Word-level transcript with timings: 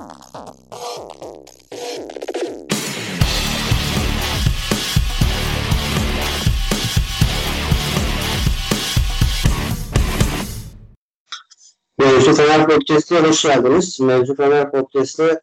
Mevzu 0.00 0.12
Fener 12.34 12.68
Podcast'a 12.68 13.22
hoş 13.22 13.42
geldiniz. 13.42 14.00
Mevzu 14.00 14.34
Fener 14.34 14.70
Podcast'te 14.70 15.40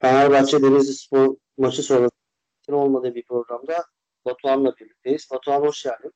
Fenerbahçe 0.00 0.62
Denizli 0.62 0.94
Spor 0.94 1.36
maçı 1.58 1.82
sonrası 1.82 2.10
olmadığı 2.68 3.14
bir 3.14 3.24
programda 3.24 3.84
Batuhan'la 4.24 4.76
birlikteyiz. 4.76 5.28
Batuhan 5.32 5.60
hoş 5.60 5.82
geldin. 5.82 6.12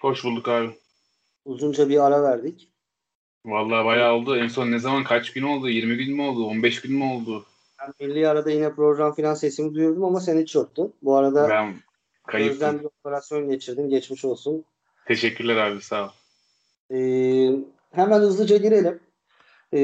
Hoş 0.00 0.24
bulduk 0.24 0.48
abi. 0.48 0.70
Uzunca 1.44 1.88
bir 1.88 2.06
ara 2.06 2.22
verdik. 2.22 2.69
Vallahi 3.44 3.84
bayağı 3.84 4.14
oldu. 4.14 4.36
En 4.36 4.48
son 4.48 4.72
ne 4.72 4.78
zaman 4.78 5.04
kaç 5.04 5.32
gün 5.32 5.42
oldu? 5.42 5.68
20 5.68 5.96
gün 5.96 6.16
mü 6.16 6.22
oldu? 6.22 6.44
15 6.44 6.80
gün 6.80 6.96
mü 6.96 7.04
oldu? 7.04 7.46
Ben 7.80 8.08
milli 8.08 8.28
arada 8.28 8.50
yine 8.50 8.72
program 8.74 9.14
filan 9.14 9.34
sesimi 9.34 9.74
duyurdum 9.74 10.04
ama 10.04 10.20
sen 10.20 10.40
hiç 10.40 10.54
yoktun. 10.54 10.92
Bu 11.02 11.16
arada 11.16 11.48
ben 11.48 11.74
kayıptım. 12.26 12.80
bir 12.80 12.84
operasyon 12.84 13.50
geçirdin. 13.50 13.90
Geçmiş 13.90 14.24
olsun. 14.24 14.64
Teşekkürler 15.06 15.56
abi 15.56 15.82
sağ 15.82 16.04
ol. 16.04 16.10
Ee, 16.90 17.52
hemen 17.90 18.20
hızlıca 18.20 18.56
girelim. 18.56 19.00
Ee, 19.72 19.78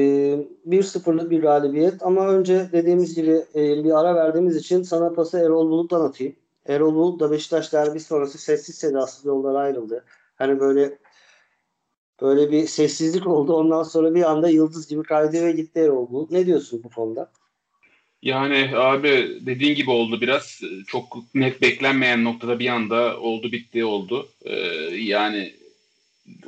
1-0'lık 0.67 1.31
bir 1.31 1.41
galibiyet 1.41 2.03
ama 2.03 2.27
önce 2.27 2.69
dediğimiz 2.71 3.15
gibi 3.15 3.41
e, 3.55 3.83
bir 3.83 3.99
ara 3.99 4.15
verdiğimiz 4.15 4.55
için 4.55 4.83
sana 4.83 5.13
pası 5.13 5.39
Erol 5.39 5.69
Bulut'tan 5.69 6.01
atayım. 6.01 6.35
Erol 6.67 6.95
Bulut 6.95 7.19
da 7.19 7.31
Beşiktaş 7.31 7.73
derbi 7.73 7.99
sonrası 7.99 8.37
sessiz 8.37 8.75
sedasız 8.75 9.25
yollara 9.25 9.57
ayrıldı. 9.57 10.05
Hani 10.35 10.59
böyle 10.59 10.97
böyle 12.21 12.51
bir 12.51 12.67
sessizlik 12.67 13.27
oldu. 13.27 13.53
Ondan 13.53 13.83
sonra 13.83 14.15
bir 14.15 14.31
anda 14.31 14.49
yıldız 14.49 14.87
gibi 14.87 15.03
kaydı 15.03 15.45
ve 15.45 15.51
gitti 15.51 15.79
Erol. 15.79 16.27
Ne 16.31 16.45
diyorsun 16.45 16.83
bu 16.83 16.89
konuda? 16.89 17.31
Yani 18.21 18.77
abi 18.77 19.37
dediğin 19.41 19.75
gibi 19.75 19.91
oldu 19.91 20.21
biraz. 20.21 20.61
Çok 20.87 21.17
net 21.35 21.61
beklenmeyen 21.61 22.23
noktada 22.23 22.59
bir 22.59 22.67
anda 22.67 23.19
oldu 23.19 23.51
bitti 23.51 23.85
oldu. 23.85 24.29
Ee, 24.45 24.55
yani 24.95 25.53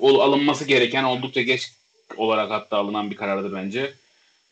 alınması 0.02 0.66
gereken 0.66 1.04
oldukça 1.04 1.42
geç 1.42 1.72
olarak 2.18 2.52
hatta 2.52 2.78
alınan 2.78 3.12
bir 3.12 3.16
karardı 3.16 3.54
bence. 3.54 3.94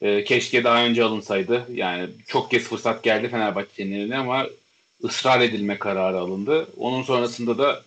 Ee, 0.01 0.23
keşke 0.23 0.63
daha 0.63 0.85
önce 0.85 1.03
alınsaydı. 1.03 1.67
Yani 1.73 2.09
çok 2.27 2.51
kez 2.51 2.63
fırsat 2.63 3.03
geldi 3.03 3.29
Fenerbahçe'nin 3.29 3.99
eline 3.99 4.17
ama 4.17 4.47
ısrar 5.03 5.41
edilme 5.41 5.79
kararı 5.79 6.17
alındı. 6.17 6.67
Onun 6.77 7.03
sonrasında 7.03 7.57
da 7.57 7.83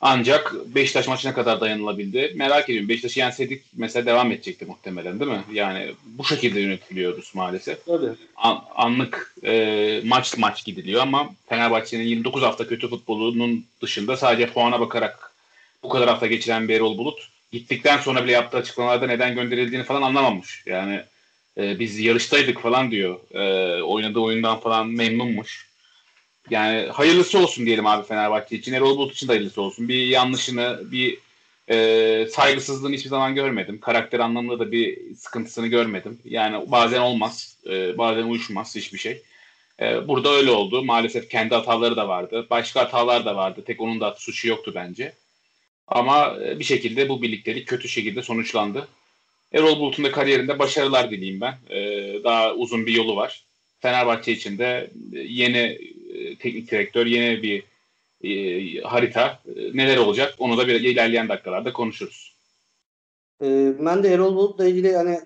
ancak 0.00 0.54
Beşiktaş 0.74 1.08
maçına 1.08 1.34
kadar 1.34 1.60
dayanılabildi. 1.60 2.32
Merak 2.36 2.68
ediyorum. 2.68 2.88
Beşiktaş'ı 2.88 3.18
yenseydik 3.18 3.64
mesela 3.76 4.06
devam 4.06 4.32
edecekti 4.32 4.64
muhtemelen 4.64 5.20
değil 5.20 5.30
mi? 5.30 5.44
Yani 5.52 5.94
bu 6.04 6.24
şekilde 6.24 6.60
yönetiliyoruz 6.60 7.32
maalesef. 7.34 7.86
Tabii. 7.86 8.10
An, 8.36 8.64
anlık 8.74 9.34
e, 9.44 10.00
maç 10.04 10.36
maç 10.38 10.64
gidiliyor 10.64 11.02
ama 11.02 11.30
Fenerbahçe'nin 11.48 12.04
29 12.04 12.42
hafta 12.42 12.68
kötü 12.68 12.88
futbolunun 12.88 13.64
dışında 13.82 14.16
sadece 14.16 14.46
puana 14.46 14.80
bakarak 14.80 15.32
bu 15.82 15.88
kadar 15.88 16.08
hafta 16.08 16.26
geçiren 16.26 16.68
bir 16.68 16.74
Erol 16.74 16.98
Bulut 16.98 17.28
gittikten 17.52 17.98
sonra 17.98 18.24
bile 18.24 18.32
yaptığı 18.32 18.56
açıklamalarda 18.56 19.06
neden 19.06 19.34
gönderildiğini 19.34 19.84
falan 19.84 20.02
anlamamış. 20.02 20.62
Yani 20.66 21.00
e, 21.58 21.78
biz 21.78 21.98
yarıştaydık 21.98 22.60
falan 22.62 22.90
diyor. 22.90 23.20
E, 23.34 23.82
oynadığı 23.82 24.20
oyundan 24.20 24.60
falan 24.60 24.88
memnunmuş. 24.88 25.69
Yani 26.50 26.88
hayırlısı 26.88 27.38
olsun 27.38 27.66
diyelim 27.66 27.86
abi 27.86 28.06
Fenerbahçe 28.06 28.56
için. 28.56 28.72
Erol 28.72 28.98
Bulut 28.98 29.12
için 29.12 29.28
de 29.28 29.32
hayırlısı 29.32 29.62
olsun. 29.62 29.88
Bir 29.88 30.06
yanlışını, 30.06 30.80
bir 30.92 31.18
e, 31.70 32.26
saygısızlığını 32.30 32.94
hiçbir 32.94 33.10
zaman 33.10 33.34
görmedim. 33.34 33.80
Karakter 33.80 34.20
anlamında 34.20 34.58
da 34.58 34.72
bir 34.72 35.14
sıkıntısını 35.14 35.66
görmedim. 35.66 36.18
Yani 36.24 36.70
bazen 36.70 37.00
olmaz, 37.00 37.56
e, 37.66 37.98
bazen 37.98 38.22
uyuşmaz 38.22 38.76
hiçbir 38.76 38.98
şey. 38.98 39.22
E, 39.80 40.08
burada 40.08 40.30
öyle 40.30 40.50
oldu. 40.50 40.84
Maalesef 40.84 41.28
kendi 41.28 41.54
hataları 41.54 41.96
da 41.96 42.08
vardı. 42.08 42.46
Başka 42.50 42.80
hatalar 42.80 43.24
da 43.24 43.36
vardı. 43.36 43.62
Tek 43.66 43.80
onun 43.80 44.00
da 44.00 44.14
suçu 44.18 44.48
yoktu 44.48 44.72
bence. 44.74 45.12
Ama 45.88 46.36
e, 46.44 46.58
bir 46.58 46.64
şekilde 46.64 47.08
bu 47.08 47.22
birliktelik 47.22 47.68
kötü 47.68 47.88
şekilde 47.88 48.22
sonuçlandı. 48.22 48.88
Erol 49.52 49.80
Bulut'un 49.80 50.04
da 50.04 50.12
kariyerinde 50.12 50.58
başarılar 50.58 51.10
dileyim 51.10 51.40
ben. 51.40 51.54
E, 51.70 51.80
daha 52.24 52.54
uzun 52.54 52.86
bir 52.86 52.94
yolu 52.94 53.16
var. 53.16 53.44
Fenerbahçe 53.80 54.32
için 54.32 54.58
de 54.58 54.90
yeni 55.12 55.58
e, 55.58 55.78
teknik 56.38 56.70
direktör, 56.70 57.06
yeni 57.06 57.42
bir 57.42 57.64
e, 58.24 58.80
harita 58.80 59.38
e, 59.56 59.76
neler 59.76 59.96
olacak 59.96 60.34
onu 60.38 60.58
da 60.58 60.68
bir 60.68 60.80
ilerleyen 60.80 61.28
dakikalarda 61.28 61.72
konuşuruz. 61.72 62.36
E, 63.42 63.72
ben 63.78 64.02
de 64.02 64.08
Erol 64.08 64.36
Bulut'la 64.36 64.66
ilgili 64.66 64.96
hani 64.96 65.20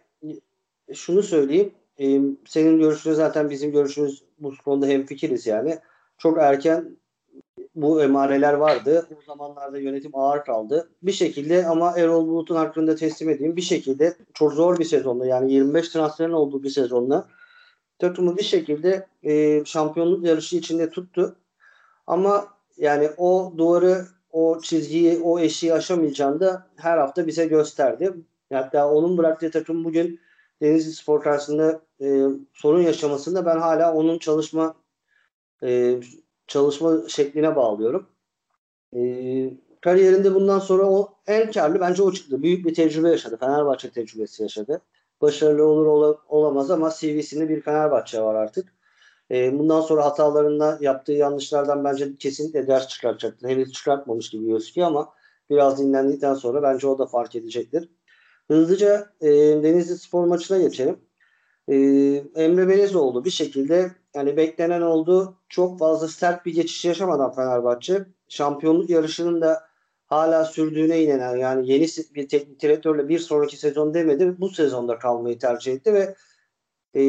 şunu 0.94 1.22
söyleyeyim. 1.22 1.72
E, 2.00 2.20
senin 2.46 2.78
görüşünü 2.78 3.14
zaten 3.14 3.50
bizim 3.50 3.72
görüşümüz 3.72 4.22
bu 4.38 4.54
konuda 4.64 4.86
hemfikiriz 4.86 5.46
yani. 5.46 5.78
Çok 6.18 6.38
erken 6.38 6.96
bu 7.74 8.02
emareler 8.02 8.52
vardı. 8.52 9.08
O 9.18 9.22
zamanlarda 9.26 9.78
yönetim 9.78 10.10
ağır 10.14 10.44
kaldı. 10.44 10.90
Bir 11.02 11.12
şekilde 11.12 11.66
ama 11.66 11.98
Erol 11.98 12.26
Bulut'un 12.26 12.56
hakkında 12.56 12.96
teslim 12.96 13.30
edeyim. 13.30 13.56
Bir 13.56 13.62
şekilde 13.62 14.16
çok 14.34 14.52
zor 14.52 14.78
bir 14.78 14.84
sezonda 14.84 15.26
yani 15.26 15.52
25 15.52 15.88
transferin 15.88 16.32
olduğu 16.32 16.62
bir 16.62 16.70
sezonda 16.70 17.28
takımı 18.08 18.36
bir 18.36 18.44
şekilde 18.44 19.06
e, 19.22 19.64
şampiyonluk 19.64 20.26
yarışı 20.26 20.56
içinde 20.56 20.90
tuttu. 20.90 21.36
Ama 22.06 22.48
yani 22.76 23.10
o 23.16 23.54
duvarı, 23.56 24.06
o 24.32 24.60
çizgiyi, 24.60 25.18
o 25.18 25.38
eşiği 25.38 25.74
aşamayacağını 25.74 26.40
da 26.40 26.66
her 26.76 26.98
hafta 26.98 27.26
bize 27.26 27.46
gösterdi. 27.46 28.14
Hatta 28.52 28.90
onun 28.90 29.18
bıraktığı 29.18 29.50
takım 29.50 29.84
bugün 29.84 30.20
Denizli 30.62 30.92
Spor 30.92 31.22
karşısında 31.22 31.80
e, 32.00 32.26
sorun 32.52 32.82
yaşamasında 32.82 33.46
ben 33.46 33.58
hala 33.58 33.94
onun 33.94 34.18
çalışma 34.18 34.74
e, 35.62 36.00
çalışma 36.46 37.08
şekline 37.08 37.56
bağlıyorum. 37.56 38.06
E, 38.96 39.00
kariyerinde 39.80 40.34
bundan 40.34 40.58
sonra 40.58 40.90
o 40.90 41.14
en 41.26 41.52
karlı 41.52 41.80
bence 41.80 42.02
o 42.02 42.12
çıktı. 42.12 42.42
Büyük 42.42 42.66
bir 42.66 42.74
tecrübe 42.74 43.08
yaşadı. 43.08 43.36
Fenerbahçe 43.40 43.90
tecrübesi 43.90 44.42
yaşadı. 44.42 44.80
Başarılı 45.20 45.64
olur 45.64 45.86
ol, 45.86 46.16
olamaz 46.28 46.70
ama 46.70 46.90
CV'sinde 46.90 47.48
bir 47.48 47.60
Fenerbahçe 47.60 48.20
var 48.22 48.34
artık. 48.34 48.74
E, 49.30 49.58
bundan 49.58 49.80
sonra 49.80 50.04
hatalarında 50.04 50.78
yaptığı 50.80 51.12
yanlışlardan 51.12 51.84
bence 51.84 52.16
kesinlikle 52.16 52.66
ders 52.66 52.88
çıkartacaktır. 52.88 53.48
Henüz 53.48 53.72
çıkartmamış 53.72 54.30
gibi 54.30 54.46
gözüküyor 54.46 54.86
ama 54.86 55.12
biraz 55.50 55.78
dinlendikten 55.78 56.34
sonra 56.34 56.62
bence 56.62 56.86
o 56.86 56.98
da 56.98 57.06
fark 57.06 57.36
edecektir. 57.36 57.88
Hızlıca 58.48 59.12
e, 59.20 59.28
Denizli 59.62 59.98
Spor 59.98 60.24
maçına 60.26 60.58
geçelim. 60.58 61.00
E, 61.68 61.76
Emre 62.36 62.68
Belezoğlu 62.68 63.24
bir 63.24 63.30
şekilde 63.30 63.92
yani 64.14 64.36
beklenen 64.36 64.80
oldu. 64.80 65.36
Çok 65.48 65.78
fazla 65.78 66.08
sert 66.08 66.46
bir 66.46 66.54
geçiş 66.54 66.84
yaşamadan 66.84 67.32
Fenerbahçe 67.32 68.04
şampiyonluk 68.28 68.90
yarışının 68.90 69.40
da 69.40 69.73
hala 70.06 70.44
sürdüğüne 70.44 71.02
inanan 71.02 71.36
yani 71.36 71.72
yeni 71.72 71.86
bir 72.14 72.28
teknik 72.28 72.62
direktörle 72.62 73.08
bir 73.08 73.18
sonraki 73.18 73.56
sezon 73.56 73.94
demedi. 73.94 74.34
Bu 74.38 74.48
sezonda 74.48 74.98
kalmayı 74.98 75.38
tercih 75.38 75.72
etti 75.72 75.94
ve 75.94 76.14
e, 76.96 77.02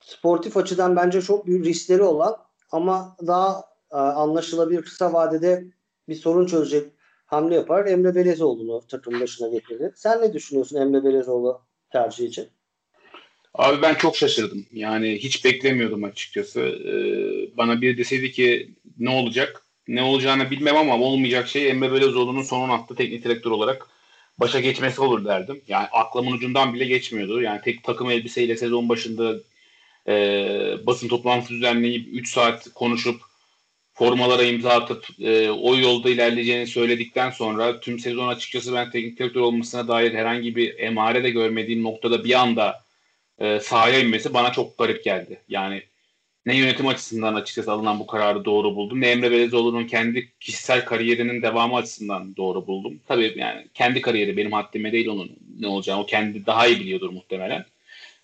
sportif 0.00 0.56
açıdan 0.56 0.96
bence 0.96 1.22
çok 1.22 1.46
büyük 1.46 1.66
riskleri 1.66 2.02
olan 2.02 2.36
ama 2.70 3.16
daha 3.26 3.64
e, 3.92 3.96
anlaşılabilir 3.96 4.82
kısa 4.82 5.12
vadede 5.12 5.64
bir 6.08 6.14
sorun 6.14 6.46
çözecek 6.46 6.92
hamle 7.26 7.54
yapar. 7.54 7.86
Emre 7.86 8.14
Belezoğlu'nu 8.14 8.86
takım 8.88 9.20
başına 9.20 9.48
getirdi. 9.48 9.92
Sen 9.96 10.22
ne 10.22 10.32
düşünüyorsun 10.32 10.76
Emre 10.76 11.04
Belezoğlu 11.04 11.60
tercih 11.92 12.26
için? 12.28 12.48
Abi 13.54 13.82
ben 13.82 13.94
çok 13.94 14.16
şaşırdım. 14.16 14.66
Yani 14.72 15.18
hiç 15.18 15.44
beklemiyordum 15.44 16.04
açıkçası. 16.04 16.60
Ee, 16.60 17.56
bana 17.56 17.80
bir 17.80 17.98
deseydi 17.98 18.32
ki 18.32 18.74
ne 18.98 19.10
olacak? 19.10 19.62
Ne 19.88 20.02
olacağını 20.02 20.50
bilmem 20.50 20.76
ama 20.76 20.98
olmayacak 20.98 21.48
şey 21.48 21.70
Emre 21.70 21.92
Belezoğlu'nun 21.92 22.42
sonun 22.42 22.68
attı 22.68 22.94
teknik 22.94 23.24
direktör 23.24 23.50
olarak 23.50 23.86
başa 24.38 24.60
geçmesi 24.60 25.00
olur 25.00 25.24
derdim. 25.24 25.62
Yani 25.68 25.86
aklımın 25.92 26.32
ucundan 26.32 26.74
bile 26.74 26.84
geçmiyordu. 26.84 27.42
Yani 27.42 27.60
tek 27.64 27.84
takım 27.84 28.10
elbiseyle 28.10 28.56
sezon 28.56 28.88
başında 28.88 29.34
e, 30.08 30.14
basın 30.86 31.08
toplantısı 31.08 31.54
düzenleyip 31.54 32.08
3 32.12 32.32
saat 32.32 32.68
konuşup 32.74 33.20
formalara 33.94 34.42
imza 34.42 34.70
atıp 34.70 35.06
e, 35.20 35.50
o 35.50 35.76
yolda 35.76 36.10
ilerleyeceğini 36.10 36.66
söyledikten 36.66 37.30
sonra 37.30 37.80
tüm 37.80 37.98
sezon 37.98 38.28
açıkçası 38.28 38.74
ben 38.74 38.90
teknik 38.90 39.18
direktör 39.18 39.40
olmasına 39.40 39.88
dair 39.88 40.14
herhangi 40.14 40.56
bir 40.56 40.78
emare 40.78 41.24
de 41.24 41.30
görmediğim 41.30 41.82
noktada 41.82 42.24
bir 42.24 42.40
anda 42.40 42.84
e, 43.38 43.60
sahaya 43.60 43.98
inmesi 44.00 44.34
bana 44.34 44.52
çok 44.52 44.78
garip 44.78 45.04
geldi. 45.04 45.40
Yani 45.48 45.82
ne 46.46 46.56
yönetim 46.56 46.86
açısından 46.86 47.34
açıkçası 47.34 47.72
alınan 47.72 48.00
bu 48.00 48.06
kararı 48.06 48.44
doğru 48.44 48.76
buldum. 48.76 49.00
Ne 49.00 49.08
Emre 49.08 49.30
Belezoğlu'nun 49.30 49.86
kendi 49.86 50.32
kişisel 50.40 50.84
kariyerinin 50.84 51.42
devamı 51.42 51.76
açısından 51.76 52.36
doğru 52.36 52.66
buldum. 52.66 53.00
Tabii 53.08 53.34
yani 53.36 53.66
kendi 53.74 54.00
kariyeri 54.00 54.36
benim 54.36 54.52
haddime 54.52 54.92
değil 54.92 55.08
onun 55.08 55.30
ne 55.60 55.66
olacağını 55.66 56.00
o 56.00 56.06
kendi 56.06 56.46
daha 56.46 56.66
iyi 56.66 56.80
biliyordur 56.80 57.10
muhtemelen. 57.10 57.64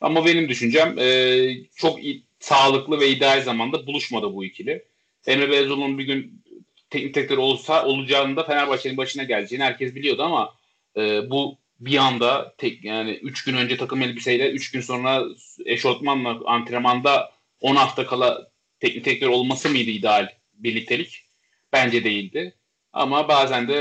Ama 0.00 0.26
benim 0.26 0.48
düşüncem 0.48 0.98
e, 0.98 1.48
çok 1.76 2.04
iyi, 2.04 2.22
sağlıklı 2.40 3.00
ve 3.00 3.08
ideal 3.08 3.42
zamanda 3.42 3.86
buluşmadı 3.86 4.34
bu 4.34 4.44
ikili. 4.44 4.84
Emre 5.26 5.50
Belezoğlu'nun 5.50 5.98
bir 5.98 6.04
gün 6.04 6.42
teknik 6.90 7.14
direktör 7.14 7.38
olsa 7.38 7.86
olacağını 7.86 8.36
da 8.36 8.44
Fenerbahçe'nin 8.44 8.96
başına 8.96 9.22
geleceğini 9.22 9.64
herkes 9.64 9.94
biliyordu 9.94 10.22
ama 10.22 10.54
e, 10.96 11.30
bu 11.30 11.58
bir 11.80 11.96
anda 11.96 12.54
tek 12.58 12.84
yani 12.84 13.10
3 13.10 13.44
gün 13.44 13.56
önce 13.56 13.76
takım 13.76 14.02
elbiseyle 14.02 14.50
3 14.50 14.70
gün 14.70 14.80
sonra 14.80 15.24
eşortmanla 15.64 16.40
antrenmanda 16.46 17.35
10 17.60 17.76
hafta 17.76 18.06
kala 18.06 18.50
teknik 18.80 19.04
direktör 19.04 19.28
olması 19.28 19.68
mıydı 19.68 19.90
ideal 19.90 20.28
birliktelik? 20.54 21.26
Bence 21.72 22.04
değildi. 22.04 22.54
Ama 22.92 23.28
bazen 23.28 23.68
de 23.68 23.74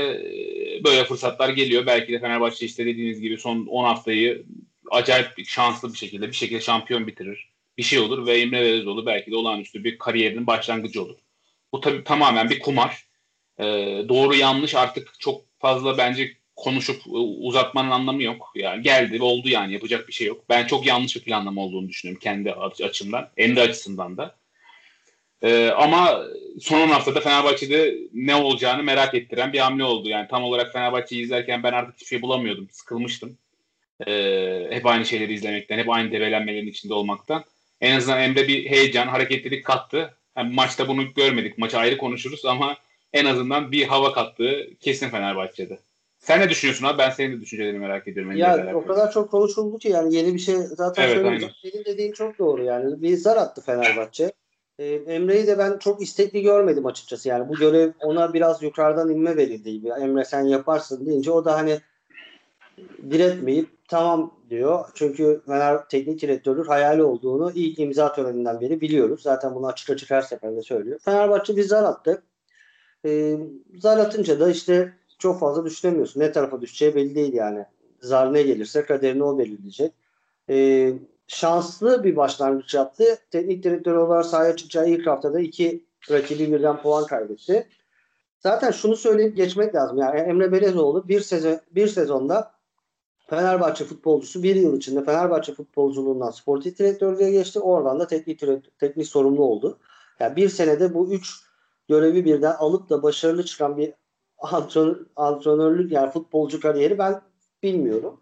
e, 0.78 0.84
böyle 0.84 1.04
fırsatlar 1.04 1.48
geliyor. 1.48 1.86
Belki 1.86 2.12
de 2.12 2.20
Fenerbahçe 2.20 2.66
işte 2.66 2.86
dediğiniz 2.86 3.20
gibi 3.20 3.38
son 3.38 3.66
10 3.66 3.84
haftayı 3.84 4.46
acayip 4.90 5.46
şanslı 5.46 5.92
bir 5.92 5.98
şekilde 5.98 6.28
bir 6.28 6.32
şekilde 6.32 6.60
şampiyon 6.60 7.06
bitirir. 7.06 7.50
Bir 7.78 7.82
şey 7.82 7.98
olur 7.98 8.26
ve 8.26 8.40
Emre 8.40 8.60
Belezoğlu 8.60 9.06
belki 9.06 9.30
de 9.30 9.36
olağanüstü 9.36 9.84
bir 9.84 9.98
kariyerinin 9.98 10.46
başlangıcı 10.46 11.02
olur. 11.02 11.16
Bu 11.72 11.80
tabii 11.80 12.04
tamamen 12.04 12.50
bir 12.50 12.58
kumar. 12.58 13.06
Ee, 13.58 13.64
doğru 14.08 14.34
yanlış 14.34 14.74
artık 14.74 15.20
çok 15.20 15.44
fazla 15.58 15.98
bence 15.98 16.36
konuşup 16.56 17.02
uzatmanın 17.40 17.90
anlamı 17.90 18.22
yok. 18.22 18.52
Yani 18.54 18.82
geldi 18.82 19.22
oldu 19.22 19.48
yani 19.48 19.72
yapacak 19.72 20.08
bir 20.08 20.12
şey 20.12 20.26
yok. 20.26 20.44
Ben 20.48 20.66
çok 20.66 20.86
yanlış 20.86 21.16
bir 21.16 21.20
planlama 21.20 21.60
olduğunu 21.60 21.88
düşünüyorum 21.88 22.20
kendi 22.22 22.52
açımdan. 22.52 23.28
Emre 23.36 23.60
açısından 23.60 24.16
da. 24.16 24.34
Ee, 25.42 25.68
ama 25.68 26.24
son 26.60 26.80
10 26.80 26.88
haftada 26.88 27.20
Fenerbahçe'de 27.20 27.98
ne 28.14 28.34
olacağını 28.34 28.82
merak 28.82 29.14
ettiren 29.14 29.52
bir 29.52 29.58
hamle 29.58 29.84
oldu. 29.84 30.08
Yani 30.08 30.28
tam 30.28 30.44
olarak 30.44 30.72
Fenerbahçe'yi 30.72 31.22
izlerken 31.22 31.62
ben 31.62 31.72
artık 31.72 31.94
hiçbir 31.94 32.06
şey 32.06 32.22
bulamıyordum. 32.22 32.68
Sıkılmıştım. 32.70 33.38
Ee, 34.06 34.66
hep 34.70 34.86
aynı 34.86 35.06
şeyleri 35.06 35.32
izlemekten, 35.32 35.78
hep 35.78 35.90
aynı 35.90 36.12
develenmelerin 36.12 36.66
içinde 36.66 36.94
olmaktan. 36.94 37.44
En 37.80 37.96
azından 37.96 38.20
Emre 38.20 38.48
bir 38.48 38.70
heyecan, 38.70 39.08
hareketlilik 39.08 39.64
kattı. 39.64 40.14
Yani 40.36 40.54
maçta 40.54 40.88
bunu 40.88 41.14
görmedik. 41.14 41.58
Maçı 41.58 41.78
ayrı 41.78 41.98
konuşuruz 41.98 42.44
ama 42.44 42.76
en 43.12 43.24
azından 43.24 43.72
bir 43.72 43.86
hava 43.86 44.12
kattığı 44.12 44.68
kesin 44.80 45.10
Fenerbahçe'de. 45.10 45.78
Sen 46.26 46.40
ne 46.40 46.48
düşünüyorsun 46.48 46.86
abi? 46.86 46.98
Ben 46.98 47.10
senin 47.10 47.36
de 47.36 47.40
düşüncelerini 47.40 47.78
merak 47.78 48.08
ediyorum. 48.08 48.36
Ya 48.36 48.72
o 48.74 48.86
kadar 48.86 49.12
çok 49.12 49.30
konuşuldu 49.30 49.78
ki 49.78 49.88
yani 49.88 50.14
yeni 50.14 50.34
bir 50.34 50.38
şey 50.38 50.56
zaten 50.56 51.02
evet, 51.02 51.14
söyleyeceğim. 51.14 51.54
Senin 51.62 51.84
dediğin 51.84 52.12
çok 52.12 52.38
doğru 52.38 52.64
yani. 52.64 53.02
Bir 53.02 53.16
zar 53.16 53.36
attı 53.36 53.60
Fenerbahçe. 53.60 54.32
Ee, 54.78 54.86
Emre'yi 54.94 55.46
de 55.46 55.58
ben 55.58 55.78
çok 55.78 56.02
istekli 56.02 56.42
görmedim 56.42 56.86
açıkçası. 56.86 57.28
Yani 57.28 57.48
bu 57.48 57.54
görev 57.54 57.92
ona 58.00 58.34
biraz 58.34 58.62
yukarıdan 58.62 59.10
inme 59.10 59.36
verildi. 59.36 59.88
Emre 60.00 60.24
sen 60.24 60.42
yaparsın 60.42 61.06
deyince 61.06 61.30
o 61.30 61.44
da 61.44 61.54
hani 61.54 61.80
diretmeyip 63.10 63.68
tamam 63.88 64.34
diyor. 64.50 64.84
Çünkü 64.94 65.40
Fener 65.46 65.88
teknik 65.88 66.22
direktörlük 66.22 66.68
hayali 66.68 67.02
olduğunu 67.02 67.52
ilk 67.54 67.78
imza 67.78 68.12
töreninden 68.12 68.60
beri 68.60 68.80
biliyoruz. 68.80 69.22
Zaten 69.22 69.54
bunu 69.54 69.66
açık 69.66 69.90
açık 69.90 70.10
her 70.10 70.22
seferinde 70.22 70.62
söylüyor. 70.62 70.98
Fenerbahçe 71.04 71.56
bir 71.56 71.62
zar 71.62 71.84
attı. 71.84 72.22
Ee, 73.04 73.36
zar 73.78 73.98
atınca 73.98 74.40
da 74.40 74.50
işte 74.50 74.92
çok 75.18 75.40
fazla 75.40 75.64
düşünemiyorsun. 75.64 76.20
Ne 76.20 76.32
tarafa 76.32 76.60
düşeceği 76.60 76.94
belli 76.94 77.14
değil 77.14 77.32
yani. 77.32 77.64
Zar 78.00 78.34
ne 78.34 78.42
gelirse 78.42 78.84
kaderini 78.84 79.24
o 79.24 79.38
belirleyecek. 79.38 79.92
Ee, 80.50 80.92
şanslı 81.26 82.04
bir 82.04 82.16
başlangıç 82.16 82.74
yaptı. 82.74 83.04
Teknik 83.30 83.64
direktör 83.64 83.94
olarak 83.94 84.26
sahaya 84.26 84.56
çıkacağı 84.56 84.88
ilk 84.88 85.06
haftada 85.06 85.40
iki 85.40 85.84
rakibi 86.10 86.52
birden 86.52 86.82
puan 86.82 87.06
kaybetti. 87.06 87.68
Zaten 88.40 88.70
şunu 88.70 88.96
söyleyip 88.96 89.36
geçmek 89.36 89.74
lazım. 89.74 89.98
Yani 89.98 90.20
Emre 90.20 90.52
Belezoğlu 90.52 91.08
bir 91.08 91.20
sezon 91.20 91.60
bir 91.70 91.88
sezonda 91.88 92.52
Fenerbahçe 93.26 93.84
futbolcusu 93.84 94.42
bir 94.42 94.56
yıl 94.56 94.76
içinde 94.76 95.04
Fenerbahçe 95.04 95.54
futbolculuğundan 95.54 96.30
sportif 96.30 96.78
direktörlüğe 96.78 97.30
geçti. 97.30 97.60
Oradan 97.60 98.00
da 98.00 98.06
teknik 98.06 98.42
teknik 98.78 99.06
sorumlu 99.06 99.44
oldu. 99.44 99.78
Yani 100.20 100.36
bir 100.36 100.48
senede 100.48 100.94
bu 100.94 101.12
üç 101.12 101.30
görevi 101.88 102.24
birden 102.24 102.54
alıp 102.58 102.90
da 102.90 103.02
başarılı 103.02 103.44
çıkan 103.44 103.76
bir 103.76 103.92
antrenör, 104.38 104.96
antrenörlük 105.16 105.92
yani 105.92 106.10
futbolcu 106.10 106.60
kariyeri 106.60 106.98
ben 106.98 107.20
bilmiyorum. 107.62 108.20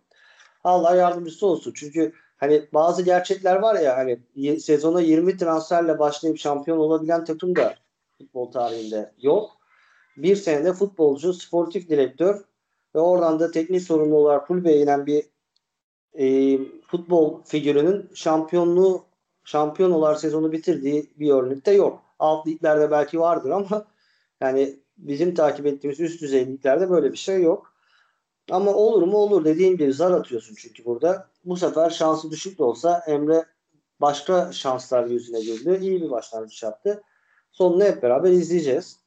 Allah 0.65 0.97
yardımcısı 0.97 1.47
olsun. 1.47 1.73
Çünkü 1.77 2.13
hani 2.37 2.69
bazı 2.73 3.03
gerçekler 3.03 3.57
var 3.57 3.81
ya 3.81 3.97
hani 3.97 4.21
sezona 4.61 5.01
20 5.01 5.37
transferle 5.37 5.99
başlayıp 5.99 6.39
şampiyon 6.39 6.79
olabilen 6.79 7.25
takım 7.25 7.57
da 7.57 7.75
futbol 8.19 8.51
tarihinde 8.51 9.13
yok. 9.19 9.51
Bir 10.17 10.37
senede 10.37 10.73
futbolcu, 10.73 11.35
sportif 11.35 11.89
direktör 11.89 12.45
ve 12.95 12.99
oradan 12.99 13.41
da 13.41 13.51
teknik 13.51 13.83
sorumlu 13.83 14.17
olarak 14.17 14.47
kulübeye 14.47 14.83
inen 14.83 15.07
bir 15.07 15.25
e, 16.15 16.59
futbol 16.87 17.43
figürünün 17.43 18.11
şampiyonluğu 18.15 19.05
şampiyon 19.45 19.91
olarak 19.91 20.21
sezonu 20.21 20.53
bitirdiği 20.53 21.11
bir 21.17 21.31
örnek 21.31 21.67
de 21.67 21.71
yok. 21.71 22.03
Alt 22.19 22.47
liglerde 22.47 22.91
belki 22.91 23.21
vardır 23.21 23.51
ama 23.51 23.87
yani 24.41 24.84
bizim 24.97 25.35
takip 25.35 25.67
ettiğimiz 25.67 26.01
üst 26.01 26.23
düzey 26.23 26.47
liglerde 26.47 26.91
böyle 26.91 27.13
bir 27.13 27.19
şey 27.19 27.43
yok. 27.43 27.75
Ama 28.51 28.75
olur 28.75 29.03
mu 29.03 29.17
olur 29.17 29.45
dediğim 29.45 29.77
gibi 29.77 29.93
zar 29.93 30.11
atıyorsun 30.11 30.55
çünkü 30.59 30.85
burada. 30.85 31.29
Bu 31.45 31.57
sefer 31.57 31.91
şansı 31.91 32.31
düşük 32.31 32.59
de 32.59 32.65
olsa 32.65 33.03
Emre 33.07 33.45
başka 34.01 34.53
şanslar 34.53 35.07
yüzüne 35.07 35.41
güldü. 35.41 35.79
İyi 35.81 36.03
bir 36.03 36.11
başlangıç 36.11 36.63
yaptı. 36.63 37.03
Sonunu 37.53 37.85
hep 37.85 38.03
beraber 38.03 38.31
izleyeceğiz. 38.31 38.99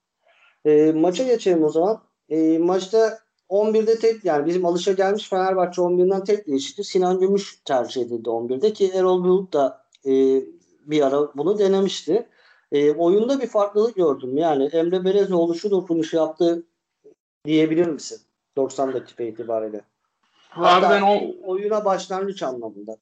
E, 0.65 0.91
maça 0.91 1.23
geçelim 1.23 1.63
o 1.63 1.69
zaman. 1.69 2.03
E, 2.29 2.57
maçta 2.57 3.19
11'de 3.49 3.99
tek 3.99 4.25
yani 4.25 4.45
bizim 4.45 4.65
alışa 4.65 4.91
gelmiş 4.91 5.29
Fenerbahçe 5.29 5.81
11'den 5.81 6.23
tek 6.23 6.47
değişikti. 6.47 6.83
Sinan 6.83 7.19
Gümüş 7.19 7.61
tercih 7.65 8.01
edildi 8.01 8.29
11'de 8.29 8.73
ki 8.73 8.91
Erol 8.93 9.23
Bulut 9.23 9.53
da 9.53 9.85
e, 10.05 10.11
bir 10.85 11.01
ara 11.01 11.33
bunu 11.35 11.59
denemişti. 11.59 12.27
E, 12.71 12.91
oyunda 12.91 13.41
bir 13.41 13.47
farklılık 13.47 13.95
gördüm. 13.95 14.37
Yani 14.37 14.65
Emre 14.65 15.05
Belezoğlu 15.05 15.55
şu 15.55 15.71
dokunuş 15.71 16.13
yaptı 16.13 16.63
diyebilir 17.45 17.87
misin? 17.87 18.21
90 18.55 18.93
dakika 18.93 19.23
itibariyle. 19.23 19.81
Abi 20.55 20.85
ben 20.89 21.01
o 21.01 21.35
oyuna 21.43 21.85
başlangıç 21.85 22.43
anlamında. 22.43 22.97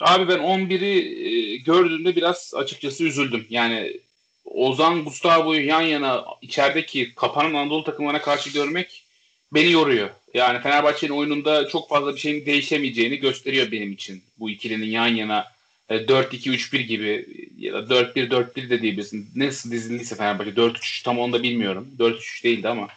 Abi 0.00 0.28
ben 0.28 0.38
11'i 0.38 1.24
e, 1.26 1.56
gördüğümde 1.56 2.16
biraz 2.16 2.52
açıkçası 2.56 3.04
üzüldüm. 3.04 3.46
Yani 3.50 4.00
Ozan 4.44 5.04
Gustavo'yu 5.04 5.66
yan 5.66 5.80
yana 5.80 6.24
içerideki 6.42 7.14
kapanan 7.14 7.54
Anadolu 7.54 7.84
takımlarına 7.84 8.22
karşı 8.22 8.50
görmek 8.50 9.06
beni 9.54 9.72
yoruyor. 9.72 10.10
Yani 10.34 10.60
Fenerbahçe'nin 10.60 11.12
oyununda 11.12 11.68
çok 11.68 11.88
fazla 11.88 12.14
bir 12.14 12.20
şeyin 12.20 12.46
değişemeyeceğini 12.46 13.16
gösteriyor 13.16 13.72
benim 13.72 13.92
için. 13.92 14.22
Bu 14.38 14.50
ikilinin 14.50 14.86
yan 14.86 15.06
yana 15.08 15.44
4-2-3-1 15.90 16.78
e, 16.78 16.82
gibi 16.82 17.26
ya 17.56 17.72
da 17.72 17.94
4-1-4-1 17.94 18.70
de 18.70 18.82
diyebilirsin. 18.82 19.28
Nasıl 19.36 19.70
dizildiyse 19.70 20.16
Fenerbahçe 20.16 20.50
4-3 20.50 21.04
tam 21.04 21.18
onu 21.18 21.32
da 21.32 21.42
bilmiyorum. 21.42 21.88
4-3 21.98 22.44
değildi 22.44 22.68
ama. 22.68 22.88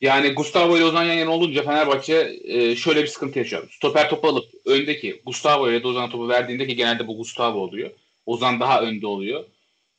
Yani 0.00 0.34
Gustavo 0.34 0.76
ile 0.76 0.84
Ozan 0.84 1.04
yan 1.04 1.14
yana 1.14 1.30
olunca 1.30 1.62
Fenerbahçe 1.62 2.40
e, 2.44 2.76
şöyle 2.76 3.02
bir 3.02 3.06
sıkıntı 3.06 3.38
yaşıyor. 3.38 3.68
Stoper 3.70 4.10
topu 4.10 4.28
alıp 4.28 4.44
öndeki 4.66 5.22
Gustavo 5.26 5.70
ile 5.70 5.86
Ozan 5.86 6.10
topu 6.10 6.28
verdiğinde 6.28 6.66
ki 6.66 6.76
genelde 6.76 7.06
bu 7.06 7.16
Gustavo 7.16 7.58
oluyor. 7.58 7.90
Ozan 8.26 8.60
daha 8.60 8.82
önde 8.82 9.06
oluyor. 9.06 9.44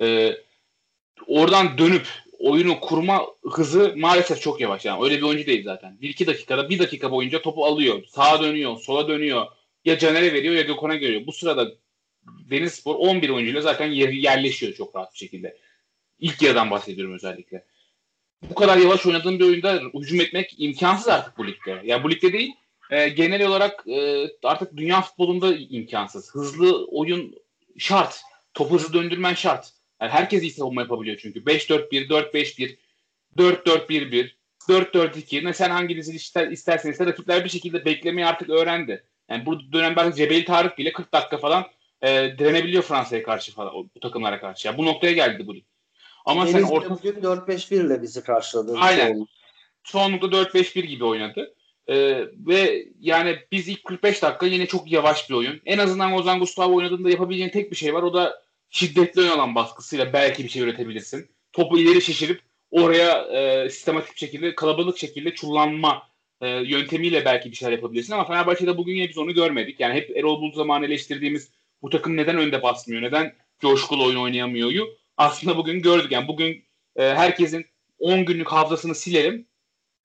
E, 0.01 0.37
oradan 1.27 1.77
dönüp 1.77 2.07
oyunu 2.39 2.79
kurma 2.79 3.27
hızı 3.51 3.93
maalesef 3.97 4.41
çok 4.41 4.61
yavaş. 4.61 4.85
Yani 4.85 5.03
öyle 5.03 5.17
bir 5.17 5.21
oyuncu 5.21 5.45
değil 5.45 5.63
zaten. 5.63 5.97
1-2 6.01 6.27
dakikada 6.27 6.69
bir 6.69 6.79
dakika 6.79 7.11
boyunca 7.11 7.41
topu 7.41 7.65
alıyor. 7.65 8.03
Sağa 8.07 8.43
dönüyor, 8.43 8.77
sola 8.77 9.07
dönüyor. 9.07 9.45
Ya 9.85 9.99
Caner'e 9.99 10.33
veriyor 10.33 10.55
ya 10.55 10.61
Gökhan'a 10.61 10.95
geliyor. 10.95 11.21
Bu 11.27 11.31
sırada 11.31 11.71
Denizspor 12.25 12.95
11 12.95 13.29
oyuncuyla 13.29 13.61
zaten 13.61 13.85
yer, 13.85 14.09
yerleşiyor 14.09 14.73
çok 14.73 14.95
rahat 14.95 15.13
bir 15.13 15.17
şekilde. 15.17 15.57
İlk 16.19 16.41
yarıdan 16.41 16.71
bahsediyorum 16.71 17.13
özellikle. 17.13 17.65
Bu 18.49 18.55
kadar 18.55 18.77
yavaş 18.77 19.05
oynadığın 19.05 19.39
bir 19.39 19.45
oyunda 19.45 19.81
hücum 19.93 20.21
etmek 20.21 20.55
imkansız 20.57 21.07
artık 21.07 21.37
bu 21.37 21.47
ligde. 21.47 21.71
Ya 21.71 21.81
yani 21.83 22.03
bu 22.03 22.11
ligde 22.11 22.33
değil, 22.33 22.53
e, 22.91 23.09
genel 23.09 23.47
olarak 23.47 23.87
e, 23.87 24.27
artık 24.43 24.77
dünya 24.77 25.01
futbolunda 25.01 25.55
imkansız. 25.55 26.35
Hızlı 26.35 26.85
oyun 26.85 27.35
şart. 27.77 28.21
Topu 28.53 28.75
hızlı 28.75 28.93
döndürmen 28.93 29.33
şart. 29.33 29.71
Yani 30.01 30.11
herkes 30.11 30.41
iyi 30.41 30.51
savunma 30.51 30.81
yapabiliyor 30.81 31.17
çünkü. 31.17 31.39
5-4-1, 31.39 32.07
4-5-1, 32.07 32.77
4-4-1-1, 33.37 34.31
4-4-2. 34.69 35.45
Ne 35.45 35.53
sen 35.53 35.69
hangi 35.69 35.95
dizili 35.95 36.15
ister, 36.15 36.47
istersen 36.47 36.91
iste 36.91 37.05
rakipler 37.05 37.43
bir 37.43 37.49
şekilde 37.49 37.85
beklemeyi 37.85 38.27
artık 38.27 38.49
öğrendi. 38.49 39.03
Yani 39.29 39.45
bu 39.45 39.73
dönemde 39.73 40.01
artık 40.01 40.15
Cebeli 40.15 40.45
Tarık 40.45 40.77
bile 40.77 40.93
40 40.93 41.13
dakika 41.13 41.37
falan 41.37 41.65
e, 42.01 42.37
direnebiliyor 42.37 42.83
Fransa'ya 42.83 43.23
karşı 43.23 43.53
falan 43.53 43.73
bu 43.95 43.99
takımlara 43.99 44.39
karşı. 44.39 44.67
Yani 44.67 44.77
bu 44.77 44.85
noktaya 44.85 45.13
geldi 45.13 45.47
bu 45.47 45.55
lig. 45.55 45.63
Ama 46.25 46.47
Deniz 46.47 46.67
sen 46.67 46.73
orta... 46.73 46.89
bugün 46.89 47.11
4-5-1 47.11 47.85
ile 47.85 48.01
bizi 48.01 48.23
karşıladı. 48.23 48.77
Aynen. 48.77 49.13
Şey 49.13 49.25
Çoğunlukla 49.83 50.27
4-5-1 50.27 50.81
gibi 50.81 51.05
oynadı. 51.05 51.55
Ee, 51.87 52.23
ve 52.37 52.85
yani 52.99 53.37
biz 53.51 53.67
ilk 53.67 53.83
45 53.83 54.21
dakika 54.21 54.45
yine 54.45 54.65
çok 54.65 54.91
yavaş 54.91 55.29
bir 55.29 55.35
oyun. 55.35 55.61
En 55.65 55.77
azından 55.77 56.13
Ozan 56.13 56.39
Gustavo 56.39 56.75
oynadığında 56.75 57.09
yapabileceğin 57.09 57.49
tek 57.49 57.71
bir 57.71 57.75
şey 57.75 57.93
var. 57.93 58.03
O 58.03 58.13
da 58.13 58.43
şiddetli 58.69 59.21
ön 59.21 59.29
alan 59.29 59.55
baskısıyla 59.55 60.13
belki 60.13 60.43
bir 60.43 60.49
şey 60.49 60.61
üretebilirsin. 60.61 61.29
Topu 61.53 61.79
ileri 61.79 62.01
şişirip 62.01 62.41
oraya 62.71 63.21
e, 63.21 63.69
sistematik 63.69 64.13
bir 64.13 64.19
şekilde, 64.19 64.55
kalabalık 64.55 64.97
şekilde 64.97 65.33
çullanma 65.33 66.03
e, 66.41 66.47
yöntemiyle 66.49 67.25
belki 67.25 67.51
bir 67.51 67.55
şeyler 67.55 67.71
yapabilirsin. 67.71 68.13
Ama 68.13 68.27
Fenerbahçe'de 68.27 68.77
bugün 68.77 68.95
yine 68.95 69.09
biz 69.09 69.17
onu 69.17 69.33
görmedik. 69.33 69.79
Yani 69.79 69.93
hep 69.93 70.17
Erol 70.17 70.41
Bulut 70.41 70.55
zamanı 70.55 70.85
eleştirdiğimiz 70.85 71.51
bu 71.81 71.89
takım 71.89 72.17
neden 72.17 72.37
önde 72.37 72.63
basmıyor, 72.63 73.01
neden 73.01 73.35
coşkulu 73.59 74.05
oyun 74.05 74.17
oynayamıyoryu 74.17 74.97
aslında 75.17 75.57
bugün 75.57 75.81
gördük. 75.81 76.11
Yani 76.11 76.27
bugün 76.27 76.65
e, 76.95 77.03
herkesin 77.03 77.65
10 77.99 78.25
günlük 78.25 78.51
hafızasını 78.51 78.95
silelim 78.95 79.47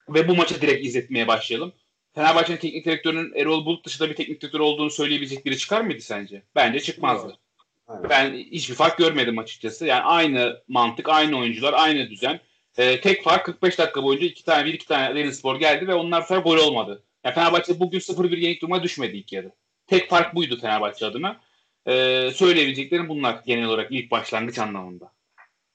ve 0.09 0.29
bu 0.29 0.35
maçı 0.37 0.61
direkt 0.61 0.87
izletmeye 0.87 1.29
başlayalım. 1.29 1.73
Fenerbahçe'nin 2.15 2.59
teknik 2.59 2.85
direktörünün 2.85 3.33
Erol 3.35 3.67
Bulut 3.67 3.87
dışında 3.87 4.11
bir 4.11 4.15
teknik 4.15 4.43
direktör 4.43 4.61
olduğunu 4.61 4.91
söyleyebilecek 4.91 5.47
biri 5.47 5.59
çıkar 5.59 5.81
mıydı 5.81 6.01
sence? 6.01 6.43
Bence 6.55 6.81
çıkmazdı. 6.81 7.39
Aynen. 7.87 8.11
Ben 8.11 8.33
hiçbir 8.35 8.75
fark 8.75 8.99
görmedim 8.99 9.39
açıkçası. 9.39 9.87
Yani 9.87 10.03
aynı 10.03 10.63
mantık, 10.69 11.09
aynı 11.09 11.39
oyuncular, 11.39 11.75
aynı 11.77 12.11
düzen. 12.11 12.41
Ee, 12.79 13.01
tek 13.01 13.25
fark 13.25 13.47
45 13.47 13.79
dakika 13.79 14.03
boyunca 14.03 14.27
iki 14.27 14.45
tane 14.45 14.65
bir 14.65 14.75
iki 14.75 14.87
tane 14.87 15.15
Denizspor 15.15 15.61
geldi 15.61 15.89
ve 15.89 15.95
onlar 15.95 16.23
sonra 16.23 16.41
gol 16.41 16.59
olmadı. 16.59 17.05
Yani 17.25 17.35
Fenerbahçe 17.35 17.81
bugün 17.81 17.99
0-1 17.99 18.39
yenik 18.39 18.63
duruma 18.63 18.83
düşmedi 18.83 19.17
ilk 19.17 19.33
yarı. 19.33 19.53
Tek 19.87 20.11
fark 20.11 20.35
buydu 20.35 20.61
Fenerbahçe 20.61 21.07
adına. 21.07 21.41
Ee, 21.91 22.31
söyleyebileceklerim 22.35 23.09
bunlar 23.09 23.43
genel 23.47 23.65
olarak 23.65 23.93
ilk 23.93 24.11
başlangıç 24.11 24.59
anlamında. 24.59 25.13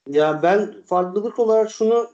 Ya 0.08 0.40
ben 0.44 0.84
farklılık 0.86 1.40
olarak 1.40 1.72
şunu 1.72 2.10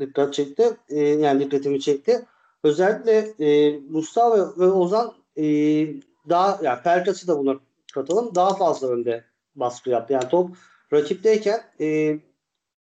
dikkat 0.00 0.34
çekti. 0.34 0.76
E, 0.88 1.00
yani 1.00 1.44
dikkatimi 1.44 1.80
çekti. 1.80 2.26
Özellikle 2.64 3.46
e, 3.46 3.78
Mustafa 3.90 4.60
ve 4.60 4.66
Ozan 4.66 5.14
e, 5.36 5.44
daha 6.28 6.58
yani 6.62 6.82
Pelkas'ı 6.82 7.28
da 7.28 7.38
buna 7.38 7.54
katalım. 7.94 8.34
Daha 8.34 8.56
fazla 8.56 8.88
önde 8.88 9.24
baskı 9.56 9.90
yaptı. 9.90 10.12
Yani 10.12 10.28
top 10.28 10.50
rakipteyken 10.92 11.60
e, 11.80 12.18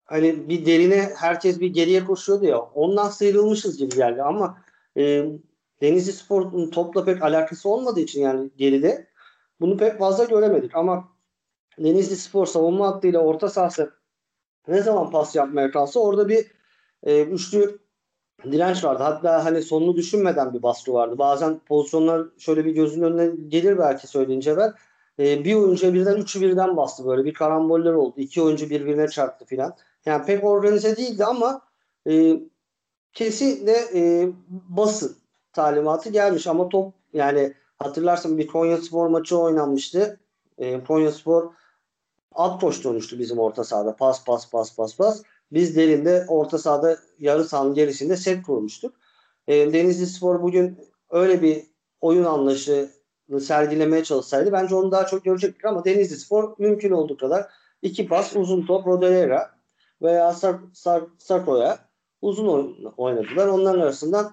hani 0.05 0.49
bir 0.49 0.67
derine 0.67 1.11
herkes 1.17 1.61
bir 1.61 1.69
geriye 1.69 2.05
koşuyordu 2.05 2.47
ya. 2.47 2.59
Ondan 2.59 3.09
sıyrılmışız 3.09 3.79
gibi 3.79 3.95
geldi 3.95 4.23
ama 4.23 4.59
e, 4.97 5.27
Denizli 5.81 6.13
Spor'un 6.13 6.71
topla 6.71 7.05
pek 7.05 7.23
alakası 7.23 7.69
olmadığı 7.69 8.01
için 8.01 8.23
yani 8.23 8.51
geride 8.57 9.14
bunu 9.61 9.77
pek 9.77 9.99
fazla 9.99 10.25
göremedik 10.25 10.77
ama 10.77 11.09
Denizli 11.79 12.17
Spor 12.17 12.47
savunma 12.47 12.87
hattıyla 12.87 13.21
orta 13.21 13.49
sahası 13.49 13.91
ne 14.69 14.83
zaman 14.83 15.11
pas 15.11 15.37
yapmaya 15.37 15.71
kalsa 15.71 16.01
orada 16.01 16.29
bir 16.29 16.47
e, 17.03 17.23
üçlü 17.23 17.79
direnç 18.53 18.85
vardı. 18.85 19.03
Hatta 19.03 19.45
hani 19.45 19.63
sonunu 19.63 19.97
düşünmeden 19.97 20.55
bir 20.55 20.63
baskı 20.63 20.93
vardı. 20.93 21.19
Bazen 21.19 21.59
pozisyonlar 21.59 22.27
şöyle 22.39 22.65
bir 22.65 22.75
gözün 22.75 23.03
önüne 23.03 23.33
gelir 23.49 23.79
belki 23.79 24.07
söyleyince 24.07 24.57
ben. 24.57 24.75
E, 25.19 25.45
bir 25.45 25.55
oyuncuya 25.55 25.95
birden 25.95 26.17
üçü 26.17 26.41
birden 26.41 26.77
bastı 26.77 27.07
böyle. 27.07 27.25
Bir 27.25 27.35
karamboller 27.35 27.93
oldu. 27.93 28.15
İki 28.17 28.43
oyuncu 28.43 28.71
birbirine 28.71 29.09
çarptı 29.09 29.45
filan. 29.45 29.77
Yani 30.07 30.27
pek 30.27 30.45
organize 30.45 30.97
değildi 30.97 31.25
ama 31.25 31.61
e, 32.09 32.41
kesinlikle 33.13 33.77
e, 33.95 34.29
basın 34.51 35.17
talimatı 35.53 36.11
gelmiş 36.11 36.47
ama 36.47 36.69
top 36.69 36.95
yani 37.13 37.55
hatırlarsın 37.85 38.39
bir 38.39 38.47
Konya 38.47 38.77
Spor 38.77 39.07
maçı 39.07 39.39
oynanmıştı. 39.39 40.21
E, 40.59 40.85
Konya 40.85 41.13
Spor 41.13 41.53
at 42.33 42.61
koş 42.61 42.85
dönüştü 42.85 43.19
bizim 43.19 43.39
orta 43.39 43.65
sahada. 43.65 43.97
Pas 43.97 44.25
pas 44.25 44.51
pas 44.51 44.77
pas 44.77 44.97
pas. 44.97 45.23
Biz 45.53 45.77
derinde 45.77 46.25
orta 46.29 46.59
sahada 46.59 46.99
yarı 47.19 47.45
sahanın 47.45 47.75
gerisinde 47.75 48.17
set 48.17 48.43
kurmuştuk. 48.43 48.95
E, 49.49 49.73
Denizli 49.73 50.07
Spor 50.07 50.43
bugün 50.43 50.79
öyle 51.11 51.43
bir 51.43 51.67
oyun 52.01 52.25
anlayışı 52.25 52.91
sergilemeye 53.41 54.05
çalışsaydı 54.05 54.53
bence 54.53 54.75
onu 54.75 54.91
daha 54.91 55.07
çok 55.07 55.25
görecektik 55.25 55.65
ama 55.65 55.85
Denizli 55.85 56.17
Spor 56.17 56.55
mümkün 56.59 56.91
olduğu 56.91 57.17
kadar 57.17 57.47
iki 57.83 58.09
pas 58.09 58.37
uzun 58.37 58.67
top 58.67 58.87
Rodelera 58.87 59.51
veya 60.03 60.33
Sar, 60.33 60.57
Sar, 60.73 61.03
Sarko'ya 61.19 61.79
uzun 62.23 62.77
oynadılar. 62.97 63.47
Onların 63.47 63.81
arasından 63.81 64.33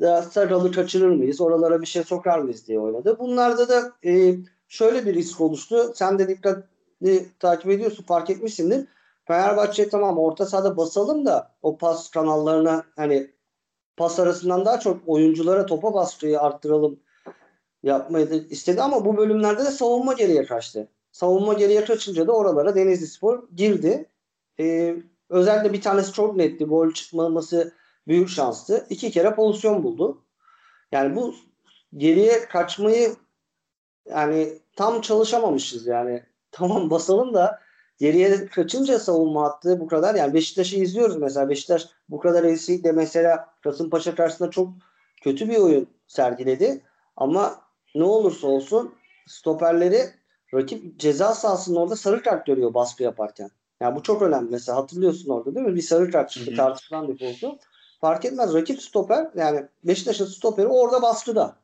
da 0.00 0.22
Saral'ı 0.22 0.72
kaçırır 0.72 1.10
mıyız? 1.10 1.40
Oralara 1.40 1.80
bir 1.80 1.86
şey 1.86 2.02
sokar 2.02 2.38
mıyız 2.38 2.66
diye 2.66 2.80
oynadı. 2.80 3.18
Bunlarda 3.18 3.68
da 3.68 3.92
e, 4.04 4.34
şöyle 4.68 5.06
bir 5.06 5.14
risk 5.14 5.40
oluştu. 5.40 5.92
Sen 5.94 6.18
de 6.18 6.28
dikkatli 6.28 7.26
takip 7.38 7.70
ediyorsun 7.70 8.04
fark 8.04 8.30
etmişsindir. 8.30 8.86
Fenerbahçe 9.24 9.88
tamam 9.88 10.18
orta 10.18 10.46
sahada 10.46 10.76
basalım 10.76 11.26
da 11.26 11.50
o 11.62 11.78
pas 11.78 12.10
kanallarına 12.10 12.84
hani 12.96 13.30
pas 13.96 14.18
arasından 14.18 14.64
daha 14.64 14.80
çok 14.80 15.00
oyunculara 15.06 15.66
topa 15.66 15.94
baskıyı 15.94 16.40
arttıralım 16.40 17.00
yapmayı 17.82 18.46
istedi 18.50 18.82
ama 18.82 19.04
bu 19.04 19.16
bölümlerde 19.16 19.64
de 19.64 19.70
savunma 19.70 20.12
geriye 20.12 20.44
kaçtı. 20.44 20.88
Savunma 21.12 21.52
geriye 21.52 21.84
kaçınca 21.84 22.26
da 22.26 22.32
oralara 22.32 22.74
Denizli 22.74 23.06
Spor 23.06 23.48
girdi. 23.54 24.08
Ee, 24.60 24.96
özellikle 25.28 25.72
bir 25.72 25.80
tanesi 25.80 26.12
çok 26.12 26.36
netti. 26.36 26.64
Gol 26.64 26.92
çıkmaması 26.92 27.72
büyük 28.08 28.28
şanstı. 28.28 28.86
İki 28.90 29.10
kere 29.10 29.34
pozisyon 29.34 29.82
buldu. 29.82 30.22
Yani 30.92 31.16
bu 31.16 31.34
geriye 31.96 32.48
kaçmayı 32.48 33.16
yani 34.06 34.58
tam 34.76 35.00
çalışamamışız 35.00 35.86
yani. 35.86 36.22
Tamam 36.52 36.90
basalım 36.90 37.34
da 37.34 37.60
geriye 37.98 38.46
kaçınca 38.46 38.98
savunma 38.98 39.42
hattı 39.42 39.80
bu 39.80 39.86
kadar. 39.86 40.14
Yani 40.14 40.34
Beşiktaş'ı 40.34 40.76
izliyoruz 40.76 41.16
mesela. 41.16 41.48
Beşiktaş 41.48 41.86
bu 42.08 42.20
kadar 42.20 42.44
eksilikle 42.44 42.92
mesela 42.92 43.48
Kasımpaşa 43.62 44.14
karşısında 44.14 44.50
çok 44.50 44.68
kötü 45.22 45.48
bir 45.48 45.56
oyun 45.56 45.88
sergiledi. 46.06 46.82
Ama 47.16 47.60
ne 47.94 48.04
olursa 48.04 48.46
olsun 48.46 48.94
stoperleri 49.26 50.00
rakip 50.54 51.00
ceza 51.00 51.34
sahasının 51.34 51.76
orada 51.76 51.96
sarı 51.96 52.22
kart 52.22 52.46
görüyor 52.46 52.74
baskı 52.74 53.02
yaparken. 53.02 53.50
Yani 53.80 53.96
bu 53.96 54.02
çok 54.02 54.22
önemli. 54.22 54.50
Mesela 54.50 54.78
hatırlıyorsun 54.78 55.30
orada 55.30 55.54
değil 55.54 55.66
mi? 55.66 55.74
Bir 55.74 55.82
sarı 55.82 56.10
kart 56.10 56.30
çıktı 56.30 56.54
tartışılan 56.56 57.08
bir 57.08 57.18
pozisyon. 57.18 57.58
Fark 58.00 58.24
etmez. 58.24 58.54
Rakip 58.54 58.82
stoper 58.82 59.30
yani 59.36 59.66
Beşiktaş'ın 59.84 60.26
stoperi 60.26 60.66
orada 60.66 61.02
baskıda. 61.02 61.56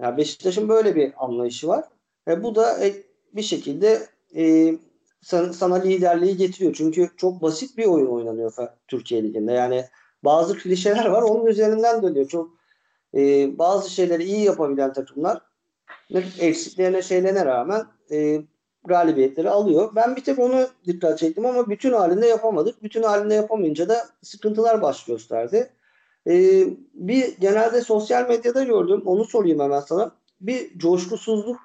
Yani 0.00 0.16
Beşiktaş'ın 0.16 0.68
böyle 0.68 0.94
bir 0.94 1.24
anlayışı 1.24 1.68
var. 1.68 1.84
E, 2.28 2.42
bu 2.42 2.54
da 2.54 2.86
e, 2.86 2.94
bir 3.32 3.42
şekilde 3.42 4.06
e, 4.36 4.74
sana, 5.20 5.52
sana 5.52 5.74
liderliği 5.74 6.36
getiriyor. 6.36 6.74
Çünkü 6.74 7.10
çok 7.16 7.42
basit 7.42 7.78
bir 7.78 7.86
oyun 7.86 8.06
oynanıyor 8.06 8.52
Türkiye 8.88 9.22
Ligi'nde. 9.22 9.52
Yani 9.52 9.84
bazı 10.24 10.58
klişeler 10.58 11.06
var 11.06 11.22
onun 11.22 11.46
üzerinden 11.46 12.02
dönüyor. 12.02 12.28
Çok 12.28 12.50
e, 13.14 13.18
bazı 13.58 13.90
şeyleri 13.90 14.24
iyi 14.24 14.44
yapabilen 14.44 14.92
takımlar 14.92 15.40
eksiklerine 16.38 17.02
şeylerine 17.02 17.44
rağmen 17.44 17.86
e, 18.10 18.42
galibiyetleri 18.84 19.50
alıyor. 19.50 19.92
Ben 19.96 20.16
bir 20.16 20.24
tek 20.24 20.38
onu 20.38 20.66
dikkat 20.86 21.18
çektim 21.18 21.46
ama 21.46 21.68
bütün 21.68 21.92
halinde 21.92 22.26
yapamadık. 22.26 22.82
Bütün 22.82 23.02
halinde 23.02 23.34
yapamayınca 23.34 23.88
da 23.88 24.08
sıkıntılar 24.22 24.82
baş 24.82 25.04
gösterdi. 25.04 25.70
Ee, 26.26 26.64
bir 26.94 27.36
genelde 27.36 27.80
sosyal 27.80 28.28
medyada 28.28 28.64
gördüm. 28.64 29.02
Onu 29.04 29.24
sorayım 29.24 29.60
hemen 29.60 29.80
sana. 29.80 30.12
Bir 30.40 30.78
coşkusuzluk 30.78 31.56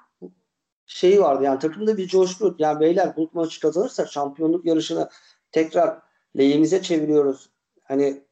şeyi 0.86 1.20
vardı. 1.20 1.44
Yani 1.44 1.58
takımda 1.58 1.96
bir 1.96 2.08
coşku. 2.08 2.54
Yani 2.58 2.80
beyler 2.80 3.16
bu 3.16 3.30
maçı 3.32 3.60
kazanırsak 3.60 4.12
şampiyonluk 4.12 4.66
yarışını 4.66 5.08
tekrar 5.52 5.98
lehimize 6.38 6.82
çeviriyoruz. 6.82 7.50
Hani 7.82 8.22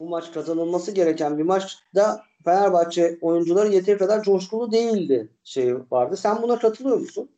bu 0.00 0.08
maç 0.08 0.32
kazanılması 0.32 0.92
gereken 0.92 1.38
bir 1.38 1.42
maçta 1.42 2.24
Fenerbahçe 2.44 3.18
oyuncuları 3.20 3.68
yeteri 3.68 3.98
kadar 3.98 4.22
coşkulu 4.22 4.72
değildi 4.72 5.28
şey 5.44 5.74
vardı. 5.90 6.16
Sen 6.16 6.42
buna 6.42 6.58
katılıyor 6.58 6.96
musun? 6.96 7.30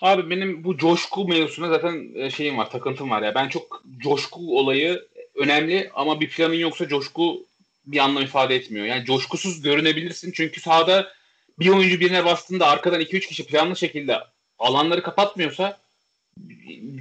Abi 0.00 0.30
benim 0.30 0.64
bu 0.64 0.76
coşku 0.76 1.28
mevzusuna 1.28 1.68
zaten 1.68 2.08
e, 2.14 2.30
şeyim 2.30 2.58
var, 2.58 2.70
takıntım 2.70 3.10
var 3.10 3.22
ya. 3.22 3.34
Ben 3.34 3.48
çok 3.48 3.82
coşku 3.98 4.58
olayı 4.58 5.08
önemli 5.34 5.90
ama 5.94 6.20
bir 6.20 6.30
planın 6.30 6.54
yoksa 6.54 6.88
coşku 6.88 7.46
bir 7.86 7.98
anlam 7.98 8.22
ifade 8.22 8.56
etmiyor. 8.56 8.86
Yani 8.86 9.04
coşkusuz 9.04 9.62
görünebilirsin 9.62 10.32
çünkü 10.32 10.60
sahada 10.60 11.12
bir 11.58 11.68
oyuncu 11.68 12.00
birine 12.00 12.24
bastığında 12.24 12.66
arkadan 12.66 13.00
2-3 13.00 13.20
kişi 13.20 13.46
planlı 13.46 13.76
şekilde 13.76 14.18
alanları 14.58 15.02
kapatmıyorsa 15.02 15.78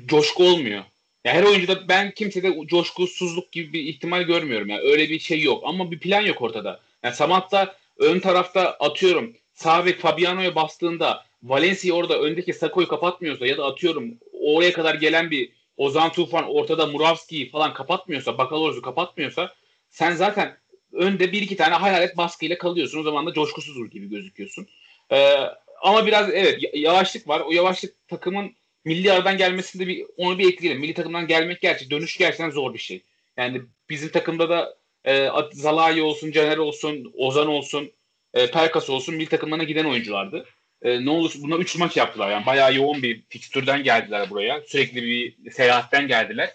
coşku 0.06 0.44
olmuyor. 0.44 0.84
Yani 1.26 1.38
her 1.38 1.44
oyuncuda 1.44 1.88
ben 1.88 2.12
kimsede 2.12 2.68
coşkusuzluk 2.68 3.52
gibi 3.52 3.74
bir 3.74 3.84
ihtimal 3.84 4.22
görmüyorum. 4.22 4.70
Yani 4.70 4.82
öyle 4.82 5.10
bir 5.10 5.20
şey 5.20 5.42
yok. 5.42 5.64
Ama 5.66 5.92
bir 5.92 6.00
plan 6.00 6.22
yok 6.22 6.42
ortada. 6.42 6.80
Yani 7.04 7.16
Samat'ta 7.16 7.76
ön 7.98 8.20
tarafta 8.20 8.72
atıyorum 8.80 9.34
sağ 9.54 9.86
bek 9.86 10.00
Fabiano'ya 10.00 10.56
bastığında 10.56 11.29
Valencia 11.44 11.96
orada 11.96 12.20
öndeki 12.20 12.54
Sako'yu 12.54 12.88
kapatmıyorsa 12.88 13.46
ya 13.46 13.58
da 13.58 13.66
atıyorum 13.66 14.18
oraya 14.32 14.74
kadar 14.74 14.96
gelen 14.96 15.32
bir 15.32 15.52
Ozan 15.78 16.12
Tufan 16.12 16.44
ortada 16.44 16.88
Muravski'yi 16.88 17.50
falan 17.50 17.74
kapatmıyorsa, 17.74 18.38
Bakaloruz'u 18.38 18.82
kapatmıyorsa 18.82 19.54
sen 19.90 20.12
zaten 20.12 20.58
önde 20.94 21.32
bir 21.32 21.42
iki 21.42 21.56
tane 21.56 21.76
hayalet 21.76 22.18
baskıyla 22.18 22.58
kalıyorsun. 22.58 23.00
O 23.00 23.04
zaman 23.04 23.26
da 23.26 23.34
coşkusuzdur 23.34 23.92
gibi 23.92 24.10
gözüküyorsun. 24.10 24.68
Ee, 25.12 25.36
ama 25.82 26.06
biraz 26.06 26.30
evet 26.30 26.60
yavaşlık 26.74 27.28
var. 27.28 27.40
O 27.40 27.52
yavaşlık 27.52 28.08
takımın 28.08 28.56
milli 28.86 29.12
aradan 29.12 29.38
gelmesinde 29.38 29.88
bir 29.88 30.06
onu 30.18 30.40
bir 30.40 30.50
etkileyelim. 30.50 30.82
Milli 30.82 30.94
takımdan 30.94 31.28
gelmek 31.28 31.62
gerçi 31.62 31.90
dönüş 31.90 32.18
gerçekten 32.18 32.50
zor 32.50 32.74
bir 32.74 32.80
şey. 32.80 33.04
Yani 33.38 33.62
bizim 33.90 34.10
takımda 34.10 34.50
da 34.50 34.78
e, 35.06 35.30
Zalai 35.52 36.02
olsun, 36.02 36.32
Caner 36.32 36.58
olsun, 36.58 37.14
Ozan 37.18 37.48
olsun, 37.48 37.92
e, 38.34 38.52
Pelkas 38.52 38.90
olsun 38.90 39.16
milli 39.16 39.30
takımlarına 39.30 39.64
giden 39.64 39.86
oyunculardı 39.86 40.46
e, 40.82 41.06
ne 41.06 41.10
olur 41.10 41.34
buna 41.42 41.56
3 41.56 41.76
maç 41.76 41.98
yaptılar. 41.98 42.32
Yani 42.32 42.46
bayağı 42.46 42.76
yoğun 42.76 43.04
bir 43.04 43.22
fikstürden 43.30 43.84
geldiler 43.84 44.30
buraya. 44.30 44.62
Sürekli 44.68 45.04
bir 45.04 45.52
seyahatten 45.52 46.08
geldiler. 46.08 46.52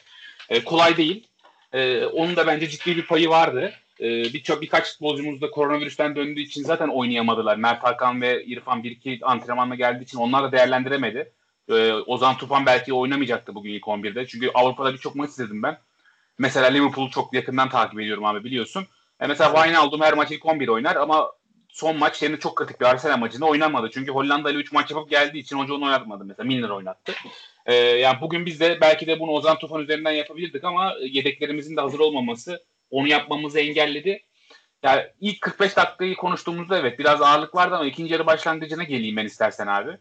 E, 0.49 0.65
kolay 0.65 0.97
değil. 0.97 1.27
E, 1.73 2.05
onun 2.05 2.37
da 2.37 2.47
bence 2.47 2.69
ciddi 2.69 2.97
bir 2.97 3.07
payı 3.07 3.29
vardı. 3.29 3.73
E, 4.01 4.07
Birçok 4.07 4.63
birkaç 4.63 4.93
futbolcumuz 4.93 5.41
da 5.41 5.51
koronavirüsten 5.51 6.17
döndüğü 6.17 6.41
için 6.41 6.63
zaten 6.63 6.89
oynayamadılar. 6.89 7.57
Mert 7.57 7.85
Hakan 7.85 8.23
ve 8.23 8.45
İrfan 8.45 8.83
bir 8.83 8.91
iki 8.91 9.19
antrenmanla 9.23 9.75
geldiği 9.75 10.05
için 10.05 10.19
onlar 10.19 10.43
da 10.43 10.53
değerlendiremedi. 10.53 11.33
E, 11.69 11.93
Ozan 11.93 12.37
Tufan 12.37 12.67
belki 12.67 12.93
oynamayacaktı 12.93 13.55
bugün 13.55 13.71
ilk 13.71 13.85
11'de. 13.85 14.27
Çünkü 14.27 14.51
Avrupa'da 14.55 14.93
birçok 14.93 15.15
maç 15.15 15.31
izledim 15.31 15.63
ben. 15.63 15.79
Mesela 16.39 16.67
Liverpool'u 16.67 17.11
çok 17.11 17.35
yakından 17.35 17.69
takip 17.69 18.01
ediyorum 18.01 18.25
abi 18.25 18.45
biliyorsun. 18.45 18.87
E 19.21 19.27
mesela 19.27 19.55
Wijnaldum 19.55 20.01
her 20.01 20.15
maç 20.15 20.31
ilk 20.31 20.47
11 20.47 20.69
oynar 20.69 20.97
ama 20.97 21.31
son 21.75 21.99
maç 21.99 22.17
senin 22.17 22.37
çok 22.37 22.57
kritik 22.57 22.81
bir 22.81 22.87
Arsenal 22.87 23.19
maçında 23.19 23.47
oynamadı. 23.47 23.91
Çünkü 23.95 24.13
Hollanda 24.13 24.51
ile 24.51 24.59
3 24.59 24.73
maç 24.73 24.91
yapıp 24.91 25.11
geldiği 25.11 25.39
için 25.39 25.59
hoca 25.59 25.75
onu 25.75 25.85
oynatmadı. 25.85 26.25
Mesela 26.25 26.47
Milner 26.47 26.69
oynattı. 26.69 27.13
Ee, 27.67 27.75
yani 27.75 28.21
bugün 28.21 28.47
biz 28.47 28.61
de 28.61 28.79
belki 28.81 29.07
de 29.07 29.21
bunu 29.21 29.31
Ozan 29.31 29.59
Tufan 29.59 29.83
üzerinden 29.83 30.11
yapabilirdik 30.11 30.65
ama 30.65 30.95
yedeklerimizin 31.01 31.77
de 31.77 31.81
hazır 31.81 31.99
olmaması 31.99 32.65
onu 32.91 33.09
yapmamızı 33.09 33.61
engelledi. 33.61 34.25
Yani 34.83 35.03
ilk 35.21 35.41
45 35.41 35.77
dakikayı 35.77 36.17
konuştuğumuzda 36.17 36.79
evet 36.79 36.99
biraz 36.99 37.23
ağırlık 37.23 37.55
vardı 37.55 37.75
ama 37.75 37.87
ikinci 37.87 38.13
yarı 38.13 38.27
başlangıcına 38.27 38.83
geleyim 38.85 39.17
ben 39.17 39.27
istersen 39.27 39.67
abi. 39.67 39.99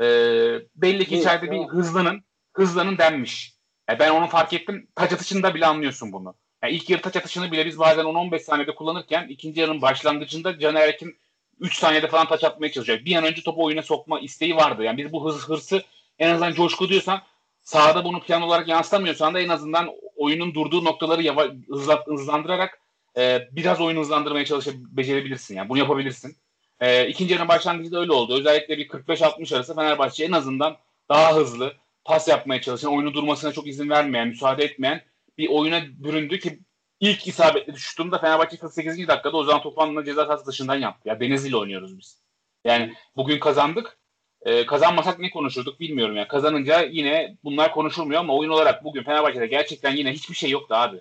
Ee, 0.00 0.60
belli 0.76 1.04
ki 1.04 1.18
içeride 1.18 1.50
bir 1.50 1.64
hızlanın 1.64 2.24
hızlanın 2.52 2.98
denmiş. 2.98 3.54
Yani 3.88 3.98
ben 3.98 4.10
onu 4.10 4.26
fark 4.26 4.52
ettim. 4.52 4.88
Taç 4.94 5.12
atışında 5.12 5.54
bile 5.54 5.66
anlıyorsun 5.66 6.12
bunu. 6.12 6.34
Yani 6.64 6.76
ilk 6.76 6.90
yarı 6.90 7.02
taç 7.02 7.16
atışını 7.16 7.52
bile 7.52 7.66
biz 7.66 7.78
bazen 7.78 8.04
10-15 8.04 8.38
saniyede 8.38 8.74
kullanırken 8.74 9.28
ikinci 9.28 9.60
yarının 9.60 9.82
başlangıcında 9.82 10.58
Caner 10.58 10.88
Erkin 10.88 11.16
3 11.60 11.78
saniyede 11.78 12.08
falan 12.08 12.28
taç 12.28 12.44
atmaya 12.44 12.72
çalışacak. 12.72 13.04
Bir 13.04 13.16
an 13.16 13.24
önce 13.24 13.42
topu 13.42 13.64
oyuna 13.64 13.82
sokma 13.82 14.20
isteği 14.20 14.56
vardı. 14.56 14.82
Yani 14.84 14.98
biz 14.98 15.12
bu 15.12 15.24
hız 15.24 15.48
hırsı 15.48 15.82
en 16.18 16.30
azından 16.30 16.52
coşku 16.52 16.88
diyorsan 16.88 17.22
sahada 17.62 18.04
bunu 18.04 18.20
plan 18.20 18.42
olarak 18.42 18.68
yansıtamıyorsan 18.68 19.34
da 19.34 19.40
en 19.40 19.48
azından 19.48 19.90
oyunun 20.16 20.54
durduğu 20.54 20.84
noktaları 20.84 21.22
yava, 21.22 21.46
hızla, 21.68 22.04
hızlandırarak 22.06 22.78
e, 23.16 23.48
biraz 23.52 23.80
oyunu 23.80 24.00
hızlandırmaya 24.00 24.44
çalışıp 24.44 24.74
becerebilirsin. 24.74 25.56
Yani 25.56 25.68
bunu 25.68 25.78
yapabilirsin. 25.78 26.36
E, 26.80 27.08
ikinci 27.08 27.32
yarının 27.32 27.48
başlangıcında 27.48 28.00
öyle 28.00 28.12
oldu. 28.12 28.38
Özellikle 28.38 28.78
bir 28.78 28.88
45-60 28.88 29.56
arası 29.56 29.74
Fenerbahçe 29.74 30.24
en 30.24 30.32
azından 30.32 30.76
daha 31.08 31.36
hızlı 31.36 31.72
pas 32.04 32.28
yapmaya 32.28 32.60
çalışan, 32.60 32.92
oyunu 32.92 33.14
durmasına 33.14 33.52
çok 33.52 33.66
izin 33.66 33.90
vermeyen, 33.90 34.28
müsaade 34.28 34.64
etmeyen 34.64 35.02
bir 35.38 35.48
oyuna 35.48 35.82
büründü 35.86 36.38
ki 36.38 36.60
ilk 37.00 37.26
isabetli 37.26 37.78
şutunda 37.78 38.18
Fenerbahçe 38.18 38.56
48. 38.56 39.08
dakikada 39.08 39.36
Ozan 39.36 39.62
Tufan'la 39.62 40.04
ceza 40.04 40.26
sahası 40.26 40.46
dışından 40.46 40.76
yaptı. 40.76 41.08
Ya 41.08 41.20
Denizli'yle 41.20 41.56
oynuyoruz 41.56 41.98
biz. 41.98 42.22
Yani 42.64 42.94
bugün 43.16 43.38
kazandık. 43.38 43.98
Ee, 44.42 44.66
kazanmasak 44.66 45.18
ne 45.18 45.30
konuşurduk 45.30 45.80
bilmiyorum 45.80 46.16
ya. 46.16 46.28
Kazanınca 46.28 46.82
yine 46.82 47.36
bunlar 47.44 47.72
konuşulmuyor 47.72 48.20
ama 48.20 48.36
oyun 48.36 48.50
olarak 48.50 48.84
bugün 48.84 49.02
Fenerbahçe'de 49.02 49.46
gerçekten 49.46 49.96
yine 49.96 50.12
hiçbir 50.12 50.34
şey 50.34 50.50
yoktu 50.50 50.74
abi. 50.74 51.00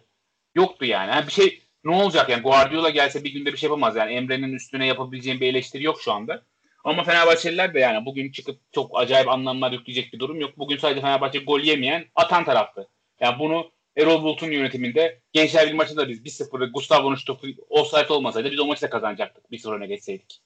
Yoktu 0.55 0.85
yani. 0.85 1.11
yani 1.11 1.27
bir 1.27 1.31
şey 1.31 1.61
ne 1.83 1.95
olacak 1.95 2.29
yani 2.29 2.41
Guardiola 2.41 2.89
gelse 2.89 3.23
bir 3.23 3.33
günde 3.33 3.53
bir 3.53 3.57
şey 3.57 3.67
yapamaz 3.67 3.95
yani 3.95 4.13
Emre'nin 4.13 4.53
üstüne 4.53 4.87
yapabileceğim 4.87 5.39
bir 5.39 5.47
eleştiri 5.47 5.83
yok 5.83 6.01
şu 6.01 6.11
anda. 6.11 6.43
Ama 6.83 7.03
Fenerbahçeliler 7.03 7.73
de 7.73 7.79
yani 7.79 8.05
bugün 8.05 8.31
çıkıp 8.31 8.59
çok 8.71 8.99
acayip 8.99 9.29
anlamlar 9.29 9.71
yükleyecek 9.71 10.13
bir 10.13 10.19
durum 10.19 10.39
yok. 10.39 10.57
Bugün 10.57 10.77
sadece 10.77 11.01
Fenerbahçe 11.01 11.39
gol 11.39 11.59
yemeyen 11.59 12.05
atan 12.15 12.45
taraftı. 12.45 12.87
Yani 13.19 13.39
bunu 13.39 13.71
Erol 13.97 14.23
Bulut'un 14.23 14.51
yönetiminde 14.51 15.21
Gençler 15.33 15.63
Birliği 15.65 15.75
maçında 15.75 16.09
biz 16.09 16.19
1-0 16.19 16.71
Gustavo'nun 16.71 17.15
şutu 17.15 17.39
offside 17.69 18.13
olmasaydı 18.13 18.51
biz 18.51 18.59
o 18.59 18.65
maçı 18.65 18.81
da 18.81 18.89
kazanacaktık. 18.89 19.51
1-0 19.51 19.75
öne 19.75 19.87
geçseydik. 19.87 20.41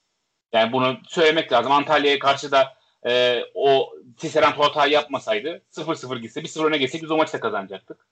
Yani 0.53 0.71
bunu 0.71 0.97
söylemek 1.07 1.51
lazım. 1.51 1.71
Antalya'ya 1.71 2.19
karşı 2.19 2.51
da 2.51 2.77
e, 3.07 3.43
o 3.53 3.93
Tisserand 4.17 4.53
hatayı 4.53 4.93
yapmasaydı 4.93 5.61
0-0 5.71 6.19
gitse 6.19 6.39
1-0 6.39 6.65
öne 6.65 6.77
geçsek 6.77 7.03
biz 7.03 7.11
o 7.11 7.17
maçı 7.17 7.33
da 7.33 7.39
kazanacaktık. 7.39 8.07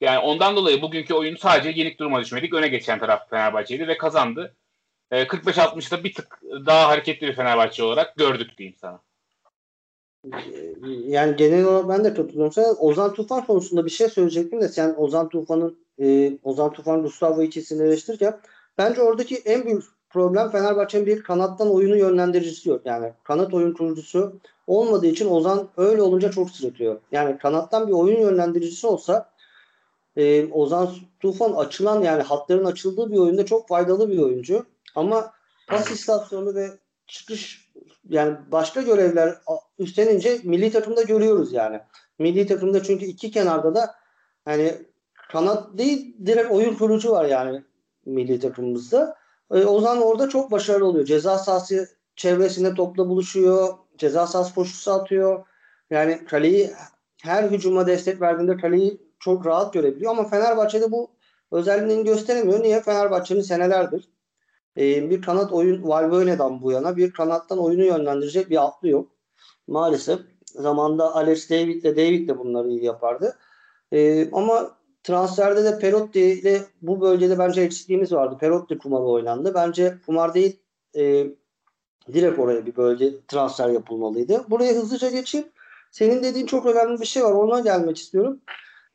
Yani 0.00 0.18
ondan 0.18 0.56
dolayı 0.56 0.82
bugünkü 0.82 1.14
oyun 1.14 1.36
sadece 1.36 1.80
yenik 1.80 2.00
duruma 2.00 2.20
düşmedik. 2.20 2.54
Öne 2.54 2.68
geçen 2.68 2.98
taraf 2.98 3.30
Fenerbahçe'ydi 3.30 3.88
ve 3.88 3.98
kazandı. 3.98 4.56
E, 5.10 5.22
45-60'da 5.22 6.04
bir 6.04 6.14
tık 6.14 6.40
daha 6.66 6.88
hareketli 6.88 7.26
bir 7.26 7.36
Fenerbahçe 7.36 7.82
olarak 7.82 8.16
gördük 8.16 8.58
diyeyim 8.58 8.76
sana. 8.80 9.00
Yani 11.06 11.36
genel 11.36 11.64
olarak 11.64 11.88
ben 11.88 12.04
de 12.04 12.14
katılıyorum 12.14 12.52
sana. 12.52 12.72
Ozan 12.72 13.14
Tufan 13.14 13.46
konusunda 13.46 13.84
bir 13.84 13.90
şey 13.90 14.08
söyleyecektim 14.08 14.60
de 14.60 14.68
sen 14.68 14.94
Ozan 14.98 15.28
Tufan'ın 15.28 15.78
e, 15.98 16.38
Ozan 16.42 16.72
Tufan 16.72 17.02
Gustavo 17.02 17.42
ikisini 17.42 17.82
eleştirirken 17.82 18.40
bence 18.78 19.02
oradaki 19.02 19.36
en 19.36 19.64
büyük 19.64 19.84
problem 20.10 20.50
Fenerbahçe'nin 20.50 21.06
bir 21.06 21.22
kanattan 21.22 21.74
oyunu 21.74 21.96
yönlendiricisi 21.96 22.68
yok. 22.68 22.80
Yani 22.84 23.12
kanat 23.24 23.54
oyun 23.54 23.72
kurucusu 23.72 24.40
olmadığı 24.66 25.06
için 25.06 25.30
Ozan 25.30 25.68
öyle 25.76 26.02
olunca 26.02 26.30
çok 26.30 26.50
sırıtıyor. 26.50 27.00
Yani 27.12 27.38
kanattan 27.38 27.88
bir 27.88 27.92
oyun 27.92 28.20
yönlendiricisi 28.20 28.86
olsa 28.86 29.30
e, 30.16 30.46
Ozan 30.52 30.90
Tufan 31.20 31.52
açılan 31.52 32.02
yani 32.02 32.22
hatların 32.22 32.64
açıldığı 32.64 33.12
bir 33.12 33.18
oyunda 33.18 33.46
çok 33.46 33.68
faydalı 33.68 34.10
bir 34.10 34.18
oyuncu. 34.18 34.66
Ama 34.94 35.32
pas 35.68 35.90
istasyonu 35.90 36.54
ve 36.54 36.70
çıkış 37.06 37.63
yani 38.08 38.36
başka 38.52 38.82
görevler 38.82 39.34
üstlenince 39.78 40.40
milli 40.44 40.70
takımda 40.70 41.02
görüyoruz 41.02 41.52
yani. 41.52 41.80
Milli 42.18 42.46
takımda 42.46 42.82
çünkü 42.82 43.04
iki 43.04 43.30
kenarda 43.30 43.74
da 43.74 43.94
hani 44.44 44.74
kanat 45.28 45.78
değil 45.78 46.16
direkt 46.26 46.50
oyun 46.50 46.74
kurucu 46.74 47.10
var 47.10 47.24
yani 47.24 47.62
milli 48.06 48.40
takımımızda. 48.40 49.16
E, 49.52 49.64
Ozan 49.64 50.02
orada 50.02 50.28
çok 50.28 50.50
başarılı 50.50 50.86
oluyor. 50.86 51.04
Ceza 51.04 51.38
sahası 51.38 51.88
çevresinde 52.16 52.74
topla 52.74 53.08
buluşuyor. 53.08 53.74
Ceza 53.98 54.26
sahası 54.26 54.54
koşusu 54.54 54.92
atıyor. 54.92 55.46
Yani 55.90 56.24
kaleyi 56.24 56.70
her 57.22 57.44
hücuma 57.44 57.86
destek 57.86 58.20
verdiğinde 58.20 58.56
kaleyi 58.56 59.00
çok 59.18 59.46
rahat 59.46 59.72
görebiliyor 59.72 60.10
ama 60.10 60.28
Fenerbahçe'de 60.28 60.92
bu 60.92 61.10
özelliğini 61.52 62.04
gösteremiyor. 62.04 62.62
Niye? 62.62 62.80
Fenerbahçe'nin 62.80 63.40
senelerdir 63.40 64.08
e, 64.76 65.10
bir 65.10 65.22
kanat 65.22 65.52
oyun 65.52 65.88
Valbuena'dan 65.88 66.62
bu 66.62 66.72
yana 66.72 66.96
bir 66.96 67.12
kanattan 67.12 67.58
oyunu 67.58 67.84
yönlendirecek 67.84 68.50
bir 68.50 68.64
atlı 68.64 68.88
yok. 68.88 69.10
Maalesef 69.66 70.20
zamanda 70.46 71.14
Alex 71.14 71.50
David 71.50 71.82
ile 71.82 71.96
David 71.96 72.28
de 72.28 72.38
bunları 72.38 72.68
iyi 72.68 72.84
yapardı. 72.84 73.36
E, 73.92 74.30
ama 74.30 74.76
transferde 75.02 75.64
de 75.64 75.78
Perotti 75.78 76.20
ile 76.20 76.62
bu 76.82 77.00
bölgede 77.00 77.38
bence 77.38 77.60
eksikliğimiz 77.60 78.12
vardı. 78.12 78.36
Perotti 78.40 78.78
kumarı 78.78 79.02
oynandı. 79.02 79.54
Bence 79.54 79.94
kumar 80.06 80.34
değil 80.34 80.60
e, 80.96 81.26
direkt 82.12 82.38
oraya 82.38 82.66
bir 82.66 82.76
bölge 82.76 83.26
transfer 83.28 83.68
yapılmalıydı. 83.68 84.44
Buraya 84.50 84.74
hızlıca 84.74 85.10
geçeyim. 85.10 85.46
Senin 85.90 86.22
dediğin 86.22 86.46
çok 86.46 86.66
önemli 86.66 87.00
bir 87.00 87.06
şey 87.06 87.24
var. 87.24 87.32
Ona 87.32 87.60
gelmek 87.60 87.96
istiyorum. 87.96 88.40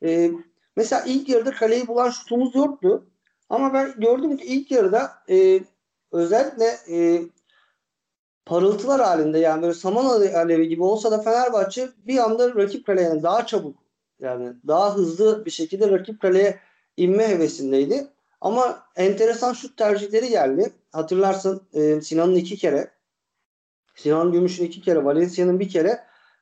E, 0.03 0.31
mesela 0.75 1.03
ilk 1.05 1.29
yarıda 1.29 1.51
kaleyi 1.51 1.87
bulan 1.87 2.09
şutumuz 2.09 2.55
yoktu. 2.55 3.05
Ama 3.49 3.73
ben 3.73 3.93
gördüm 3.97 4.37
ki 4.37 4.45
ilk 4.45 4.71
yarıda 4.71 5.11
e, 5.29 5.59
özellikle 6.11 6.77
e, 6.89 7.21
parıltılar 8.45 9.01
halinde 9.01 9.39
yani 9.39 9.61
böyle 9.61 9.73
saman 9.73 10.05
alevi 10.05 10.67
gibi 10.67 10.83
olsa 10.83 11.11
da 11.11 11.21
Fenerbahçe 11.21 11.89
bir 12.07 12.17
anda 12.17 12.55
rakip 12.55 12.85
kaleye 12.85 13.23
daha 13.23 13.45
çabuk 13.45 13.77
yani 14.19 14.53
daha 14.67 14.95
hızlı 14.95 15.45
bir 15.45 15.51
şekilde 15.51 15.91
rakip 15.91 16.21
kaleye 16.21 16.59
inme 16.97 17.27
hevesindeydi. 17.27 18.07
Ama 18.41 18.83
enteresan 18.95 19.53
şut 19.53 19.77
tercihleri 19.77 20.29
geldi. 20.29 20.73
Hatırlarsın 20.91 21.61
e, 21.73 22.01
Sinan'ın 22.01 22.35
iki 22.35 22.57
kere 22.57 22.91
Sinan 23.95 24.31
Gümüş'ün 24.31 24.65
iki 24.65 24.81
kere 24.81 25.05
Valencia'nın 25.05 25.59
bir 25.59 25.69
kere 25.69 25.99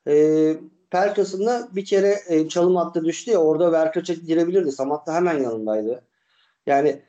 e, 0.07 0.53
Pelkas'ın 0.89 1.69
bir 1.75 1.85
kere 1.85 2.19
e, 2.27 2.49
çalım 2.49 2.77
attı 2.77 3.05
düştü 3.05 3.31
ya 3.31 3.39
orada 3.39 3.71
Verkaç'a 3.71 4.13
girebilirdi. 4.13 4.71
Samat 4.71 5.07
da 5.07 5.13
hemen 5.13 5.43
yanındaydı. 5.43 6.06
Yani 6.67 7.01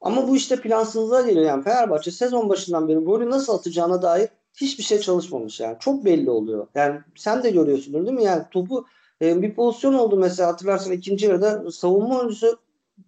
ama 0.00 0.28
bu 0.28 0.36
işte 0.36 0.60
plansızlığa 0.60 1.22
geliyor. 1.22 1.46
Yani 1.46 1.64
Fenerbahçe 1.64 2.10
sezon 2.10 2.48
başından 2.48 2.88
beri 2.88 2.98
golü 2.98 3.30
nasıl 3.30 3.54
atacağına 3.54 4.02
dair 4.02 4.28
hiçbir 4.54 4.84
şey 4.84 4.98
çalışmamış 4.98 5.60
yani. 5.60 5.76
Çok 5.80 6.04
belli 6.04 6.30
oluyor. 6.30 6.66
Yani 6.74 7.00
sen 7.16 7.42
de 7.42 7.50
görüyorsundur 7.50 8.06
değil 8.06 8.16
mi? 8.16 8.24
Yani 8.24 8.42
topu 8.50 8.86
e, 9.22 9.42
bir 9.42 9.54
pozisyon 9.54 9.94
oldu 9.94 10.16
mesela 10.16 10.48
hatırlarsan 10.48 10.92
ikinci 10.92 11.26
yarıda 11.26 11.70
savunma 11.70 12.18
oyuncusu 12.18 12.58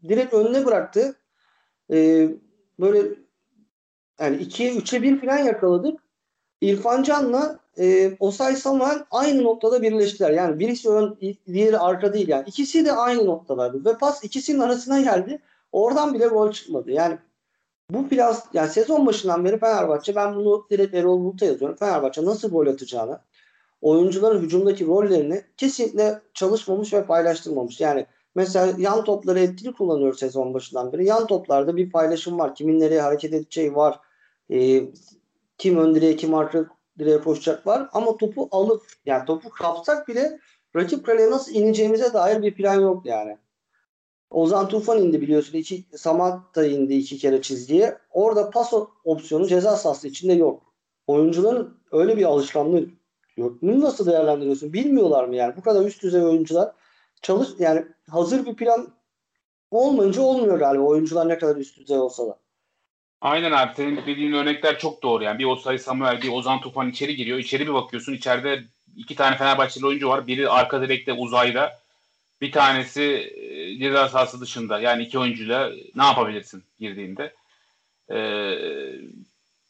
direkt 0.09 0.35
önüne 0.35 0.67
bıraktı. 0.67 1.17
E, 1.93 2.29
böyle 2.81 2.99
yani 4.21 4.37
2'ye 4.37 4.75
3'e 4.75 5.03
1 5.03 5.21
falan 5.21 5.39
yakaladık. 5.39 6.01
İrfan 6.61 7.03
Can'la 7.03 7.59
e, 7.79 8.17
Osay 8.21 8.57
Samuel 8.57 9.05
aynı 9.11 9.43
noktada 9.43 9.83
birleştiler. 9.83 10.31
Yani 10.31 10.59
birisi 10.59 10.89
ön, 10.89 11.19
diğeri 11.47 11.79
arka 11.79 12.13
değil 12.13 12.29
yani. 12.29 12.45
İkisi 12.47 12.85
de 12.85 12.93
aynı 12.93 13.27
noktadaydı. 13.27 13.85
Ve 13.85 13.99
pas 13.99 14.25
ikisinin 14.25 14.61
arasına 14.61 15.01
geldi. 15.01 15.41
Oradan 15.73 16.15
bile 16.15 16.27
gol 16.27 16.53
çıkmadı. 16.53 16.91
Yani 16.91 17.19
bu 17.91 18.11
biraz 18.11 18.45
yani 18.53 18.69
sezon 18.69 19.07
başından 19.07 19.45
beri 19.45 19.59
Fenerbahçe 19.59 20.15
ben 20.15 20.37
bunu 20.37 20.67
direkt 20.71 20.95
Erol 20.95 21.21
Bulut'a 21.21 21.47
yazıyorum. 21.47 21.77
Fenerbahçe 21.77 22.25
nasıl 22.25 22.51
gol 22.51 22.67
atacağını 22.67 23.21
oyuncuların 23.83 24.43
hücumdaki 24.43 24.87
rollerini 24.87 25.43
kesinlikle 25.57 26.21
çalışmamış 26.35 26.93
ve 26.93 27.05
paylaştırmamış. 27.05 27.81
Yani 27.81 28.07
mesela 28.35 28.75
yan 28.79 29.05
topları 29.05 29.41
etkili 29.41 29.73
kullanıyor 29.73 30.15
sezon 30.15 30.55
başından 30.55 30.93
beri. 30.93 31.05
Yan 31.05 31.27
toplarda 31.27 31.77
bir 31.77 31.91
paylaşım 31.91 32.39
var. 32.39 32.55
Kimin 32.55 32.81
nereye 32.81 33.01
hareket 33.01 33.33
edeceği 33.33 33.75
var. 33.75 34.01
E, 34.51 34.83
kim 35.59 35.79
ön 35.79 35.95
direğe 35.95 36.17
kim 36.17 36.35
arka 36.35 36.67
direğe 36.99 37.21
koşacak 37.21 37.67
var. 37.67 37.89
Ama 37.93 38.17
topu 38.17 38.49
alıp 38.51 38.83
yani 39.07 39.25
topu 39.25 39.51
kapsak 39.51 40.09
bile 40.09 40.39
rakip 40.77 41.07
kaleye 41.07 41.31
nasıl 41.31 41.53
ineceğimize 41.53 42.13
dair 42.13 42.43
bir 42.43 42.55
plan 42.55 42.81
yok 42.81 43.07
yani. 43.07 43.39
Ozan 44.31 44.69
Tufan 44.69 45.03
indi 45.03 45.21
biliyorsun. 45.21 45.59
İki, 45.59 45.85
Samat 45.97 46.55
da 46.57 46.67
indi 46.67 46.95
iki 46.95 47.19
kere 47.19 47.43
çizgiye. 47.43 47.99
Orada 48.11 48.51
pas 48.51 48.73
opsiyonu 49.05 49.47
ceza 49.47 49.77
sahası 49.77 50.09
içinde 50.09 50.33
yok. 50.33 50.63
Oyuncuların 51.07 51.79
öyle 51.93 52.17
bir 52.17 52.25
alışkanlığı 52.25 52.87
yok. 53.37 53.63
Bunu 53.63 53.81
nasıl 53.81 54.07
değerlendiriyorsun? 54.07 54.73
Bilmiyorlar 54.73 55.25
mı 55.25 55.37
yani? 55.37 55.57
Bu 55.57 55.63
kadar 55.63 55.85
üst 55.87 56.03
düzey 56.03 56.23
oyuncular 56.23 56.73
çalış 57.23 57.49
yani 57.59 57.85
hazır 58.11 58.47
bir 58.47 58.55
plan 58.55 58.89
olmayınca 59.71 60.23
olmuyor 60.23 60.59
galiba. 60.59 60.83
Oyuncular 60.83 61.29
ne 61.29 61.39
kadar 61.39 61.57
üst 61.57 61.79
düzey 61.79 61.99
olsa 61.99 62.27
da. 62.27 62.39
Aynen 63.21 63.53
abi 63.53 63.73
senin 63.77 63.97
dediğin 63.97 64.33
örnekler 64.33 64.79
çok 64.79 65.03
doğru 65.03 65.25
yani. 65.25 65.39
Bir 65.39 65.45
Osay 65.45 65.79
Samuel, 65.79 66.23
bir 66.23 66.33
Ozan 66.33 66.61
Tufan 66.61 66.91
içeri 66.91 67.17
giriyor. 67.17 67.39
İçeri 67.39 67.67
bir 67.67 67.75
bakıyorsun 67.75 68.15
içeride 68.15 68.65
iki 68.97 69.15
tane 69.15 69.37
Fenerbahçeli 69.37 69.87
oyuncu 69.87 70.09
var. 70.09 70.27
Biri 70.27 70.49
arka 70.49 70.83
direkte 70.83 71.13
uzayda. 71.13 71.79
Bir 72.41 72.53
tanesi 72.53 73.03
e, 73.03 73.79
ceza 73.79 74.09
sahası 74.09 74.41
dışında. 74.41 74.81
Yani 74.81 75.03
iki 75.03 75.19
oyuncuyla 75.19 75.73
ne 75.95 76.05
yapabilirsin 76.05 76.65
girdiğinde? 76.81 77.35
Ee, 78.11 78.17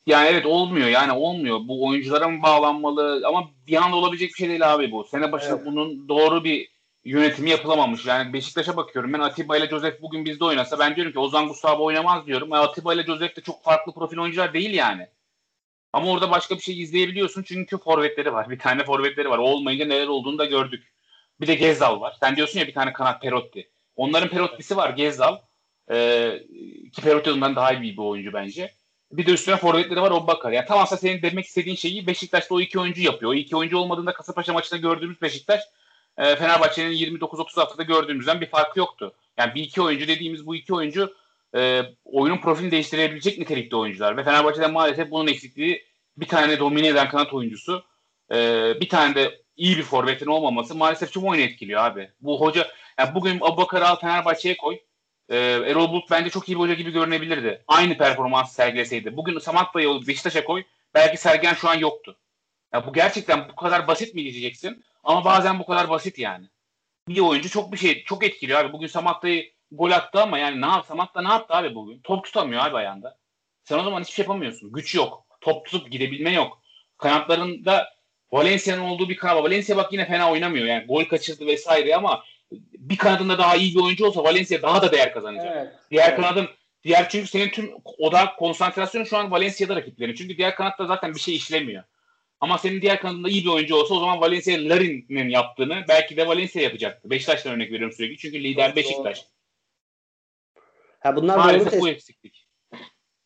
yani 0.06 0.28
evet 0.28 0.46
olmuyor 0.46 0.88
yani 0.88 1.12
olmuyor. 1.12 1.60
Bu 1.68 1.86
oyunculara 1.86 2.28
mı 2.28 2.42
bağlanmalı? 2.42 3.22
Ama 3.26 3.50
bir 3.66 3.76
anda 3.76 3.96
olabilecek 3.96 4.30
bir 4.30 4.34
şey 4.34 4.48
değil 4.48 4.74
abi 4.74 4.92
bu. 4.92 5.04
Sene 5.04 5.32
başında 5.32 5.56
evet. 5.56 5.66
bunun 5.66 6.08
doğru 6.08 6.44
bir 6.44 6.68
yönetimi 7.04 7.50
yapılamamış. 7.50 8.06
Yani 8.06 8.32
Beşiktaş'a 8.32 8.76
bakıyorum. 8.76 9.12
Ben 9.12 9.18
Atiba 9.18 9.56
ile 9.56 9.68
Joseph 9.68 10.02
bugün 10.02 10.24
bizde 10.24 10.44
oynasa 10.44 10.78
ben 10.78 10.96
diyorum 10.96 11.12
ki 11.12 11.18
Ozan 11.18 11.48
Gustavo 11.48 11.84
oynamaz 11.84 12.26
diyorum. 12.26 12.48
Yani 12.52 12.64
Atiba 12.64 12.94
ile 12.94 13.02
Joseph 13.02 13.36
de 13.36 13.40
çok 13.40 13.64
farklı 13.64 13.92
profil 13.92 14.18
oyuncular 14.18 14.54
değil 14.54 14.74
yani. 14.74 15.06
Ama 15.92 16.10
orada 16.10 16.30
başka 16.30 16.56
bir 16.56 16.60
şey 16.60 16.80
izleyebiliyorsun 16.80 17.42
çünkü 17.42 17.78
forvetleri 17.78 18.32
var. 18.32 18.50
Bir 18.50 18.58
tane 18.58 18.84
forvetleri 18.84 19.30
var. 19.30 19.38
O 19.38 19.42
olmayınca 19.42 19.86
neler 19.86 20.06
olduğunu 20.06 20.38
da 20.38 20.44
gördük. 20.44 20.92
Bir 21.40 21.46
de 21.46 21.54
Gezzal 21.54 22.00
var. 22.00 22.16
Sen 22.20 22.36
diyorsun 22.36 22.60
ya 22.60 22.66
bir 22.66 22.74
tane 22.74 22.92
kanat 22.92 23.22
Perotti. 23.22 23.70
Onların 23.96 24.28
Perotti'si 24.28 24.76
var 24.76 24.90
Gezzal. 24.90 25.38
Ee, 25.90 26.42
ki 26.92 27.02
Perotti 27.02 27.32
ondan 27.32 27.56
daha 27.56 27.72
iyi 27.72 27.92
bir 27.92 28.02
oyuncu 28.02 28.32
bence. 28.32 28.72
Bir 29.12 29.26
de 29.26 29.30
üstüne 29.30 29.56
forvetleri 29.56 30.02
var 30.02 30.10
o 30.10 30.26
bakar. 30.26 30.52
Yani 30.52 30.66
tam 30.66 30.78
aslında 30.78 31.00
senin 31.00 31.22
demek 31.22 31.46
istediğin 31.46 31.76
şeyi 31.76 32.06
Beşiktaş'ta 32.06 32.54
o 32.54 32.60
iki 32.60 32.80
oyuncu 32.80 33.02
yapıyor. 33.02 33.32
O 33.32 33.34
iki 33.34 33.56
oyuncu 33.56 33.78
olmadığında 33.78 34.12
Kasımpaşa 34.12 34.52
maçında 34.52 34.80
gördüğümüz 34.80 35.22
Beşiktaş 35.22 35.60
e, 36.18 36.36
Fenerbahçe'nin 36.36 36.92
29-30 36.92 37.60
haftada 37.60 37.82
gördüğümüzden 37.82 38.40
bir 38.40 38.46
farkı 38.46 38.78
yoktu. 38.78 39.14
Yani 39.38 39.54
bir 39.54 39.62
iki 39.62 39.82
oyuncu 39.82 40.08
dediğimiz 40.08 40.46
bu 40.46 40.56
iki 40.56 40.74
oyuncu 40.74 41.14
e, 41.56 41.82
oyunun 42.04 42.38
profilini 42.38 42.70
değiştirebilecek 42.70 43.38
nitelikte 43.38 43.76
oyuncular. 43.76 44.16
Ve 44.16 44.24
Fenerbahçe'de 44.24 44.66
maalesef 44.66 45.10
bunun 45.10 45.28
eksikliği 45.28 45.86
bir 46.16 46.28
tane 46.28 46.58
domine 46.58 46.88
eden 46.88 47.08
kanat 47.08 47.34
oyuncusu 47.34 47.84
e, 48.32 48.36
bir 48.80 48.88
tane 48.88 49.14
de 49.14 49.42
iyi 49.58 49.76
bir 49.76 49.82
forvetin 49.82 50.26
olmaması 50.26 50.74
maalesef 50.74 51.12
çok 51.12 51.24
oyunu 51.24 51.44
etkiliyor 51.44 51.84
abi. 51.84 52.10
Bu 52.20 52.40
hoca 52.40 52.68
yani 52.98 53.14
bugün 53.14 53.38
Abubakar 53.40 53.82
al 53.82 53.96
Fenerbahçe'ye 53.96 54.56
koy. 54.56 54.78
E, 55.28 55.36
Erol 55.38 55.90
Bulut 55.90 56.10
bence 56.10 56.30
çok 56.30 56.48
iyi 56.48 56.54
bir 56.56 56.60
hoca 56.60 56.74
gibi 56.74 56.90
görünebilirdi. 56.90 57.64
Aynı 57.68 57.98
performans 57.98 58.52
sergileseydi. 58.52 59.16
Bugün 59.16 59.38
Samatta'yı 59.38 59.90
alıp 59.90 60.08
Beşiktaş'a 60.08 60.44
koy. 60.44 60.64
Belki 60.94 61.16
Sergen 61.16 61.54
şu 61.54 61.68
an 61.68 61.74
yoktu. 61.74 62.18
Ya 62.72 62.86
bu 62.86 62.92
gerçekten 62.92 63.48
bu 63.48 63.54
kadar 63.54 63.86
basit 63.86 64.14
mi 64.14 64.22
diyeceksin? 64.22 64.84
Ama 65.04 65.24
bazen 65.24 65.58
bu 65.58 65.66
kadar 65.66 65.90
basit 65.90 66.18
yani. 66.18 66.46
Bir 67.08 67.20
oyuncu 67.20 67.48
çok 67.50 67.72
bir 67.72 67.76
şey 67.78 68.04
çok 68.04 68.24
etkiliyor 68.24 68.60
abi. 68.60 68.72
Bugün 68.72 68.86
Samatta'yı 68.86 69.52
gol 69.72 69.90
attı 69.90 70.22
ama 70.22 70.38
yani 70.38 70.60
ne 70.60 70.66
yap 70.66 70.86
Samatta 70.86 71.22
ne 71.22 71.28
yaptı 71.28 71.54
abi 71.54 71.74
bugün? 71.74 72.00
Top 72.00 72.24
tutamıyor 72.24 72.64
abi 72.64 72.76
ayağında. 72.76 73.18
Sen 73.64 73.78
o 73.78 73.82
zaman 73.82 74.00
hiçbir 74.00 74.14
şey 74.14 74.22
yapamıyorsun. 74.22 74.72
Güç 74.72 74.94
yok. 74.94 75.26
Top 75.40 75.66
tutup 75.66 75.92
gidebilme 75.92 76.32
yok. 76.32 76.62
Kanatlarında 76.98 77.97
Valencia'nın 78.32 78.82
olduğu 78.82 79.08
bir 79.08 79.16
kanat. 79.16 79.44
Valencia 79.44 79.76
bak 79.76 79.92
yine 79.92 80.06
fena 80.06 80.32
oynamıyor. 80.32 80.66
Yani 80.66 80.86
gol 80.86 81.04
kaçırdı 81.04 81.46
vesaire 81.46 81.96
ama 81.96 82.24
bir 82.78 82.96
kanadında 82.96 83.38
daha 83.38 83.56
iyi 83.56 83.74
bir 83.74 83.80
oyuncu 83.80 84.06
olsa 84.06 84.24
Valencia 84.24 84.62
daha 84.62 84.82
da 84.82 84.92
değer 84.92 85.12
kazanacak. 85.12 85.56
Evet, 85.56 85.72
diğer 85.90 86.08
evet. 86.08 86.16
kanadın 86.16 86.48
diğer 86.84 87.08
çünkü 87.08 87.28
senin 87.28 87.48
tüm 87.48 87.70
odak 87.98 88.38
konsantrasyonu 88.38 89.06
şu 89.06 89.16
an 89.16 89.30
Valencia'da 89.30 89.76
rakiplerin. 89.76 90.14
Çünkü 90.14 90.36
diğer 90.36 90.54
kanatta 90.54 90.86
zaten 90.86 91.14
bir 91.14 91.20
şey 91.20 91.36
işlemiyor. 91.36 91.84
Ama 92.40 92.58
senin 92.58 92.82
diğer 92.82 93.00
kanadında 93.00 93.28
iyi 93.28 93.44
bir 93.44 93.50
oyuncu 93.50 93.76
olsa 93.76 93.94
o 93.94 94.00
zaman 94.00 94.20
Valencia 94.20 94.54
Larin'in 94.54 95.28
yaptığını 95.28 95.84
belki 95.88 96.16
de 96.16 96.26
Valencia 96.26 96.62
yapacaktı. 96.62 97.10
Beşiktaş'tan 97.10 97.52
örnek 97.52 97.72
veriyorum 97.72 97.96
sürekli. 97.96 98.18
Çünkü 98.18 98.44
lider 98.44 98.76
Beşiktaş. 98.76 99.24
Ha 101.00 101.16
bunlar 101.16 101.36
Maalesef 101.36 101.72
doğru 101.72 101.80
bu 101.80 101.88
eksiklik. 101.88 102.37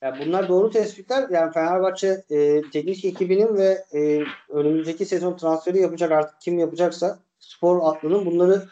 Ya 0.03 0.19
bunlar 0.19 0.49
doğru 0.49 0.71
tespitler. 0.71 1.29
Yani 1.31 1.53
Fenerbahçe 1.53 2.25
e, 2.31 2.63
teknik 2.73 3.05
ekibinin 3.05 3.55
ve 3.55 3.85
e, 3.95 4.25
önümüzdeki 4.49 5.07
sezon 5.07 5.37
transferi 5.37 5.79
yapacak 5.79 6.13
artık 6.13 6.41
kim 6.41 6.59
yapacaksa 6.59 7.19
spor 7.39 7.81
aklının 7.83 8.27
bunları 8.27 8.63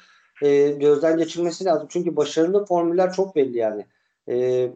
e, 0.43 0.71
gözden 0.71 1.19
geçirmesi 1.19 1.64
lazım. 1.64 1.88
Çünkü 1.90 2.16
başarılı 2.16 2.64
formüller 2.64 3.12
çok 3.12 3.37
belli 3.37 3.59
yani. 3.59 3.87
E, 4.29 4.69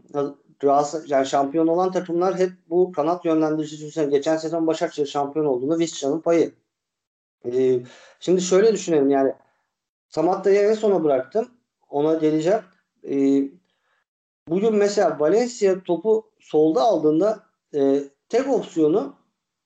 yani 1.07 1.27
şampiyon 1.27 1.67
olan 1.67 1.93
takımlar 1.93 2.39
hep 2.39 2.51
bu 2.69 2.93
kanat 2.93 3.25
yönlendiricisi 3.25 4.11
geçen 4.11 4.37
sezon 4.37 4.67
Başakşehir 4.67 5.07
şampiyon 5.07 5.47
olduğunda 5.47 5.79
Vizca'nın 5.79 6.21
payı. 6.21 6.53
Ee, 7.47 7.81
şimdi 8.21 8.41
şöyle 8.41 8.73
düşünelim 8.73 9.11
yani 9.11 9.33
Samatta'yı 10.09 10.59
en 10.61 10.75
sona 10.75 11.05
bıraktım. 11.05 11.49
Ona 11.91 12.15
geleceğim. 12.15 12.61
Ee, 13.11 13.43
bugün 14.49 14.75
mesela 14.75 15.21
Valencia 15.21 15.83
topu 15.83 16.31
solda 16.41 16.83
aldığında 16.83 17.43
e, 17.75 18.05
tek 18.29 18.49
opsiyonu 18.49 19.15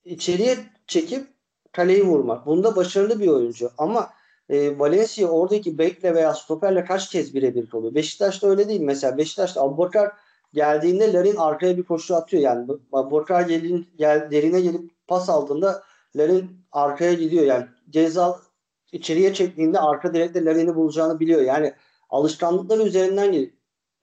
içeriye 0.05 0.57
çekip 0.87 1.27
kaleyi 1.73 2.07
vurmak. 2.07 2.47
Bunda 2.47 2.77
başarılı 2.77 3.21
bir 3.21 3.29
oyuncu. 3.29 3.71
Ama 3.79 4.11
e, 4.49 4.79
Valencia 4.79 5.29
oradaki 5.29 5.79
bekle 5.79 6.15
veya 6.15 6.35
stoperle 6.35 6.85
kaç 6.85 7.11
kez 7.11 7.35
birebir 7.35 7.73
oluyor? 7.73 7.95
Beşiktaş'ta 7.95 8.49
öyle 8.49 8.69
değil. 8.69 8.81
Mesela 8.81 9.19
Beşiktaş'ta 9.19 9.63
Abubakar 9.63 10.13
geldiğinde 10.53 11.13
Larin 11.13 11.37
arkaya 11.37 11.77
bir 11.77 11.83
koşu 11.83 12.17
atıyor. 12.17 12.43
Yani 12.43 12.69
Borkar 12.93 13.43
gelin, 13.43 13.87
gel, 13.97 14.31
derine 14.31 14.61
gelip 14.61 14.91
pas 15.07 15.29
aldığında 15.29 15.83
Larin 16.17 16.51
arkaya 16.73 17.13
gidiyor. 17.13 17.45
Yani 17.45 17.67
ceza 17.91 18.41
içeriye 18.93 19.35
çektiğinde 19.35 19.81
arka 19.81 20.15
direkte 20.15 20.45
Larin'i 20.45 20.75
bulacağını 20.75 21.21
biliyor. 21.21 21.41
Yani 21.41 21.75
alışkanlıkları 22.11 22.83
üzerinden 22.83 23.33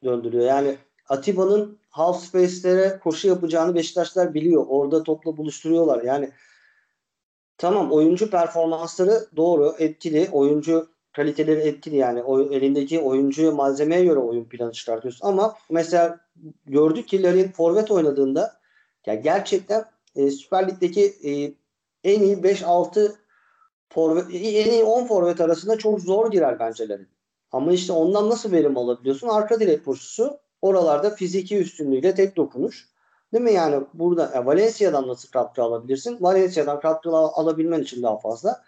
döndürüyor. 0.06 0.46
Yani 0.46 0.78
Atiba'nın 1.10 1.78
half 1.90 2.24
space'lere 2.24 3.00
koşu 3.04 3.28
yapacağını 3.28 3.76
Beşiktaşlar 3.76 4.34
biliyor. 4.34 4.66
Orada 4.68 5.04
topla 5.04 5.38
buluşturuyorlar. 5.38 6.04
Yani 6.04 6.32
tamam 7.58 7.92
oyuncu 7.92 8.30
performansları 8.30 9.28
doğru, 9.36 9.76
etkili. 9.80 10.30
Oyuncu 10.32 10.88
kaliteleri 11.16 11.60
etkili 11.60 11.96
yani. 11.96 12.24
O, 12.24 12.42
elindeki 12.42 13.00
oyuncuyu 13.00 13.52
malzemeye 13.52 14.04
göre 14.04 14.20
oyun 14.20 14.46
planı 14.46 14.72
çıkartıyorsun. 14.72 15.28
Ama 15.28 15.56
mesela 15.70 16.20
gördük 16.66 17.08
ki 17.08 17.24
Larin 17.24 17.52
forvet 17.52 17.92
oynadığında 17.92 18.60
ya 19.06 19.16
gerçekten 19.16 19.86
e, 20.16 20.32
Süper 20.32 20.68
Lig'deki 20.68 21.06
e, 21.06 21.32
en 22.04 22.22
iyi 22.22 22.36
5-6 22.36 23.12
forvet, 23.90 24.26
en 24.34 24.72
iyi 24.72 24.84
10 24.84 25.08
forvet 25.08 25.42
arasında 25.42 25.78
çok 25.78 26.00
zor 26.00 26.32
girer 26.32 26.60
bence 26.60 26.90
Larin. 26.90 27.15
Ama 27.52 27.72
işte 27.72 27.94
ondan 27.94 28.30
nasıl 28.30 28.52
verim 28.52 28.78
alabiliyorsun? 28.78 29.28
Arka 29.28 29.60
direk 29.60 29.86
koşusu 29.86 30.40
oralarda 30.62 31.10
fiziki 31.10 31.58
üstünlüğüyle 31.58 32.16
tek 32.16 32.36
dokunuş. 32.36 32.90
Değil 33.34 33.44
mi 33.44 33.54
yani 33.54 33.84
burada 33.94 34.32
ya 34.36 34.46
Valencia'dan 34.46 35.08
nasıl 35.08 35.30
katkı 35.30 35.64
alabilirsin? 35.64 36.18
Valencia'dan 36.22 36.80
katkı 36.80 37.10
alabilmen 37.10 37.82
için 37.82 38.04
daha 38.04 38.18
fazla 38.18 38.64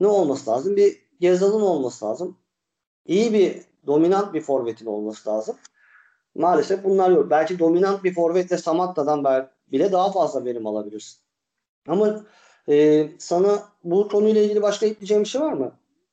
ne 0.00 0.06
olması 0.06 0.50
lazım? 0.50 0.76
Bir 0.76 1.02
Gezal'ın 1.20 1.60
olması 1.60 2.04
lazım. 2.04 2.38
İyi 3.06 3.32
bir 3.32 3.62
dominant 3.86 4.34
bir 4.34 4.40
forvetin 4.40 4.86
olması 4.86 5.30
lazım. 5.30 5.56
Maalesef 6.34 6.84
bunlar 6.84 7.10
yok. 7.10 7.30
Belki 7.30 7.58
dominant 7.58 8.04
bir 8.04 8.14
forvetle 8.14 8.58
Samatta'dan 8.58 9.48
bile 9.72 9.92
daha 9.92 10.12
fazla 10.12 10.44
verim 10.44 10.66
alabilirsin. 10.66 11.20
Ama 11.88 12.24
e, 12.68 13.08
sana 13.18 13.62
bu 13.84 14.08
konuyla 14.08 14.42
ilgili 14.42 14.62
başka 14.62 14.86
ekleyeceğim 14.86 15.22
bir 15.22 15.28
şey 15.28 15.40
var 15.40 15.52
mı? 15.52 15.72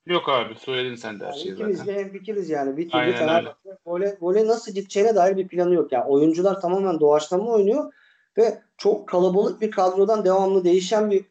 Yok 0.09 0.29
abi 0.29 0.55
söyledin 0.55 0.95
sen 0.95 1.19
de 1.19 1.25
her 1.25 1.31
yani 1.31 1.39
şeyi 1.39 1.51
zaten. 1.51 1.69
İkimiz 1.69 1.87
de 1.87 1.93
hemfikiriz 1.93 2.49
yani. 2.49 2.77
Bir 2.77 2.89
türlü 2.89 3.11
Fenerbahçe 3.13 3.69
gole, 3.85 4.17
gole 4.21 4.47
nasıl 4.47 4.71
gideceğine 4.71 5.15
dair 5.15 5.37
bir 5.37 5.47
planı 5.47 5.73
yok. 5.73 5.91
Yani 5.91 6.05
oyuncular 6.05 6.61
tamamen 6.61 6.99
doğaçlama 6.99 7.51
oynuyor 7.51 7.93
ve 8.37 8.61
çok 8.77 9.07
kalabalık 9.07 9.61
bir 9.61 9.71
kadrodan 9.71 10.25
devamlı 10.25 10.63
değişen 10.63 11.11
bir 11.11 11.25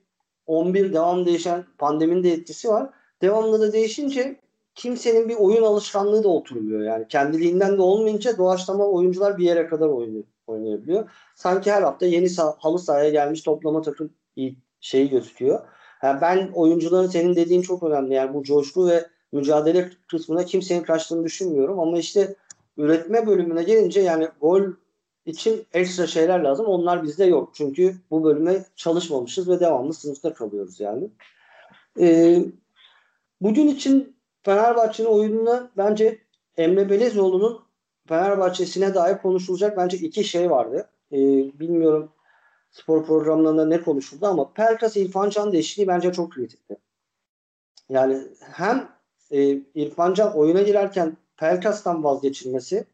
11 0.46 0.92
devam 0.92 1.26
değişen 1.26 1.64
pandeminin 1.78 2.24
de 2.24 2.32
etkisi 2.32 2.68
var. 2.68 2.90
Devamlı 3.22 3.60
da 3.60 3.72
değişince 3.72 4.40
kimsenin 4.74 5.28
bir 5.28 5.34
oyun 5.34 5.62
alışkanlığı 5.62 6.24
da 6.24 6.28
oturmuyor. 6.28 6.80
Yani 6.80 7.08
kendiliğinden 7.08 7.78
de 7.78 7.82
olmayınca 7.82 8.38
doğaçlama 8.38 8.86
oyuncular 8.86 9.38
bir 9.38 9.44
yere 9.44 9.66
kadar 9.66 9.88
oynuyor, 9.88 10.24
oynayabiliyor. 10.46 11.10
Sanki 11.34 11.72
her 11.72 11.82
hafta 11.82 12.06
yeni 12.06 12.26
sah- 12.26 12.58
halı 12.58 12.78
sahaya 12.78 13.10
gelmiş 13.10 13.42
toplama 13.42 13.82
takım 13.82 14.10
şeyi 14.80 15.10
gözüküyor. 15.10 15.60
Yani 16.02 16.20
ben 16.20 16.50
oyuncuların 16.54 17.08
senin 17.08 17.36
dediğin 17.36 17.62
çok 17.62 17.82
önemli. 17.82 18.14
Yani 18.14 18.34
bu 18.34 18.42
coşku 18.42 18.88
ve 18.88 19.06
mücadele 19.32 19.90
kısmına 20.10 20.44
kimsenin 20.44 20.82
kaçtığını 20.82 21.24
düşünmüyorum. 21.24 21.80
Ama 21.80 21.98
işte 21.98 22.34
üretme 22.76 23.26
bölümüne 23.26 23.62
gelince 23.62 24.00
yani 24.00 24.28
gol 24.40 24.62
için 25.26 25.66
ekstra 25.72 26.06
şeyler 26.06 26.40
lazım. 26.40 26.66
Onlar 26.66 27.02
bizde 27.02 27.24
yok. 27.24 27.50
Çünkü 27.54 27.96
bu 28.10 28.24
bölüme 28.24 28.64
çalışmamışız 28.76 29.48
ve 29.48 29.60
devamlı 29.60 29.94
sınıfta 29.94 30.34
kalıyoruz 30.34 30.80
yani. 30.80 31.10
Ee, 32.00 32.44
bugün 33.40 33.68
için 33.68 34.16
Fenerbahçe'nin 34.42 35.08
oyununa 35.08 35.70
bence 35.76 36.18
Emre 36.56 36.90
Belezoğlu'nun 36.90 37.60
Fenerbahçe'sine 38.08 38.94
dair 38.94 39.18
konuşulacak 39.18 39.76
bence 39.76 39.96
iki 39.96 40.24
şey 40.24 40.50
vardı. 40.50 40.88
Ee, 41.12 41.16
bilmiyorum 41.60 42.12
spor 42.70 43.06
programlarında 43.06 43.66
ne 43.66 43.80
konuşuldu 43.80 44.26
ama 44.26 44.52
Pelkas 44.52 44.96
İrfan 44.96 45.30
Can 45.30 45.52
değişikliği 45.52 45.88
bence 45.88 46.12
çok 46.12 46.32
kritikti. 46.32 46.76
Yani 47.88 48.18
hem 48.40 48.88
e, 49.30 49.40
İrfan 49.74 50.14
Can 50.14 50.36
oyuna 50.36 50.62
girerken 50.62 51.16
Pelkas'tan 51.36 52.04
vazgeçilmesi 52.04 52.86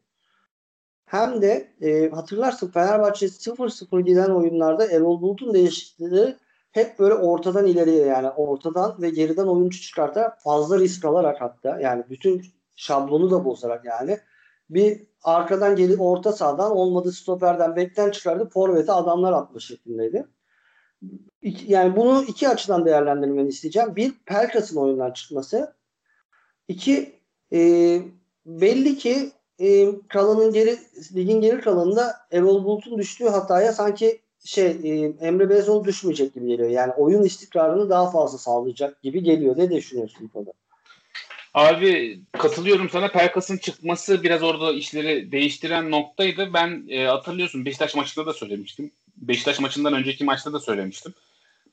hem 1.05 1.41
de 1.41 1.71
e, 1.81 2.09
hatırlarsın 2.09 2.71
Fenerbahçe 2.71 3.25
0-0 3.25 4.01
giden 4.01 4.29
oyunlarda 4.29 4.87
Erol 4.91 5.21
Bulut'un 5.21 5.53
değişiklikleri 5.53 6.35
hep 6.71 6.99
böyle 6.99 7.13
ortadan 7.13 7.65
ileriye 7.67 8.05
yani 8.05 8.29
ortadan 8.29 9.01
ve 9.01 9.09
geriden 9.09 9.47
oyuncu 9.47 9.81
çıkartarak 9.81 10.41
fazla 10.41 10.79
risk 10.79 11.05
alarak 11.05 11.41
hatta 11.41 11.79
yani 11.79 12.03
bütün 12.09 12.45
şablonu 12.75 13.31
da 13.31 13.45
bozarak 13.45 13.85
yani 13.85 14.19
bir 14.69 15.07
arkadan 15.25 15.75
gelip 15.75 16.01
orta 16.01 16.31
sahadan 16.31 16.71
olmadı 16.71 17.11
stoperden 17.11 17.75
bekten 17.75 18.11
çıkardı 18.11 18.49
forvete 18.49 18.91
adamlar 18.91 19.33
atma 19.33 19.59
şeklindeydi. 19.59 20.25
Yani 21.67 21.95
bunu 21.95 22.23
iki 22.23 22.49
açıdan 22.49 22.85
değerlendirmeni 22.85 23.47
isteyeceğim. 23.49 23.95
Bir 23.95 24.13
Pelkas'ın 24.25 24.77
oyundan 24.77 25.11
çıkması. 25.11 25.75
İki 26.67 27.19
e, 27.53 28.01
belli 28.45 28.97
ki 28.97 29.31
e, 29.59 29.87
kalanın 30.07 30.53
geri 30.53 30.77
ligin 31.15 31.41
geri 31.41 31.61
kalanında 31.61 32.15
Erol 32.31 32.63
Bulut'un 32.63 32.97
düştüğü 32.97 33.27
hataya 33.27 33.73
sanki 33.73 34.21
şey 34.45 34.67
e, 34.67 35.13
Emre 35.19 35.49
Belezoğlu 35.49 35.85
düşmeyecek 35.85 36.33
gibi 36.33 36.47
geliyor. 36.47 36.69
Yani 36.69 36.93
oyun 36.93 37.23
istikrarını 37.23 37.89
daha 37.89 38.11
fazla 38.11 38.37
sağlayacak 38.37 39.01
gibi 39.01 39.23
geliyor. 39.23 39.57
Ne 39.57 39.71
düşünüyorsun 39.71 40.27
bu 40.27 40.33
konuda? 40.33 40.51
Abi 41.55 42.19
katılıyorum 42.31 42.89
sana. 42.89 43.07
Pelkas'ın 43.07 43.57
çıkması 43.57 44.23
biraz 44.23 44.43
orada 44.43 44.73
işleri 44.73 45.31
değiştiren 45.31 45.91
noktaydı. 45.91 46.53
Ben 46.53 46.85
e, 46.89 47.05
hatırlıyorsun 47.05 47.65
Beşiktaş 47.65 47.95
maçında 47.95 48.25
da 48.25 48.33
söylemiştim. 48.33 48.91
Beşiktaş 49.17 49.59
maçından 49.59 49.93
önceki 49.93 50.23
maçta 50.23 50.53
da 50.53 50.59
söylemiştim. 50.59 51.13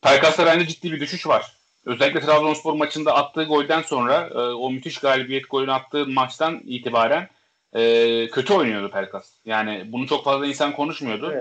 Pelkas'ta 0.03 0.47
bende 0.47 0.66
ciddi 0.66 0.92
bir 0.92 1.01
düşüş 1.01 1.27
var. 1.27 1.57
Özellikle 1.87 2.21
Trabzonspor 2.21 2.73
maçında 2.73 3.14
attığı 3.14 3.45
golden 3.45 3.83
sonra 3.83 4.31
e, 4.35 4.38
o 4.38 4.71
müthiş 4.71 4.99
galibiyet 4.99 5.51
golünü 5.51 5.73
attığı 5.73 6.07
maçtan 6.07 6.61
itibaren 6.64 7.29
e, 7.75 8.29
kötü 8.31 8.53
oynuyordu 8.53 8.90
Pelkas. 8.90 9.31
Yani 9.45 9.83
bunu 9.87 10.07
çok 10.07 10.25
fazla 10.25 10.47
insan 10.47 10.73
konuşmuyordu. 10.73 11.33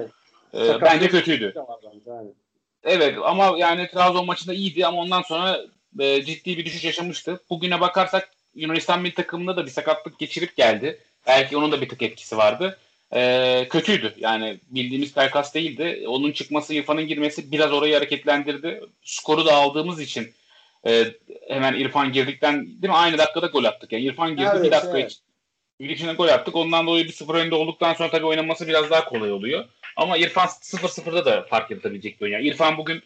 Evet. 0.53 0.77
E, 0.77 0.81
bence 0.81 1.07
kötüydü. 1.07 1.53
Evet 2.83 3.17
ama 3.23 3.53
yani 3.57 3.89
Trabzon 3.93 4.25
maçında 4.25 4.53
iyiydi 4.53 4.85
ama 4.85 4.97
ondan 4.97 5.21
sonra 5.21 5.59
e, 5.99 6.23
ciddi 6.23 6.57
bir 6.57 6.65
düşüş 6.65 6.83
yaşamıştı. 6.83 7.41
Bugüne 7.49 7.81
bakarsak 7.81 8.29
Yunanistan 8.55 9.01
milli 9.01 9.13
takımında 9.13 9.57
da 9.57 9.65
bir 9.65 9.71
sakatlık 9.71 10.19
geçirip 10.19 10.55
geldi. 10.55 10.99
Belki 11.27 11.57
onun 11.57 11.71
da 11.71 11.81
bir 11.81 11.89
tık 11.89 12.01
etkisi 12.01 12.37
vardı. 12.37 12.79
E, 13.13 13.67
kötüydü. 13.69 14.13
Yani 14.17 14.59
bildiğimiz 14.69 15.13
Pelkas 15.13 15.53
değildi. 15.53 16.03
Onun 16.07 16.31
çıkması, 16.31 16.73
İrfan'ın 16.73 17.07
girmesi 17.07 17.51
biraz 17.51 17.73
orayı 17.73 17.93
hareketlendirdi. 17.93 18.81
Skoru 19.03 19.45
da 19.45 19.55
aldığımız 19.55 20.01
için 20.01 20.33
e, 20.87 21.05
hemen 21.47 21.73
İrfan 21.73 22.11
girdikten 22.11 22.65
değil 22.65 22.91
mi? 22.91 22.93
Aynı 22.93 23.17
dakikada 23.17 23.47
gol 23.47 23.63
attık. 23.63 23.91
Yani 23.91 24.03
İrfan 24.03 24.31
girdi 24.31 24.49
evet, 24.53 24.63
bir 24.63 24.71
dakika 24.71 24.99
evet. 24.99 25.17
içinde 25.79 26.13
gol 26.13 26.27
attık. 26.27 26.55
Ondan 26.55 26.87
dolayı 26.87 27.05
bir 27.05 27.13
sıfır 27.13 27.35
önde 27.35 27.55
olduktan 27.55 27.93
sonra 27.93 28.09
tabii 28.09 28.25
oynaması 28.25 28.67
biraz 28.67 28.89
daha 28.89 29.05
kolay 29.05 29.31
oluyor. 29.31 29.65
Ama 29.95 30.17
İrfan 30.17 30.47
0-0'da 30.47 31.25
da 31.25 31.41
fark 31.41 31.71
yaratabilecek 31.71 32.21
bir 32.21 32.25
oyun. 32.25 32.33
Yani 32.33 32.47
İrfan 32.47 32.77
bugün 32.77 33.03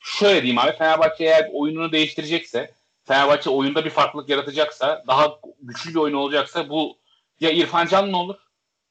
şöyle 0.00 0.42
diyeyim 0.42 0.58
abi 0.58 0.76
Fenerbahçe 0.76 1.24
eğer 1.24 1.50
oyununu 1.52 1.92
değiştirecekse 1.92 2.70
Fenerbahçe 3.04 3.50
oyunda 3.50 3.84
bir 3.84 3.90
farklılık 3.90 4.28
yaratacaksa 4.28 5.04
daha 5.06 5.38
güçlü 5.62 5.90
bir 5.90 5.96
oyun 5.96 6.14
olacaksa 6.14 6.68
bu 6.68 6.98
ya 7.40 7.50
İrfan 7.50 7.86
Canlı 7.86 8.16
olur 8.16 8.36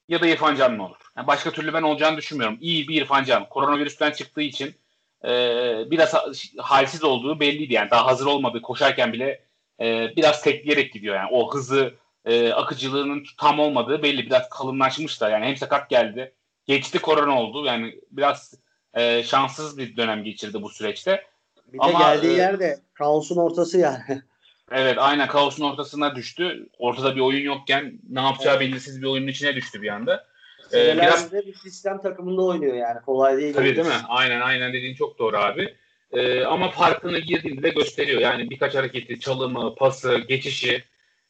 ya 0.07 0.21
da 0.21 0.27
İrfan 0.27 0.55
Canlı 0.55 0.83
olur. 0.83 0.97
Yani 1.17 1.27
başka 1.27 1.51
türlü 1.51 1.73
ben 1.73 1.81
olacağını 1.81 2.17
düşünmüyorum. 2.17 2.57
İyi 2.61 2.87
bir 2.87 3.01
İrfan 3.01 3.23
Can. 3.23 3.49
Koronavirüsten 3.49 4.11
çıktığı 4.11 4.41
için 4.41 4.75
e, 5.23 5.29
biraz 5.91 6.13
halsiz 6.57 7.03
olduğu 7.03 7.39
belliydi. 7.39 7.73
Yani 7.73 7.91
daha 7.91 8.05
hazır 8.05 8.25
olmadı. 8.25 8.61
Koşarken 8.61 9.13
bile 9.13 9.43
e, 9.79 10.15
biraz 10.15 10.41
tekleyerek 10.43 10.93
gidiyor. 10.93 11.15
Yani 11.15 11.29
o 11.31 11.53
hızı 11.53 11.93
e, 12.25 12.53
akıcılığının 12.53 13.25
tam 13.37 13.59
olmadığı 13.59 14.03
belli. 14.03 14.25
Biraz 14.25 14.49
kalınlaşmış 14.49 15.21
da. 15.21 15.29
Yani 15.29 15.45
hem 15.45 15.57
sakat 15.57 15.89
geldi. 15.89 16.33
Geçti 16.65 16.99
korona 16.99 17.41
oldu. 17.41 17.65
Yani 17.65 17.99
biraz 18.11 18.53
e, 18.93 19.23
şanssız 19.23 19.77
bir 19.77 19.97
dönem 19.97 20.23
geçirdi 20.23 20.61
bu 20.61 20.69
süreçte. 20.69 21.23
Bir 21.67 21.79
de 21.79 21.83
Ama, 21.83 21.99
geldiği 21.99 22.33
e, 22.33 22.37
yerde 22.37 22.79
kaosun 22.93 23.37
ortası 23.37 23.77
yani. 23.79 24.21
Evet 24.71 24.95
aynen 24.99 25.27
kaosun 25.27 25.63
ortasına 25.63 26.15
düştü. 26.15 26.69
Ortada 26.77 27.15
bir 27.15 27.21
oyun 27.21 27.43
yokken 27.43 27.99
ne 28.09 28.21
yapacağı 28.21 28.55
evet. 28.55 28.61
belirsiz 28.61 29.01
bir 29.01 29.07
oyunun 29.07 29.27
içine 29.27 29.55
düştü 29.55 29.81
bir 29.81 29.87
anda. 29.87 30.25
Ee, 30.73 30.97
biraz 30.97 31.33
bir 31.33 31.53
sistem 31.53 32.01
takımında 32.01 32.41
oynuyor 32.41 32.75
yani 32.75 33.01
kolay 33.01 33.37
değil. 33.37 33.53
Tabii 33.53 33.75
değil 33.75 33.87
mi? 33.87 34.01
Aynen 34.07 34.41
aynen 34.41 34.73
dediğin 34.73 34.95
çok 34.95 35.19
doğru 35.19 35.37
abi. 35.37 35.75
Ee, 36.11 36.43
ama 36.43 36.71
farkını 36.71 37.19
girdiğinde 37.19 37.63
de 37.63 37.69
gösteriyor. 37.69 38.21
Yani 38.21 38.49
birkaç 38.49 38.75
hareketi, 38.75 39.19
çalımı, 39.19 39.75
pası, 39.75 40.17
geçişi, 40.17 40.83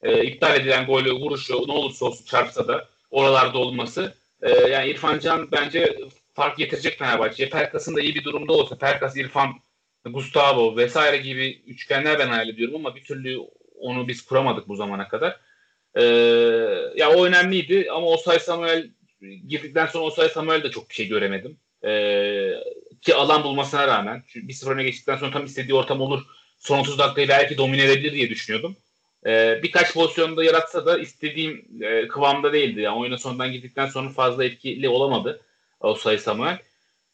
e, 0.04 0.24
iptal 0.24 0.56
edilen 0.56 0.86
golü, 0.86 1.13
vuruşu 1.13 1.67
ne 1.67 1.72
olursa 1.72 2.06
olsun 2.06 2.26
çarpsa 2.26 2.67
da 2.67 2.88
oralarda 3.12 3.58
olması. 3.58 4.13
E, 4.41 4.50
yani 4.52 4.89
İrfan 4.89 5.19
Can 5.19 5.52
bence 5.52 5.98
fark 6.39 6.58
getirecek 6.58 6.99
Fenerbahçe'ye. 6.99 7.49
Perkas'ın 7.49 7.95
da 7.95 8.02
iyi 8.02 8.15
bir 8.15 8.23
durumda 8.23 8.54
olsa 8.54 8.78
Perkas, 8.78 9.17
İrfan, 9.17 9.54
Gustavo 10.06 10.78
vesaire 10.78 11.17
gibi 11.17 11.62
üçgenler 11.67 12.19
ben 12.19 12.28
hayal 12.28 12.49
ediyorum 12.49 12.75
ama 12.75 12.95
bir 12.95 13.04
türlü 13.04 13.39
onu 13.80 14.08
biz 14.08 14.21
kuramadık 14.25 14.67
bu 14.67 14.75
zamana 14.75 15.08
kadar. 15.08 15.39
Ee, 15.95 16.04
ya 16.95 17.12
o 17.15 17.25
önemliydi 17.25 17.88
ama 17.91 18.08
Osay 18.08 18.39
Samuel 18.39 18.89
girdikten 19.47 19.86
sonra 19.86 20.04
Osay 20.04 20.30
Samuel 20.30 20.63
de 20.63 20.71
çok 20.71 20.89
bir 20.89 20.95
şey 20.95 21.08
göremedim. 21.08 21.58
Ee, 21.86 22.54
ki 23.02 23.15
alan 23.15 23.43
bulmasına 23.43 23.88
rağmen 23.88 24.23
bir 24.36 24.54
sıfır 24.54 24.71
öne 24.71 24.84
geçtikten 24.84 25.17
sonra 25.17 25.32
tam 25.32 25.45
istediği 25.45 25.73
ortam 25.73 26.02
olur. 26.02 26.21
Son 26.60 26.80
30 26.80 26.99
dakikayı 26.99 27.28
belki 27.28 27.58
domine 27.58 27.84
edebilir 27.84 28.13
diye 28.13 28.30
düşünüyordum. 28.30 28.78
Ee, 29.25 29.60
birkaç 29.63 29.93
pozisyonda 29.93 30.43
yaratsa 30.43 30.86
da 30.86 30.99
istediğim 30.99 31.65
e, 31.82 32.08
kıvamda 32.08 32.54
değildi. 32.54 32.82
Yani 32.82 32.99
oyuna 32.99 33.17
sondan 33.17 33.52
gittikten 33.52 33.88
sonra 33.88 34.10
fazla 34.10 34.45
etkili 34.45 34.89
olamadı. 34.89 35.41
Osay 35.80 36.18
Samuel. 36.18 36.58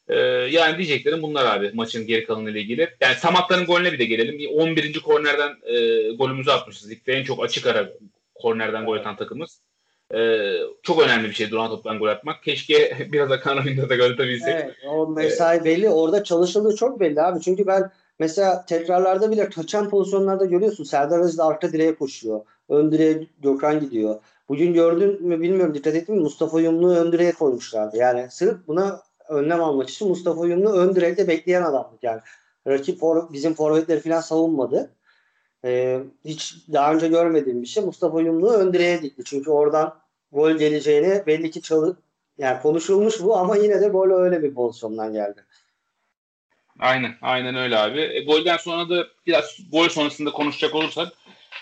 Ee, 0.07 0.15
yani 0.51 0.77
diyeceklerim 0.77 1.21
bunlar 1.21 1.45
abi 1.57 1.71
maçın 1.73 2.07
geri 2.07 2.25
kalanı 2.25 2.49
ile 2.49 2.61
ilgili. 2.61 2.89
Yani 3.01 3.15
Samatta'nın 3.15 3.65
golüne 3.65 3.93
bir 3.93 3.99
de 3.99 4.05
gelelim. 4.05 4.49
11. 4.55 4.99
kornerden 4.99 5.55
e, 5.63 6.09
golümüzü 6.11 6.51
atmışız. 6.51 6.89
Ligde 6.89 7.13
en 7.13 7.23
çok 7.23 7.43
açık 7.43 7.67
ara 7.67 7.89
kornerden 8.35 8.85
gol 8.85 8.97
atan 8.97 9.15
takımız. 9.15 9.61
Ee, 10.13 10.57
çok 10.83 11.01
önemli 11.01 11.29
bir 11.29 11.33
şey 11.33 11.51
duran 11.51 11.69
toptan 11.69 11.99
gol 11.99 12.07
atmak. 12.07 12.43
Keşke 12.43 12.97
biraz 13.11 13.29
da 13.29 13.39
Kanavin'de 13.39 13.89
de 13.89 13.95
gol 13.95 14.11
atabilsek. 14.11 14.55
Evet, 14.55 14.75
o 14.87 15.07
mesai 15.07 15.57
ee, 15.57 15.63
belli. 15.63 15.89
Orada 15.89 16.23
çalışıldığı 16.23 16.75
çok 16.75 16.99
belli 16.99 17.21
abi. 17.21 17.41
Çünkü 17.41 17.67
ben 17.67 17.91
mesela 18.19 18.65
tekrarlarda 18.65 19.31
bile 19.31 19.49
kaçan 19.49 19.89
pozisyonlarda 19.89 20.45
görüyorsun. 20.45 20.83
Serdar 20.83 21.19
Aziz 21.19 21.37
de 21.37 21.43
arka 21.43 21.73
direğe 21.73 21.95
koşuyor. 21.95 22.41
Ön 22.69 22.91
direğe 22.91 23.27
Gökhan 23.43 23.79
gidiyor. 23.79 24.15
Bugün 24.49 24.73
gördün 24.73 25.27
mü 25.27 25.41
bilmiyorum 25.41 25.73
dikkat 25.73 25.95
ettin 25.95 26.15
mi 26.15 26.21
Mustafa 26.21 26.61
Yumlu'yu 26.61 26.97
ön 26.97 27.11
direğe 27.11 27.31
koymuşlardı. 27.31 27.97
Yani 27.97 28.27
sırf 28.31 28.67
buna 28.67 29.01
önlem 29.29 29.63
almak 29.63 29.89
için 29.89 30.07
Mustafa 30.07 30.47
Yumlu 30.47 30.73
ön 30.73 30.95
direkte 30.95 31.27
bekleyen 31.27 31.63
adamlık 31.63 32.03
yani. 32.03 32.21
Rakip 32.67 32.99
for, 32.99 33.33
bizim 33.33 33.53
forvetleri 33.53 33.99
falan 33.99 34.21
savunmadı. 34.21 34.91
Ee, 35.65 35.99
hiç 36.25 36.55
daha 36.73 36.93
önce 36.93 37.07
görmediğim 37.07 37.61
bir 37.61 37.67
şey. 37.67 37.83
Mustafa 37.83 38.21
Yumlu 38.21 38.53
ön 38.53 38.73
direğe 38.73 39.01
dikti. 39.01 39.23
Çünkü 39.25 39.51
oradan 39.51 39.95
gol 40.31 40.51
geleceğini 40.51 41.23
belli 41.27 41.51
ki 41.51 41.61
çalı 41.61 41.95
yani 42.37 42.61
konuşulmuş 42.61 43.21
bu 43.21 43.37
ama 43.37 43.57
yine 43.57 43.81
de 43.81 43.87
gol 43.87 44.11
öyle 44.11 44.43
bir 44.43 44.53
pozisyondan 44.53 45.13
geldi. 45.13 45.43
Aynen, 46.79 47.15
aynen 47.21 47.55
öyle 47.55 47.77
abi. 47.77 48.01
E, 48.01 48.23
golden 48.23 48.57
sonra 48.57 48.89
da 48.89 49.07
biraz 49.27 49.57
gol 49.71 49.89
sonrasında 49.89 50.31
konuşacak 50.31 50.75
olursak 50.75 51.07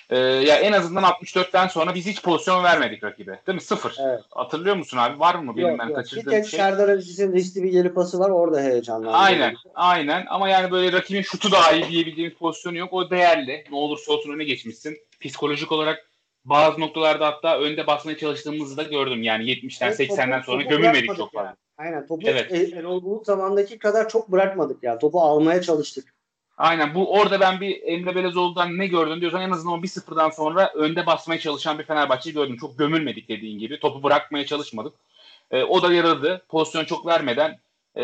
ee, 0.10 0.17
ya 0.17 0.56
en 0.56 0.71
azından 0.71 1.03
64'ten 1.03 1.67
sonra 1.67 1.95
biz 1.95 2.06
hiç 2.06 2.21
pozisyon 2.21 2.63
vermedik 2.63 3.03
rakibe. 3.03 3.41
Değil 3.47 3.56
mi? 3.56 3.62
Sıfır. 3.62 3.95
Evet. 3.99 4.21
Hatırlıyor 4.32 4.75
musun 4.75 4.97
abi? 4.97 5.19
Var 5.19 5.36
mı 5.36 5.58
benim 5.58 5.69
yok, 5.69 5.79
ben 5.79 5.88
yok. 5.88 5.95
kaçırdığım 5.95 6.34
bir 6.34 6.43
şey? 6.43 6.60
Serdar 6.60 6.89
Aziz'in 6.89 7.34
riskli 7.34 7.63
bir 7.63 7.71
geri 7.71 7.93
pası 7.93 8.19
var. 8.19 8.29
Orada 8.29 8.62
heyecanlandı. 8.62 9.17
Aynen. 9.17 9.56
Aynen. 9.75 10.25
Ama 10.29 10.49
yani 10.49 10.71
böyle 10.71 10.91
rakibin 10.91 11.21
şutu 11.21 11.51
daha 11.51 11.71
iyi 11.71 11.88
diyebildiğimiz 11.88 12.38
pozisyonu 12.38 12.77
yok. 12.77 12.93
O 12.93 13.10
değerli. 13.10 13.63
Ne 13.71 13.75
olursa 13.75 14.13
olsun 14.13 14.34
öne 14.34 14.43
geçmişsin. 14.43 14.97
Psikolojik 15.21 15.71
olarak 15.71 16.06
bazı 16.45 16.79
noktalarda 16.79 17.27
hatta 17.27 17.60
önde 17.60 17.88
basmaya 17.88 18.17
çalıştığımızı 18.17 18.77
da 18.77 18.84
gördüm. 18.84 19.23
Yani 19.23 19.43
70'ten 19.43 19.88
evet, 19.88 19.99
80'den 19.99 20.39
topu, 20.39 20.51
sonra 20.51 20.63
topu 20.63 20.69
gömülmedik 20.69 21.15
çok 21.15 21.34
fazla. 21.34 21.47
Yani. 21.47 21.58
Aynen. 21.77 22.08
Topu 22.08 22.27
evet. 22.27 22.51
Erol 22.51 23.03
Bulut 23.03 23.25
zamandaki 23.25 23.77
kadar 23.77 24.10
çok 24.10 24.32
bırakmadık 24.32 24.84
ya. 24.84 24.99
Topu 24.99 25.21
almaya 25.21 25.62
çalıştık. 25.62 26.13
Aynen 26.58 26.96
bu 26.96 27.13
orada 27.13 27.39
ben 27.39 27.62
bir 27.62 27.82
Emre 27.84 28.16
Belezoğlu'dan 28.16 28.78
ne 28.78 28.88
gördüm 28.88 29.22
diyorsan 29.22 29.42
en 29.42 29.52
azından 29.52 29.80
o 29.80 29.82
1-0'dan 29.82 30.30
sonra 30.30 30.72
önde 30.74 31.06
basmaya 31.06 31.39
çalışan 31.39 31.80
bir 31.80 31.84
Fenerbahçe'yi 31.84 32.34
gördüm. 32.34 32.58
Çok 32.58 32.78
gömülmedik 32.78 33.30
dediğin 33.30 33.60
gibi. 33.60 33.80
Topu 33.80 34.04
bırakmaya 34.04 34.46
çalışmadık. 34.46 34.94
E, 35.52 35.63
o 35.63 35.82
da 35.82 35.94
yaradı. 35.94 36.46
Pozisyon 36.50 36.86
çok 36.86 37.06
vermeden 37.06 37.60
e, 37.98 38.04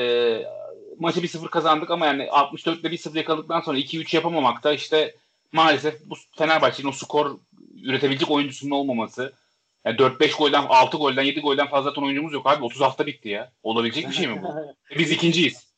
maçı 0.99 1.19
1-0 1.19 1.49
kazandık 1.49 1.91
ama 1.91 2.05
yani 2.05 2.23
64'te 2.23 2.87
1-0 2.87 3.17
yakaladıktan 3.17 3.61
sonra 3.61 3.77
2-3 3.77 4.15
yapamamak 4.15 4.63
da 4.63 4.73
işte 4.73 5.15
maalesef 5.51 6.05
bu 6.05 6.15
Fenerbahçe'nin 6.37 6.87
o 6.87 6.91
skor 6.91 7.37
üretebilecek 7.83 8.31
oyuncusunun 8.31 8.71
olmaması. 8.71 9.33
Yani 9.85 9.97
4-5 9.97 10.37
golden, 10.37 10.65
6 10.69 10.97
golden, 10.97 11.23
7 11.23 11.39
golden 11.41 11.67
fazla 11.67 11.89
atan 11.89 12.03
oyuncumuz 12.03 12.33
yok 12.33 12.47
abi. 12.47 12.63
30 12.63 12.81
hafta 12.81 13.05
bitti 13.05 13.29
ya. 13.29 13.51
Olabilecek 13.63 14.09
bir 14.09 14.13
şey 14.13 14.27
mi 14.27 14.43
bu? 14.43 14.55
Biz 14.97 15.11
ikinciyiz. 15.11 15.68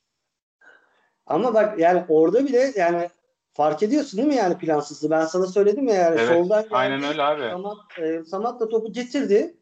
Ama 1.31 1.53
bak 1.53 1.79
yani 1.79 2.03
orada 2.09 2.45
bile 2.45 2.73
yani 2.75 3.09
Fark 3.53 3.83
ediyorsun 3.83 4.17
değil 4.17 4.27
mi 4.27 4.35
yani 4.35 4.57
plansızlığı? 4.57 5.09
Ben 5.09 5.25
sana 5.25 5.45
söyledim 5.45 5.87
ya 5.87 5.95
yani 5.95 6.19
Evet, 6.19 6.29
soldan 6.29 6.65
aynen 6.71 7.03
öyle 7.03 7.23
abi. 7.23 7.49
Samat, 7.51 7.77
e, 8.01 8.23
Samat 8.23 8.59
da 8.59 8.69
topu 8.69 8.91
getirdi. 8.91 9.55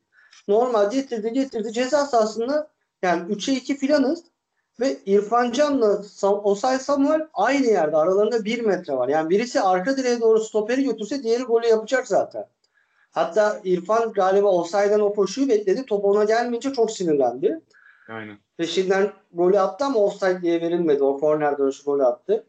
Normal 0.47 0.91
getirdi 0.91 1.33
getirdi. 1.33 1.73
Ceza 1.73 2.05
sahasında 2.05 2.67
yani 3.01 3.33
3'e 3.33 3.53
2 3.53 3.77
filanız 3.77 4.23
ve 4.79 4.97
İrfan 5.05 5.51
Can'la 5.51 5.93
Sa- 5.93 6.41
Osay 6.41 6.79
Samuel 6.79 7.27
aynı 7.33 7.65
yerde. 7.65 7.97
Aralarında 7.97 8.45
1 8.45 8.65
metre 8.65 8.93
var. 8.93 9.07
Yani 9.07 9.29
birisi 9.29 9.61
arka 9.61 9.97
direğe 9.97 10.21
doğru 10.21 10.39
stoperi 10.39 10.83
götürse 10.83 11.23
diğeri 11.23 11.43
golü 11.43 11.67
yapacak 11.67 12.07
zaten. 12.07 12.45
Hatta 13.11 13.59
İrfan 13.63 14.13
galiba 14.13 14.47
Osay'dan 14.47 14.99
o 15.01 15.13
koşuyu 15.13 15.49
bekledi. 15.49 15.85
Top 15.85 16.05
ona 16.05 16.23
gelmeyince 16.23 16.73
çok 16.73 16.91
sinirlendi. 16.91 17.59
Aynen. 18.09 18.37
Peşinden 18.57 19.13
golü 19.33 19.59
attı 19.59 19.85
ama 19.85 19.99
offside 19.99 20.41
diye 20.41 20.61
verilmedi. 20.61 21.03
O 21.03 21.19
korner 21.19 21.57
dönüşü 21.57 21.83
golü 21.83 22.03
attı. 22.03 22.45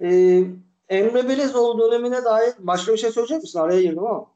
Ee, 0.00 0.42
Emre 0.88 1.28
Belezoğlu 1.28 1.90
dönemine 1.90 2.24
dair 2.24 2.52
başka 2.58 2.92
bir 2.92 2.98
şey 2.98 3.10
söyleyecek 3.12 3.42
misin? 3.42 3.58
Araya 3.58 3.82
girdim 3.82 4.06
ama. 4.06 4.26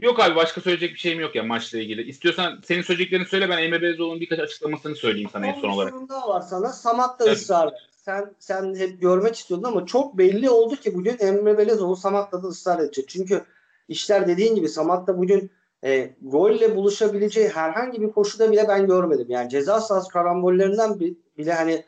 Yok 0.00 0.20
abi 0.20 0.36
başka 0.36 0.60
söyleyecek 0.60 0.94
bir 0.94 0.98
şeyim 0.98 1.20
yok 1.20 1.34
ya 1.34 1.42
maçla 1.42 1.78
ilgili. 1.78 2.02
İstiyorsan 2.02 2.60
senin 2.64 2.82
söyleyeceklerini 2.82 3.26
söyle 3.26 3.48
ben 3.48 3.58
Emre 3.58 3.82
Belezoğlu'nun 3.82 4.20
birkaç 4.20 4.38
açıklamasını 4.38 4.96
söyleyeyim 4.96 5.30
sana 5.32 5.46
en 5.46 5.60
son 5.60 5.68
olarak. 5.68 5.92
sorun 5.92 6.08
daha 6.08 6.28
var 6.28 6.40
sana. 6.40 6.68
Samat 6.68 7.20
da 7.20 7.24
Evet. 7.26 7.36
ısrar. 7.36 7.74
Sen 7.90 8.34
sen 8.38 8.74
hep 8.74 9.00
görmek 9.00 9.36
istiyordun 9.36 9.68
ama 9.68 9.86
çok 9.86 10.18
belli 10.18 10.50
oldu 10.50 10.76
ki 10.76 10.94
bugün 10.94 11.16
Emre 11.20 11.58
Belezoğlu 11.58 11.96
Samat'la 11.96 12.42
da 12.42 12.46
ısrar 12.46 12.78
edecek. 12.78 13.08
Çünkü 13.08 13.44
işler 13.88 14.28
dediğin 14.28 14.54
gibi 14.54 14.68
Samat 14.68 15.06
da 15.06 15.18
bugün 15.18 15.50
e, 15.84 16.10
golle 16.22 16.76
buluşabileceği 16.76 17.48
herhangi 17.48 18.02
bir 18.02 18.12
koşuda 18.12 18.52
bile 18.52 18.68
ben 18.68 18.86
görmedim. 18.86 19.26
Yani 19.28 19.48
ceza 19.48 19.80
sahası 19.80 20.08
karambollerinden 20.08 21.00
bi- 21.00 21.18
bile 21.38 21.52
hani 21.52 21.84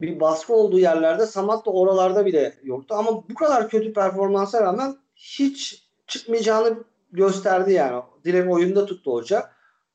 bir 0.00 0.20
baskı 0.20 0.54
olduğu 0.54 0.78
yerlerde 0.78 1.26
Samat 1.26 1.66
da 1.66 1.70
oralarda 1.70 2.26
bile 2.26 2.54
yoktu. 2.62 2.94
Ama 2.98 3.28
bu 3.28 3.34
kadar 3.34 3.68
kötü 3.68 3.92
performansa 3.92 4.62
rağmen 4.62 4.96
hiç 5.16 5.84
çıkmayacağını 6.06 6.84
gösterdi 7.12 7.72
yani. 7.72 8.02
Direkt 8.24 8.52
oyunda 8.52 8.86
tuttu 8.86 9.12
hoca. 9.12 9.50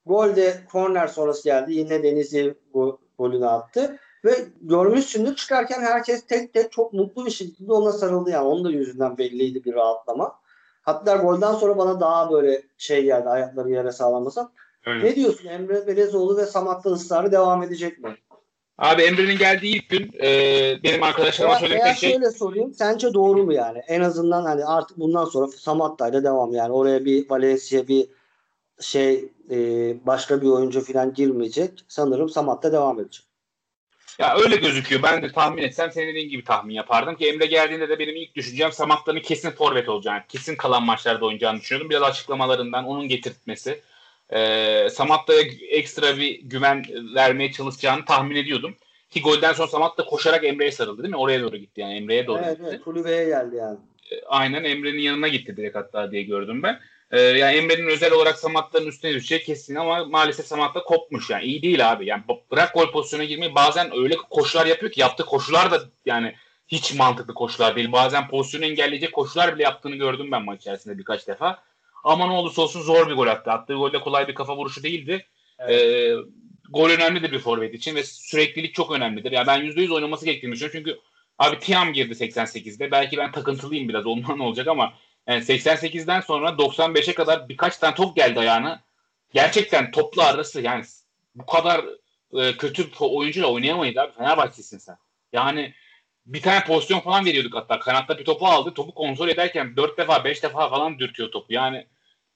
Gol 0.05 0.35
de 0.35 0.53
korner 0.71 1.07
sonrası 1.07 1.43
geldi. 1.43 1.73
Yine 1.73 2.03
Denizli 2.03 2.55
go- 2.73 2.97
golünü 3.17 3.47
attı. 3.47 3.99
Ve 4.25 4.35
görmüşsündür 4.61 5.35
çıkarken 5.35 5.81
herkes 5.81 6.25
tek 6.27 6.53
tek 6.53 6.71
çok 6.71 6.93
mutlu 6.93 7.25
bir 7.25 7.31
şekilde 7.31 7.73
ona 7.73 7.91
sarıldı 7.91 8.29
yani. 8.29 8.47
Onun 8.47 8.65
da 8.65 8.71
yüzünden 8.71 9.17
belliydi 9.17 9.65
bir 9.65 9.73
rahatlama. 9.73 10.35
Hatta 10.83 11.15
golden 11.15 11.53
sonra 11.53 11.77
bana 11.77 11.99
daha 11.99 12.31
böyle 12.31 12.61
şey 12.77 13.03
geldi 13.03 13.29
ayakları 13.29 13.69
yere 13.69 13.91
sağlamasa. 13.91 14.51
Öyle. 14.85 15.05
Ne 15.05 15.15
diyorsun 15.15 15.47
Emre 15.47 15.87
Belezoğlu 15.87 16.37
ve 16.37 16.45
Samat'ta 16.45 16.89
ısrarı 16.89 17.31
devam 17.31 17.63
edecek 17.63 17.99
mi? 17.99 18.17
Abi 18.77 19.01
Emre'nin 19.01 19.37
geldiği 19.37 19.75
ilk 19.75 19.89
gün 19.89 20.11
e, 20.21 20.29
benim 20.83 21.03
arkadaşlarıma 21.03 21.55
söylediğim 21.55 21.95
şey 21.95 22.11
şöyle 22.11 22.31
sorayım. 22.31 22.73
Sence 22.73 23.13
doğru 23.13 23.43
mu 23.43 23.53
yani? 23.53 23.79
En 23.87 24.01
azından 24.01 24.45
hani 24.45 24.65
artık 24.65 24.97
bundan 24.97 25.25
sonra 25.25 25.47
Samatta'yla 25.47 26.23
devam 26.23 26.53
yani. 26.53 26.71
Oraya 26.71 27.05
bir 27.05 27.29
Valencia 27.29 27.87
bir 27.87 28.07
şey 28.79 29.31
e, 29.51 29.57
başka 30.05 30.41
bir 30.41 30.47
oyuncu 30.47 30.81
falan 30.81 31.13
girmeyecek. 31.13 31.85
Sanırım 31.87 32.29
Samat'ta 32.29 32.71
devam 32.71 32.99
edecek. 32.99 33.25
Ya 34.19 34.35
öyle 34.37 34.55
gözüküyor. 34.55 35.03
Ben 35.03 35.21
de 35.21 35.31
tahmin 35.31 35.63
etsem 35.63 35.91
senin 35.91 36.07
dediğin 36.07 36.29
gibi 36.29 36.43
tahmin 36.43 36.73
yapardım 36.73 37.15
ki 37.15 37.27
Emre 37.27 37.45
geldiğinde 37.45 37.89
de 37.89 37.99
benim 37.99 38.15
ilk 38.15 38.35
düşüncem 38.35 38.71
Samatta'nın 38.71 39.19
kesin 39.19 39.51
forvet 39.51 39.89
olacağını, 39.89 40.21
kesin 40.29 40.55
kalan 40.55 40.83
maçlarda 40.83 41.25
oynayacağını 41.25 41.59
düşünüyordum. 41.59 41.89
Biraz 41.89 42.03
açıklamalarından 42.03 42.85
onun 42.85 43.07
getirtmesi, 43.07 43.81
e, 44.29 44.87
Samatta'ya 44.89 45.41
ekstra 45.69 46.17
bir 46.17 46.41
güven 46.41 46.85
vermeye 47.15 47.51
çalışacağını 47.51 48.05
tahmin 48.05 48.35
ediyordum. 48.35 48.75
Ki 49.09 49.21
golden 49.21 49.53
sonra 49.53 49.67
Samatta 49.67 50.05
koşarak 50.05 50.43
Emre'ye 50.43 50.71
sarıldı 50.71 51.03
değil 51.03 51.13
mi? 51.13 51.19
Oraya 51.19 51.41
doğru 51.41 51.57
gitti 51.57 51.81
yani 51.81 51.93
Emre'ye 51.93 52.27
doğru 52.27 52.41
Evet, 52.45 52.57
gitti. 52.57 52.69
evet 52.69 52.83
kulübeye 52.83 53.25
geldi 53.25 53.55
yani. 53.55 53.77
Aynen 54.27 54.63
Emre'nin 54.63 55.01
yanına 55.01 55.27
gitti 55.27 55.57
direkt 55.57 55.75
hatta 55.75 56.11
diye 56.11 56.23
gördüm 56.23 56.63
ben. 56.63 56.79
Ee, 57.13 57.19
yani 57.21 57.55
Emre'nin 57.55 57.87
özel 57.87 58.11
olarak 58.11 58.39
Samatta'nın 58.39 58.87
üstüne 58.87 59.13
düşecek 59.13 59.45
kesin 59.45 59.75
ama 59.75 60.05
maalesef 60.05 60.45
Samatta 60.45 60.83
kopmuş 60.83 61.29
yani. 61.29 61.43
iyi 61.43 61.61
değil 61.61 61.91
abi. 61.91 62.05
Yani 62.05 62.23
bırak 62.51 62.73
gol 62.73 62.91
pozisyona 62.91 63.23
girmeyi 63.23 63.55
bazen 63.55 63.91
öyle 63.95 64.15
koşular 64.29 64.65
yapıyor 64.65 64.91
ki 64.91 65.01
yaptığı 65.01 65.25
koşular 65.25 65.71
da 65.71 65.81
yani 66.05 66.35
hiç 66.67 66.93
mantıklı 66.93 67.33
koşular 67.33 67.75
değil. 67.75 67.91
Bazen 67.91 68.27
pozisyonu 68.27 68.65
engelleyecek 68.65 69.13
koşular 69.13 69.55
bile 69.55 69.63
yaptığını 69.63 69.95
gördüm 69.95 70.31
ben 70.31 70.45
maç 70.45 70.61
içerisinde 70.61 70.97
birkaç 70.97 71.27
defa. 71.27 71.63
Ama 72.03 72.27
ne 72.27 72.33
olursa 72.33 72.61
olsun 72.61 72.81
zor 72.81 73.09
bir 73.09 73.15
gol 73.15 73.27
attı. 73.27 73.51
Attığı 73.51 73.73
gol 73.73 73.93
de 73.93 73.99
kolay 73.99 74.27
bir 74.27 74.35
kafa 74.35 74.57
vuruşu 74.57 74.83
değildi. 74.83 75.25
Ee, 75.69 76.13
gol 76.69 76.89
önemlidir 76.89 77.31
bir 77.31 77.39
forvet 77.39 77.73
için 77.73 77.95
ve 77.95 78.03
süreklilik 78.03 78.73
çok 78.73 78.91
önemlidir. 78.91 79.31
Yani 79.31 79.47
ben 79.47 79.61
%100 79.61 79.93
oynaması 79.93 80.25
gerektiğini 80.25 80.51
düşünüyorum. 80.51 80.79
Çünkü 80.79 80.99
abi 81.39 81.59
Tiam 81.59 81.93
girdi 81.93 82.13
88'de. 82.13 82.91
Belki 82.91 83.17
ben 83.17 83.31
takıntılıyım 83.31 83.89
biraz 83.89 84.05
ondan 84.05 84.39
olacak 84.47 84.67
ama 84.67 84.93
yani 85.27 85.43
88'den 85.43 86.21
sonra 86.21 86.49
95'e 86.49 87.13
kadar 87.13 87.49
birkaç 87.49 87.77
tane 87.77 87.95
top 87.95 88.15
geldi 88.15 88.39
ayağına. 88.39 88.83
Gerçekten 89.33 89.91
topla 89.91 90.25
arası 90.25 90.61
yani 90.61 90.83
bu 91.35 91.45
kadar 91.45 91.85
e, 92.33 92.57
kötü 92.57 92.89
oyuncuyla 92.99 93.49
oynayamayız 93.49 93.97
abi. 93.97 94.11
Fenerbahçe'sin 94.11 94.77
sen. 94.77 94.97
Yani 95.33 95.73
bir 96.25 96.41
tane 96.41 96.63
pozisyon 96.65 96.99
falan 96.99 97.25
veriyorduk 97.25 97.55
hatta. 97.55 97.79
Kanatta 97.79 98.17
bir 98.17 98.25
topu 98.25 98.47
aldı. 98.47 98.73
Topu 98.73 98.93
kontrol 98.93 99.29
ederken 99.29 99.75
4 99.75 99.97
defa 99.97 100.23
5 100.23 100.43
defa 100.43 100.69
falan 100.69 100.99
dürtüyor 100.99 101.31
topu. 101.31 101.53
Yani 101.53 101.87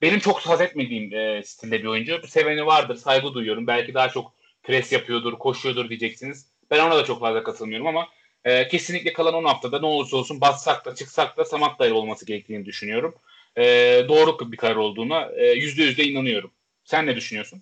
benim 0.02 0.20
çok 0.20 0.40
haz 0.40 0.62
etmediğim 0.62 1.16
e, 1.16 1.44
stilde 1.44 1.80
bir 1.84 1.88
oyuncu. 1.88 2.22
Seveni 2.28 2.66
vardır. 2.66 2.96
Saygı 2.96 3.34
duyuyorum. 3.34 3.68
Belki 3.68 3.94
daha 3.94 4.10
çok 4.10 4.34
pres 4.64 4.92
yapıyordur, 4.92 5.34
koşuyordur 5.34 5.90
diyeceksiniz. 5.90 6.48
Ben 6.72 6.80
ona 6.80 6.98
da 6.98 7.04
çok 7.04 7.20
fazla 7.20 7.44
katılmıyorum 7.44 7.88
ama 7.88 8.08
e, 8.48 8.68
kesinlikle 8.68 9.14
kalan 9.14 9.34
10 9.34 9.44
haftada 9.44 9.80
ne 9.80 9.86
olursa 9.86 10.18
olsun 10.18 10.42
bassak 10.42 10.86
da 10.86 10.96
çıksak 10.96 11.38
da 11.38 11.46
Samatta'yla 11.46 11.96
olması 11.96 12.26
gerektiğini 12.26 12.66
düşünüyorum. 12.66 13.16
E, 13.58 13.64
doğru 14.10 14.52
bir 14.52 14.58
karar 14.58 14.76
olduğuna 14.76 15.22
e, 15.22 15.54
%100 15.54 15.98
de 15.98 16.04
inanıyorum. 16.04 16.52
Sen 16.84 17.06
ne 17.06 17.16
düşünüyorsun? 17.16 17.62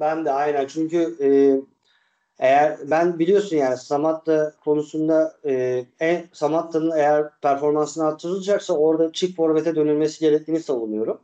Ben 0.00 0.24
de 0.24 0.32
aynen 0.32 0.66
çünkü 0.66 1.16
e, 1.20 1.28
eğer 2.38 2.76
ben 2.90 3.18
biliyorsun 3.18 3.56
yani 3.56 3.76
Samatta 3.76 4.54
konusunda 4.64 5.36
e, 5.44 5.84
en 6.00 6.28
Samatta'nın 6.32 6.96
eğer 6.96 7.30
performansını 7.42 8.06
artırılacaksa 8.06 8.74
orada 8.74 9.12
çift 9.12 9.36
forvete 9.36 9.76
dönülmesi 9.76 10.20
gerektiğini 10.20 10.60
savunuyorum. 10.60 11.20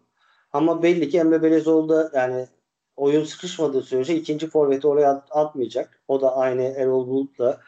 Ama 0.52 0.82
belli 0.82 1.08
ki 1.08 1.18
Emre 1.18 1.42
Belezoğlu 1.42 1.88
da 1.88 2.10
yani 2.14 2.46
oyun 2.96 3.24
sıkışmadığı 3.24 3.82
sürece 3.82 4.16
ikinci 4.16 4.50
forveti 4.50 4.86
oraya 4.86 5.10
at- 5.10 5.28
atmayacak. 5.30 6.00
O 6.08 6.20
da 6.20 6.36
aynı 6.36 6.62
Erol 6.62 7.06
Bulut'la. 7.06 7.60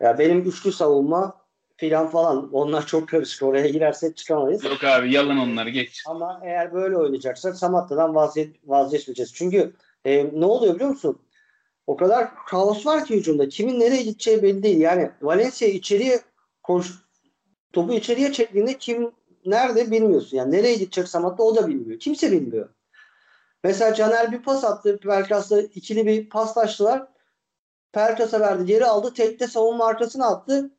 Ya 0.00 0.18
benim 0.18 0.40
üçlü 0.40 0.72
savunma 0.72 1.38
filan 1.76 2.10
falan 2.10 2.52
onlar 2.52 2.86
çok 2.86 3.08
karışık. 3.08 3.42
Oraya 3.42 3.68
girersek 3.68 4.16
çıkamayız. 4.16 4.64
Yok 4.64 4.84
abi 4.84 5.12
yalan 5.12 5.38
onları 5.38 5.70
geç. 5.70 6.02
Ama 6.06 6.40
eğer 6.44 6.72
böyle 6.72 6.96
oynayacaksak 6.96 7.56
Samatta'dan 7.56 8.14
vazgeç, 8.14 8.56
vazgeçmeyeceğiz. 8.66 9.34
Çünkü 9.34 9.72
e, 10.04 10.30
ne 10.40 10.44
oluyor 10.44 10.74
biliyor 10.74 10.90
musun? 10.90 11.18
O 11.86 11.96
kadar 11.96 12.28
kaos 12.46 12.86
var 12.86 13.04
ki 13.04 13.16
hücumda. 13.16 13.48
Kimin 13.48 13.80
nereye 13.80 14.02
gideceği 14.02 14.42
belli 14.42 14.62
değil. 14.62 14.80
Yani 14.80 15.10
Valencia 15.22 15.68
içeriye 15.68 16.20
koş, 16.62 16.92
topu 17.72 17.92
içeriye 17.92 18.32
çektiğinde 18.32 18.78
kim 18.78 19.10
nerede 19.46 19.90
bilmiyorsun. 19.90 20.36
Yani 20.36 20.52
nereye 20.52 20.74
gidecek 20.74 21.08
Samatta 21.08 21.42
o 21.42 21.56
da 21.56 21.66
bilmiyor. 21.68 22.00
Kimse 22.00 22.32
bilmiyor. 22.32 22.68
Mesela 23.64 23.94
Caner 23.94 24.32
bir 24.32 24.42
pas 24.42 24.64
attı. 24.64 24.98
Pelkas'la 25.02 25.60
ikili 25.60 26.06
bir 26.06 26.28
paslaştılar. 26.28 27.06
Pelkas'a 27.92 28.40
verdi. 28.40 28.66
Geri 28.66 28.86
aldı. 28.86 29.14
Tekte 29.14 29.46
savunma 29.46 29.86
arkasına 29.86 30.26
attı. 30.26 30.70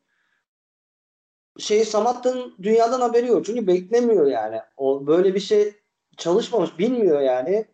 Şey 1.58 1.84
Samatta'nın 1.84 2.54
dünyadan 2.62 3.00
haberi 3.00 3.26
yok. 3.26 3.46
Çünkü 3.46 3.66
beklemiyor 3.66 4.26
yani. 4.26 4.60
O 4.76 5.06
böyle 5.06 5.34
bir 5.34 5.40
şey 5.40 5.74
çalışmamış. 6.16 6.78
Bilmiyor 6.78 7.20
yani. 7.20 7.64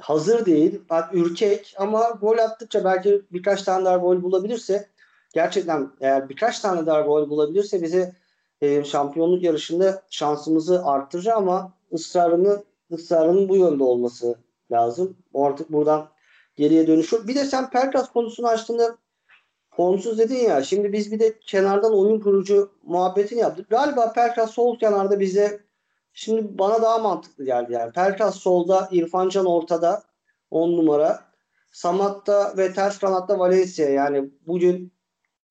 Hazır 0.00 0.46
değil. 0.46 0.80
Ürkek 1.12 1.74
ama 1.78 2.10
gol 2.20 2.38
attıkça 2.38 2.84
belki 2.84 3.22
birkaç 3.32 3.62
tane 3.62 3.84
daha 3.84 3.96
gol 3.96 4.22
bulabilirse 4.22 4.88
gerçekten 5.34 5.90
eğer 6.00 6.28
birkaç 6.28 6.60
tane 6.60 6.86
daha 6.86 7.00
gol 7.00 7.30
bulabilirse 7.30 7.82
bize 7.82 8.14
e, 8.60 8.84
şampiyonluk 8.84 9.42
yarışında 9.42 10.02
şansımızı 10.10 10.86
arttırır 10.86 11.26
ama 11.26 11.72
ısrarını 11.92 12.64
ısrarının 12.92 13.48
bu 13.48 13.56
yönde 13.56 13.84
olması 13.84 14.38
lazım. 14.70 15.16
O 15.32 15.44
artık 15.44 15.72
buradan 15.72 16.08
geriye 16.56 16.86
dönüşü. 16.86 17.28
Bir 17.28 17.34
de 17.34 17.44
sen 17.44 17.70
Pelkas 17.70 18.12
konusunu 18.12 18.48
açtığında 18.48 18.96
formsuz 19.70 20.18
dedin 20.18 20.36
ya. 20.36 20.62
Şimdi 20.62 20.92
biz 20.92 21.12
bir 21.12 21.20
de 21.20 21.38
kenardan 21.40 21.98
oyun 21.98 22.20
kurucu 22.20 22.70
muhabbetini 22.82 23.40
yaptık. 23.40 23.70
Galiba 23.70 24.12
Pelkas 24.12 24.50
sol 24.50 24.78
kenarda 24.78 25.20
bize 25.20 25.60
şimdi 26.12 26.58
bana 26.58 26.82
daha 26.82 26.98
mantıklı 26.98 27.44
geldi 27.44 27.72
yani. 27.72 27.92
Pelkas 27.92 28.36
solda, 28.36 28.88
İrfan 28.92 29.28
Can 29.28 29.46
ortada 29.46 30.02
10 30.50 30.72
numara. 30.76 31.26
Samat'ta 31.72 32.54
ve 32.56 32.72
ters 32.72 32.98
kanatta 32.98 33.38
Valencia 33.38 33.88
yani 33.88 34.30
bugün 34.46 34.92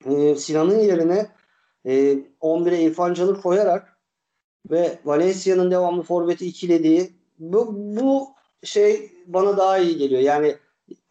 e, 0.06 0.36
Sinan'ın 0.36 0.80
yerine 0.80 1.28
e, 1.86 2.14
11'e 2.42 2.82
İrfan 2.82 3.14
Can'ı 3.14 3.42
koyarak 3.42 3.98
ve 4.72 5.00
Valencia'nın 5.06 5.72
devamlı 5.72 6.04
forveti 6.04 6.46
ikilediği 6.46 7.14
bu, 7.40 7.74
bu 7.76 8.28
şey 8.64 9.12
bana 9.28 9.58
daha 9.58 9.78
iyi 9.78 9.98
geliyor. 9.98 10.22
Yani 10.22 10.56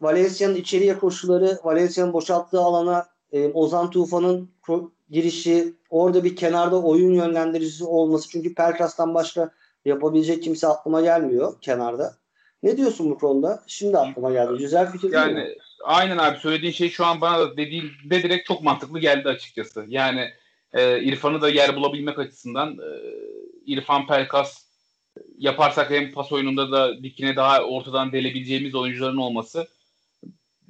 Valencia'nın 0.01 0.55
içeriye 0.55 0.97
koşuları, 0.97 1.59
Valencia'nın 1.63 2.13
boşalttığı 2.13 2.59
alana 2.59 3.05
e, 3.31 3.47
Ozan 3.47 3.89
Tufan'ın 3.89 4.49
girişi, 5.09 5.73
orada 5.89 6.23
bir 6.23 6.35
kenarda 6.35 6.81
oyun 6.81 7.13
yönlendiricisi 7.13 7.83
olması. 7.83 8.29
Çünkü 8.29 8.55
Pelkas'tan 8.55 9.13
başka 9.13 9.51
yapabilecek 9.85 10.43
kimse 10.43 10.67
aklıma 10.67 11.01
gelmiyor 11.01 11.61
kenarda. 11.61 12.17
Ne 12.63 12.77
diyorsun 12.77 13.09
bu 13.09 13.17
konuda? 13.17 13.63
Şimdi 13.67 13.97
aklıma 13.97 14.31
geldi. 14.31 14.57
Güzel 14.57 14.91
fikir 14.91 15.13
yani, 15.13 15.35
değil 15.35 15.47
mi? 15.47 15.55
Aynen 15.83 16.17
abi 16.17 16.37
söylediğin 16.37 16.73
şey 16.73 16.89
şu 16.89 17.05
an 17.05 17.21
bana 17.21 17.39
da 17.39 17.57
dediğinde 17.57 18.23
direkt 18.23 18.47
çok 18.47 18.61
mantıklı 18.63 18.99
geldi 18.99 19.29
açıkçası. 19.29 19.85
Yani 19.87 20.29
e, 20.73 21.01
İrfan'ı 21.03 21.41
da 21.41 21.49
yer 21.49 21.75
bulabilmek 21.75 22.19
açısından 22.19 22.69
e, 22.69 22.89
İrfan 23.65 24.07
Pelkas 24.07 24.64
yaparsak 25.37 25.89
hem 25.89 26.11
pas 26.11 26.31
oyununda 26.31 26.71
da 26.71 27.03
dikine 27.03 27.35
daha 27.35 27.63
ortadan 27.63 28.11
delebileceğimiz 28.11 28.75
oyuncuların 28.75 29.17
olması 29.17 29.67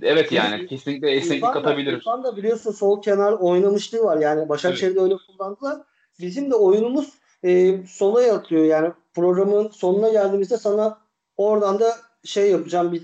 evet 0.01 0.31
yani 0.31 0.67
kesinlikle 0.67 1.11
esneklik 1.11 1.53
katabilir. 1.53 1.93
İrfan 1.93 2.23
da 2.23 2.37
biliyorsun 2.37 2.71
sol 2.71 3.01
kenar 3.01 3.31
oynamışlığı 3.31 4.03
var. 4.03 4.17
Yani 4.17 4.49
Başakşehir'de 4.49 4.99
öyle 4.99 5.15
kullandılar. 5.27 5.81
Bizim 6.19 6.51
de 6.51 6.55
oyunumuz 6.55 7.09
e, 7.43 7.79
sola 7.87 8.21
yatıyor. 8.21 8.65
Yani 8.65 8.91
programın 9.13 9.69
sonuna 9.69 10.09
geldiğimizde 10.09 10.57
sana 10.57 10.99
oradan 11.37 11.79
da 11.79 11.95
şey 12.23 12.51
yapacağım 12.51 12.93
bir 12.93 13.03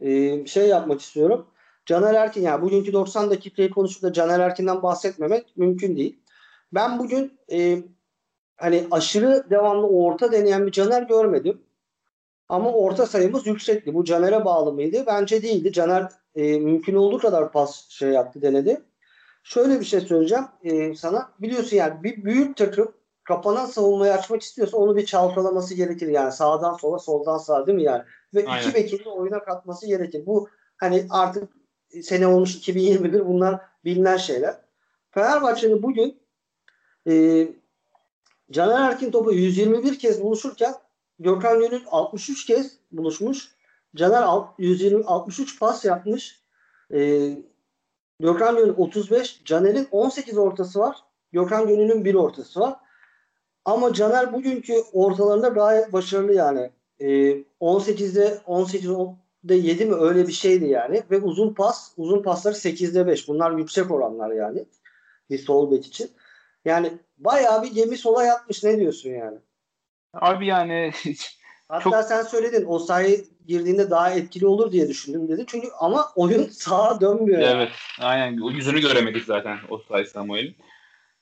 e, 0.00 0.46
şey 0.46 0.68
yapmak 0.68 1.00
istiyorum. 1.00 1.46
Caner 1.86 2.14
Erkin 2.14 2.42
yani 2.42 2.62
bugünkü 2.62 2.92
90 2.92 3.30
dakikayı 3.30 3.70
konuşup 3.70 4.02
da 4.02 4.12
Caner 4.12 4.40
Erkin'den 4.40 4.82
bahsetmemek 4.82 5.56
mümkün 5.56 5.96
değil. 5.96 6.18
Ben 6.72 6.98
bugün 6.98 7.38
e, 7.52 7.78
hani 8.62 8.86
aşırı 8.90 9.50
devamlı 9.50 9.86
orta 9.86 10.32
deneyen 10.32 10.66
bir 10.66 10.72
Caner 10.72 11.02
görmedim. 11.02 11.62
Ama 12.48 12.72
orta 12.72 13.06
sayımız 13.06 13.46
yüksekti. 13.46 13.94
Bu 13.94 14.04
Caner'e 14.04 14.44
bağlı 14.44 14.72
mıydı? 14.72 15.04
Bence 15.06 15.42
değildi. 15.42 15.72
Caner 15.72 16.08
e, 16.34 16.58
mümkün 16.58 16.94
olduğu 16.94 17.18
kadar 17.18 17.52
pas 17.52 17.88
şey 17.88 18.10
yaptı 18.10 18.42
denedi. 18.42 18.82
Şöyle 19.42 19.80
bir 19.80 19.84
şey 19.84 20.00
söyleyeceğim 20.00 20.44
e, 20.62 20.94
sana. 20.94 21.32
Biliyorsun 21.38 21.76
yani 21.76 22.02
bir 22.02 22.24
büyük 22.24 22.56
takım 22.56 22.94
kapanan 23.24 23.66
savunmayı 23.66 24.12
açmak 24.12 24.42
istiyorsa 24.42 24.76
onu 24.76 24.96
bir 24.96 25.06
çalkalaması 25.06 25.74
gerekir. 25.74 26.08
Yani 26.08 26.32
sağdan 26.32 26.74
sola 26.76 26.98
soldan 26.98 27.38
sağa 27.38 27.66
değil 27.66 27.76
mi 27.76 27.84
yani? 27.84 28.02
Ve 28.34 28.44
Aynen. 28.46 28.68
iki 28.68 28.74
bekini 28.74 29.08
oyuna 29.08 29.44
katması 29.44 29.86
gerekir. 29.86 30.26
Bu 30.26 30.48
hani 30.76 31.06
artık 31.10 31.48
sene 32.02 32.26
olmuş 32.26 32.56
2021 32.56 33.26
bunlar 33.26 33.60
bilinen 33.84 34.16
şeyler. 34.16 34.56
Fenerbahçe'nin 35.10 35.82
bugün 35.82 36.22
e, 37.08 37.12
Caner 38.52 38.90
Erkin 38.90 39.10
topu 39.10 39.32
121 39.32 39.98
kez 39.98 40.22
buluşurken 40.22 40.74
Gökhan 41.18 41.60
Gönül 41.60 41.80
63 41.90 42.46
kez 42.46 42.78
buluşmuş. 42.92 43.48
Caner 43.96 44.24
120 44.58 45.04
63 45.04 45.60
pas 45.60 45.84
yapmış. 45.84 46.42
E, 46.94 47.30
Gökhan 48.20 48.56
Gönül 48.56 48.74
35. 48.76 49.44
Caner'in 49.44 49.88
18 49.90 50.38
ortası 50.38 50.78
var. 50.78 50.96
Gökhan 51.32 51.68
Gönül'ün 51.68 52.04
bir 52.04 52.14
ortası 52.14 52.60
var. 52.60 52.76
Ama 53.64 53.92
Caner 53.92 54.32
bugünkü 54.32 54.74
ortalarında 54.92 55.48
gayet 55.48 55.92
başarılı 55.92 56.34
yani. 56.34 56.70
E, 57.00 57.06
18'de 57.60 58.40
18'de 58.46 59.54
7 59.54 59.84
mi 59.84 59.94
öyle 59.94 60.28
bir 60.28 60.32
şeydi 60.32 60.64
yani. 60.64 61.02
Ve 61.10 61.20
uzun 61.20 61.54
pas, 61.54 61.92
uzun 61.96 62.22
pasları 62.22 62.54
8'de 62.54 63.06
5. 63.06 63.28
Bunlar 63.28 63.50
yüksek 63.50 63.90
oranlar 63.90 64.30
yani. 64.30 64.64
Bir 65.30 65.38
sol 65.38 65.70
bek 65.70 65.86
için. 65.86 66.10
Yani 66.64 66.92
bayağı 67.18 67.62
bir 67.62 67.74
gemi 67.74 67.96
sola 67.96 68.24
yatmış. 68.24 68.64
Ne 68.64 68.78
diyorsun 68.80 69.10
yani? 69.10 69.38
Abi 70.14 70.46
yani 70.46 70.92
Hatta 71.68 71.82
Çok- 71.90 72.04
sen 72.04 72.22
söyledin 72.22 72.64
o 72.68 72.78
sahaya 72.78 73.16
girdiğinde 73.46 73.90
daha 73.90 74.10
etkili 74.10 74.46
olur 74.46 74.72
diye 74.72 74.88
düşündüm 74.88 75.28
dedi. 75.28 75.44
Çünkü 75.48 75.68
ama 75.78 76.08
oyun 76.16 76.44
sağa 76.50 77.00
dönmüyor. 77.00 77.40
yani. 77.40 77.56
Evet. 77.56 77.70
Aynen. 78.00 78.38
O 78.40 78.50
yüzünü 78.50 78.80
göremedik 78.80 79.24
zaten 79.24 79.58
Osay 79.70 80.04
Samuel'in. 80.04 80.56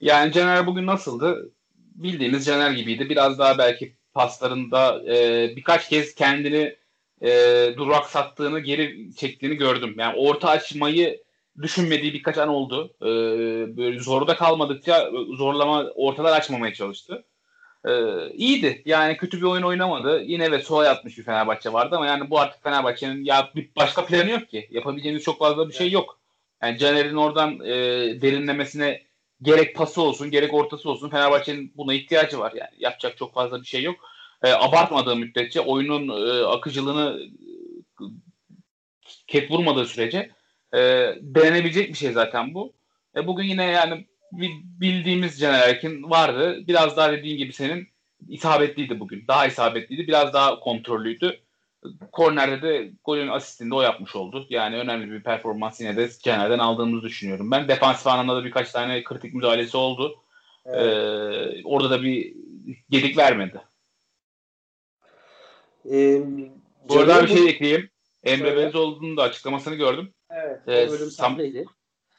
Yani 0.00 0.32
Caner 0.32 0.66
bugün 0.66 0.86
nasıldı? 0.86 1.50
Bildiğimiz 1.76 2.46
Caner 2.46 2.70
gibiydi. 2.70 3.08
Biraz 3.08 3.38
daha 3.38 3.58
belki 3.58 3.96
paslarında 4.14 5.02
e, 5.14 5.48
birkaç 5.56 5.88
kez 5.88 6.14
kendini 6.14 6.76
e, 7.22 7.30
duraksattığını, 7.76 8.60
geri 8.60 9.16
çektiğini 9.16 9.54
gördüm. 9.56 9.94
Yani 9.98 10.16
orta 10.18 10.48
açmayı 10.48 11.22
düşünmediği 11.62 12.12
birkaç 12.12 12.38
an 12.38 12.48
oldu. 12.48 12.94
E, 13.02 13.06
böyle 13.76 14.00
zorda 14.00 14.36
kalmadıkça 14.36 15.10
zorlama 15.36 15.84
ortalar 15.94 16.32
açmamaya 16.32 16.74
çalıştı. 16.74 17.24
E, 17.84 17.92
iyiydi. 18.32 18.82
Yani 18.84 19.16
kötü 19.16 19.36
bir 19.36 19.42
oyun 19.42 19.62
oynamadı. 19.62 20.22
Yine 20.22 20.50
ve 20.52 20.58
sola 20.58 20.84
yatmış 20.84 21.18
bir 21.18 21.22
Fenerbahçe 21.22 21.72
vardı 21.72 21.96
ama 21.96 22.06
yani 22.06 22.30
bu 22.30 22.40
artık 22.40 22.62
Fenerbahçe'nin 22.62 23.24
ya 23.24 23.50
bir 23.54 23.70
başka 23.76 24.06
planı 24.06 24.30
yok 24.30 24.48
ki. 24.48 24.68
Yapabileceğiniz 24.70 25.22
çok 25.22 25.38
fazla 25.38 25.68
bir 25.68 25.74
şey 25.74 25.90
yok. 25.90 26.20
Yani 26.62 26.78
Caner'in 26.78 27.16
oradan 27.16 27.60
e, 27.60 27.72
derinlemesine 28.22 29.02
gerek 29.42 29.76
pası 29.76 30.02
olsun 30.02 30.30
gerek 30.30 30.54
ortası 30.54 30.90
olsun 30.90 31.10
Fenerbahçe'nin 31.10 31.72
buna 31.76 31.94
ihtiyacı 31.94 32.38
var. 32.38 32.52
Yani 32.56 32.70
yapacak 32.78 33.16
çok 33.16 33.34
fazla 33.34 33.60
bir 33.60 33.66
şey 33.66 33.82
yok. 33.82 33.96
E, 34.42 34.52
abartmadığı 34.52 35.16
müddetçe 35.16 35.60
oyunun 35.60 36.08
e, 36.08 36.44
akıcılığını 36.44 37.20
e, 37.20 38.04
ket 39.26 39.50
vurmadığı 39.50 39.86
sürece 39.86 40.30
e, 40.74 40.78
denenebilecek 41.20 41.88
bir 41.88 41.98
şey 41.98 42.12
zaten 42.12 42.54
bu. 42.54 42.72
E, 43.16 43.26
bugün 43.26 43.44
yine 43.44 43.64
yani 43.64 44.06
bi- 44.32 44.62
bildiğimiz 44.80 45.40
Caner 45.40 45.68
Erkin 45.68 46.10
vardı. 46.10 46.58
Biraz 46.68 46.96
daha 46.96 47.12
dediğin 47.12 47.38
gibi 47.38 47.52
senin 47.52 47.88
isabetliydi 48.28 49.00
bugün. 49.00 49.24
Daha 49.28 49.46
isabetliydi. 49.46 50.08
Biraz 50.08 50.32
daha 50.32 50.60
kontrollüydü. 50.60 51.40
Korner'de 52.12 52.62
de 52.62 52.92
golün 53.04 53.28
asistini 53.28 53.70
de 53.70 53.74
o 53.74 53.82
yapmış 53.82 54.16
oldu. 54.16 54.46
Yani 54.50 54.76
önemli 54.76 55.10
bir 55.10 55.22
performans 55.22 55.80
yine 55.80 55.96
de 55.96 56.10
Caner'den 56.22 56.58
aldığımızı 56.58 57.02
düşünüyorum 57.06 57.50
ben. 57.50 57.68
Defansif 57.68 58.06
anlamda 58.06 58.36
da 58.36 58.44
birkaç 58.44 58.70
tane 58.70 59.04
kritik 59.04 59.34
müdahalesi 59.34 59.76
oldu. 59.76 60.18
Evet. 60.66 60.86
Ee, 60.86 61.62
orada 61.64 61.90
da 61.90 62.02
bir 62.02 62.34
gedik 62.90 63.18
vermedi. 63.18 63.60
Ee, 65.90 66.20
Bu 66.88 66.98
arada 66.98 67.22
bir 67.22 67.28
şey 67.28 67.48
ekleyeyim. 67.48 67.90
Emre 68.24 68.38
Söyle. 68.38 68.56
Belezoğlu'nun 68.56 69.16
da 69.16 69.22
açıklamasını 69.22 69.74
gördüm. 69.74 70.12
Evet. 70.66 70.90
O 70.90 70.92
bölüm 70.92 71.10
sendeydi. 71.10 71.66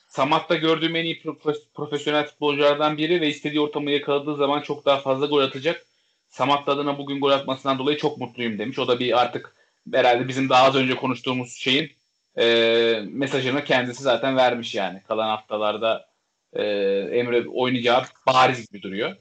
Samat'ta 0.08 0.56
gördüğüm 0.56 0.96
en 0.96 1.06
iyi 1.06 1.22
pro- 1.22 1.64
profesyonel 1.74 2.26
futbolculardan 2.26 2.98
biri 2.98 3.22
ve 3.22 3.28
istediği 3.28 3.62
ortamı 3.62 3.92
yakaladığı 3.92 4.36
zaman 4.36 4.62
çok 4.62 4.86
daha 4.86 4.98
fazla 4.98 5.26
gol 5.26 5.42
atacak. 5.42 5.86
Samat 6.30 6.70
adına 6.70 6.98
bugün 6.98 7.22
gol 7.22 7.32
atmasından 7.32 7.80
dolayı 7.80 7.98
çok 7.98 8.18
mutluyum 8.18 8.60
demiş. 8.60 8.80
O 8.80 8.88
da 8.88 9.00
bir 9.00 9.22
artık 9.22 9.56
herhalde 9.94 10.28
bizim 10.28 10.50
daha 10.50 10.64
az 10.66 10.76
önce 10.76 10.96
konuştuğumuz 10.96 11.54
şeyin 11.54 11.92
e, 12.38 12.46
mesajını 13.10 13.64
kendisi 13.64 14.04
zaten 14.04 14.38
vermiş 14.38 14.76
yani. 14.76 15.02
Kalan 15.08 15.28
haftalarda 15.28 16.10
e, 16.54 16.64
Emre 17.12 17.48
oynayacağı 17.48 18.04
bariz 18.28 18.68
gibi 18.68 18.82
duruyor. 18.82 19.16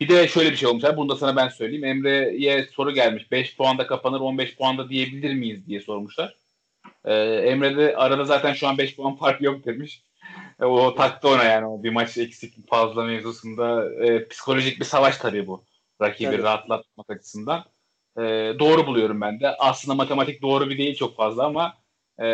Bir 0.00 0.08
de 0.08 0.28
şöyle 0.28 0.50
bir 0.50 0.56
şey 0.56 0.68
olmuş. 0.68 0.84
Bunu 0.96 1.08
da 1.08 1.16
sana 1.16 1.36
ben 1.36 1.48
söyleyeyim. 1.48 1.84
Emre'ye 1.84 2.62
soru 2.62 2.94
gelmiş. 2.94 3.30
5 3.30 3.56
puanda 3.56 3.86
kapanır 3.86 4.20
15 4.20 4.56
puanda 4.56 4.88
diyebilir 4.88 5.34
miyiz 5.34 5.66
diye 5.66 5.80
sormuşlar. 5.80 6.43
Ee, 7.04 7.14
Emre 7.22 7.76
de 7.76 7.96
arada 7.96 8.24
zaten 8.24 8.52
şu 8.52 8.68
an 8.68 8.78
5 8.78 8.96
puan 8.96 9.16
fark 9.16 9.42
yok 9.42 9.64
demiş. 9.64 10.02
E, 10.60 10.64
o 10.64 10.94
taktı 10.94 11.28
ona 11.28 11.44
yani 11.44 11.66
o 11.66 11.82
bir 11.82 11.90
maç 11.90 12.18
eksik 12.18 12.68
fazla 12.68 13.04
mevzusunda. 13.04 13.94
E, 14.04 14.28
psikolojik 14.28 14.80
bir 14.80 14.84
savaş 14.84 15.16
tabii 15.16 15.46
bu. 15.46 15.64
Rakibi 16.02 16.30
Tabii. 16.30 16.42
rahatlatmak 16.42 17.10
açısından. 17.10 17.64
E, 18.18 18.22
doğru 18.58 18.86
buluyorum 18.86 19.20
ben 19.20 19.40
de. 19.40 19.48
Aslında 19.58 19.94
matematik 19.94 20.42
doğru 20.42 20.70
bir 20.70 20.78
değil 20.78 20.96
çok 20.96 21.16
fazla 21.16 21.44
ama 21.44 21.74
e, 22.22 22.28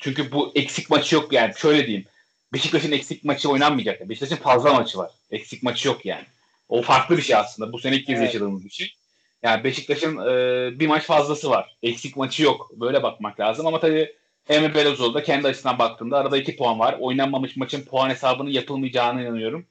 çünkü 0.00 0.32
bu 0.32 0.52
eksik 0.54 0.90
maçı 0.90 1.14
yok 1.14 1.32
yani. 1.32 1.52
Şöyle 1.56 1.86
diyeyim. 1.86 2.06
Beşiktaş'ın 2.52 2.92
eksik 2.92 3.24
maçı 3.24 3.50
oynanmayacak. 3.50 4.08
Beşiktaş'ın 4.08 4.42
fazla 4.42 4.74
maçı 4.74 4.98
var. 4.98 5.10
Eksik 5.30 5.62
maçı 5.62 5.88
yok 5.88 6.06
yani. 6.06 6.24
O 6.68 6.82
farklı 6.82 7.16
bir 7.16 7.22
şey 7.22 7.36
aslında. 7.36 7.72
Bu 7.72 7.78
sene 7.78 7.96
ilk 7.96 8.06
kez 8.06 8.18
Evet. 8.18 8.34
yaşadığımız 8.34 8.64
bir 8.64 8.70
şey. 8.70 8.94
Yani 9.42 9.64
Beşiktaş'ın 9.64 10.18
e, 10.18 10.80
bir 10.80 10.86
maç 10.86 11.02
fazlası 11.04 11.50
var. 11.50 11.76
Eksik 11.82 12.16
maçı 12.16 12.42
yok. 12.42 12.70
Böyle 12.74 13.02
bakmak 13.02 13.40
lazım 13.40 13.66
ama 13.66 13.80
tabii 13.80 14.16
Emre 14.48 14.74
Belözoğlu 14.74 15.14
da 15.14 15.22
kendi 15.22 15.48
açısından 15.48 15.78
baktığında 15.78 16.18
arada 16.18 16.38
iki 16.38 16.56
puan 16.56 16.78
var. 16.78 16.96
Oynanmamış 17.00 17.56
maçın 17.56 17.84
puan 17.84 18.10
hesabının 18.10 18.50
yapılmayacağına 18.50 19.22
inanıyorum. 19.22 19.66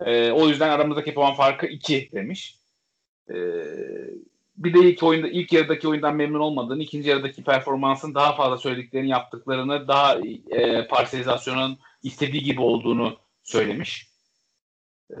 E, 0.00 0.30
o 0.30 0.48
yüzden 0.48 0.70
aramızdaki 0.70 1.14
puan 1.14 1.34
farkı 1.34 1.66
2 1.66 2.10
demiş. 2.12 2.58
E, 3.30 3.34
bir 4.56 4.74
de 4.74 4.78
ilk 4.78 5.02
oyunda 5.02 5.28
ilk 5.28 5.52
yarıdaki 5.52 5.88
oyundan 5.88 6.16
memnun 6.16 6.40
olmadığını, 6.40 6.82
ikinci 6.82 7.08
yarıdaki 7.08 7.44
performansın 7.44 8.14
daha 8.14 8.36
fazla 8.36 8.58
söylediklerini 8.58 9.08
yaptıklarını, 9.08 9.88
daha 9.88 10.18
e, 10.50 10.86
parselizasyonun 10.88 11.78
istediği 12.02 12.42
gibi 12.42 12.60
olduğunu 12.60 13.16
söylemiş. 13.42 14.08
E, 15.10 15.16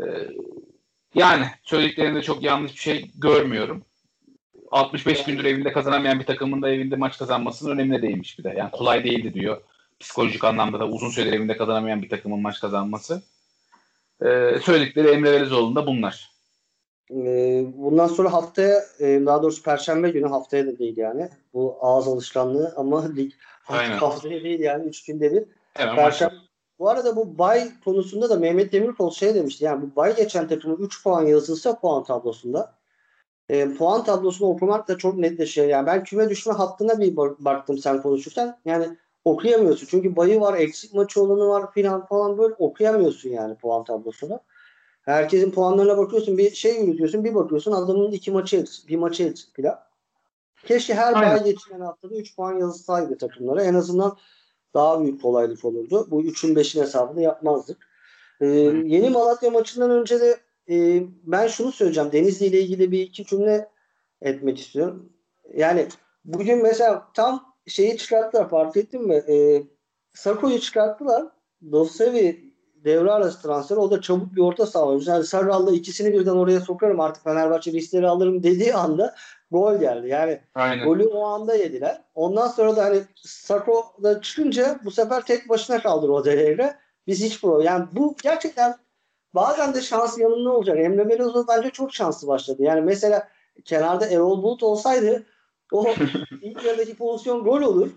yani 1.14 1.46
söylediklerinde 1.62 2.22
çok 2.22 2.42
yanlış 2.42 2.72
bir 2.74 2.80
şey 2.80 3.10
görmüyorum. 3.14 3.84
65 4.70 5.24
gündür 5.24 5.44
evinde 5.44 5.72
kazanamayan 5.72 6.20
bir 6.20 6.26
takımın 6.26 6.62
da 6.62 6.70
evinde 6.70 6.96
maç 6.96 7.18
kazanmasının 7.18 7.70
önemine 7.70 8.02
değinmiş 8.02 8.38
bir 8.38 8.44
de. 8.44 8.54
Yani 8.56 8.70
kolay 8.70 9.04
değildi 9.04 9.34
diyor. 9.34 9.60
Psikolojik 10.00 10.44
anlamda 10.44 10.80
da 10.80 10.88
uzun 10.88 11.08
süredir 11.08 11.32
evinde 11.32 11.56
kazanamayan 11.56 12.02
bir 12.02 12.08
takımın 12.08 12.40
maç 12.40 12.60
kazanması. 12.60 13.22
Ee, 14.22 14.58
söyledikleri 14.62 15.08
Emre 15.08 15.32
Belezoğlu'nun 15.32 15.76
da 15.76 15.86
bunlar. 15.86 16.30
Ee, 17.10 17.64
bundan 17.76 18.06
sonra 18.06 18.32
haftaya 18.32 18.82
e, 19.00 19.22
daha 19.26 19.42
doğrusu 19.42 19.62
Perşembe 19.62 20.10
günü 20.10 20.28
haftaya 20.28 20.66
da 20.66 20.78
değil 20.78 20.96
yani. 20.96 21.28
Bu 21.54 21.78
ağız 21.80 22.08
alışkanlığı 22.08 22.74
ama 22.76 23.12
lig 23.14 23.32
Aynen. 23.68 23.98
haftaya 23.98 24.44
değil 24.44 24.60
yani 24.60 24.86
3 24.88 25.04
günde 25.04 25.32
bir. 25.32 25.42
Hemen. 25.74 25.96
Perşembe, 25.96 26.34
Bu 26.84 26.90
arada 26.90 27.16
bu 27.16 27.38
bay 27.38 27.70
konusunda 27.84 28.30
da 28.30 28.36
Mehmet 28.36 28.72
Demirkol 28.72 29.10
şey 29.10 29.34
demişti. 29.34 29.64
Yani 29.64 29.82
bu 29.82 29.96
bay 29.96 30.16
geçen 30.16 30.48
takımın 30.48 30.76
3 30.76 31.02
puan 31.02 31.26
yazılsa 31.26 31.78
puan 31.80 32.04
tablosunda 32.04 32.74
e, 33.48 33.74
puan 33.74 34.04
tablosunu 34.04 34.48
okumak 34.48 34.88
da 34.88 34.98
çok 34.98 35.18
netleşiyor. 35.18 35.66
Yani 35.66 35.86
ben 35.86 36.04
küme 36.04 36.30
düşme 36.30 36.52
hattına 36.52 37.00
bir 37.00 37.16
baktım 37.16 37.78
sen 37.78 38.02
konuşurken. 38.02 38.58
Yani 38.64 38.96
okuyamıyorsun. 39.24 39.86
Çünkü 39.90 40.16
bayı 40.16 40.40
var, 40.40 40.54
eksik 40.54 40.94
maçı 40.94 41.22
olanı 41.22 41.48
var 41.48 41.72
filan 41.72 42.06
falan 42.06 42.38
böyle 42.38 42.54
okuyamıyorsun 42.54 43.30
yani 43.30 43.54
puan 43.54 43.84
tablosunu. 43.84 44.40
Herkesin 45.02 45.50
puanlarına 45.50 45.98
bakıyorsun, 45.98 46.38
bir 46.38 46.50
şey 46.50 46.80
yürütüyorsun, 46.80 47.24
bir 47.24 47.34
bakıyorsun 47.34 47.72
adamın 47.72 48.12
iki 48.12 48.30
maçı 48.30 48.56
eksik, 48.56 48.88
bir 48.88 48.96
maçı 48.96 49.24
eksik 49.24 49.54
filan. 49.54 49.80
Keşke 50.66 50.94
her 50.94 51.14
Aynen. 51.14 51.30
bay 51.30 51.44
geçen 51.44 51.80
haftada 51.80 52.14
3 52.14 52.36
puan 52.36 52.58
yazılsaydı 52.58 53.18
takımlara. 53.18 53.64
En 53.64 53.74
azından 53.74 54.16
daha 54.74 55.02
büyük 55.02 55.22
kolaylık 55.22 55.64
olurdu. 55.64 56.06
Bu 56.10 56.22
3'ün 56.22 56.54
5'in 56.54 56.82
hesabını 56.82 57.22
yapmazdık. 57.22 57.88
Ee, 58.40 58.46
yeni 58.84 59.10
Malatya 59.10 59.50
maçından 59.50 59.90
önce 59.90 60.20
de 60.20 60.40
e, 60.70 61.02
ben 61.22 61.46
şunu 61.46 61.72
söyleyeceğim. 61.72 62.12
Denizli 62.12 62.46
ile 62.46 62.60
ilgili 62.60 62.92
bir 62.92 63.00
iki 63.00 63.26
cümle 63.26 63.68
etmek 64.22 64.58
istiyorum. 64.58 65.12
Yani 65.54 65.88
bugün 66.24 66.62
mesela 66.62 67.08
tam 67.14 67.54
şeyi 67.66 67.96
çıkarttılar 67.96 68.48
fark 68.48 68.76
ettin 68.76 69.06
mi? 69.06 69.14
E, 69.14 69.62
Sako'yu 70.14 70.60
çıkarttılar. 70.60 71.26
Dossevi 71.72 72.54
devre 72.84 73.10
arası 73.10 73.42
transfer. 73.42 73.76
O 73.76 73.90
da 73.90 74.00
çabuk 74.00 74.36
bir 74.36 74.40
orta 74.40 74.66
saha 74.66 74.86
oyuncusu. 74.86 75.10
Yani 75.10 75.24
Sarral'la 75.24 75.72
ikisini 75.72 76.12
birden 76.12 76.34
oraya 76.34 76.60
sokarım 76.60 77.00
artık 77.00 77.24
Fenerbahçe 77.24 77.72
listeleri 77.72 78.08
alırım 78.08 78.42
dediği 78.42 78.74
anda 78.74 79.14
gol 79.54 79.80
geldi. 79.80 80.08
Yani 80.08 80.40
Aynen. 80.54 80.86
golü 80.86 81.04
o 81.04 81.24
anda 81.24 81.54
yediler. 81.54 82.02
Ondan 82.14 82.48
sonra 82.48 82.76
da 82.76 82.84
hani 82.84 83.00
Sako 83.16 83.84
da 84.02 84.20
çıkınca 84.20 84.80
bu 84.84 84.90
sefer 84.90 85.26
tek 85.26 85.48
başına 85.48 85.82
kaldı 85.82 86.08
Rodere'yle. 86.08 86.76
Biz 87.06 87.22
hiç 87.24 87.40
pro. 87.40 87.60
Yani 87.60 87.84
bu 87.92 88.16
gerçekten 88.22 88.74
bazen 89.34 89.74
de 89.74 89.82
şans 89.82 90.18
yanında 90.18 90.50
olacak. 90.50 90.78
Emre 90.78 91.08
Belözoğlu 91.08 91.46
bence 91.48 91.70
çok 91.70 91.94
şanslı 91.94 92.28
başladı. 92.28 92.62
Yani 92.62 92.80
mesela 92.80 93.28
kenarda 93.64 94.06
Erol 94.06 94.42
Bulut 94.42 94.62
olsaydı 94.62 95.26
o 95.72 95.86
ilk 96.42 96.64
yarıdaki 96.64 96.96
pozisyon 96.96 97.44
gol 97.44 97.62
olur. 97.62 97.90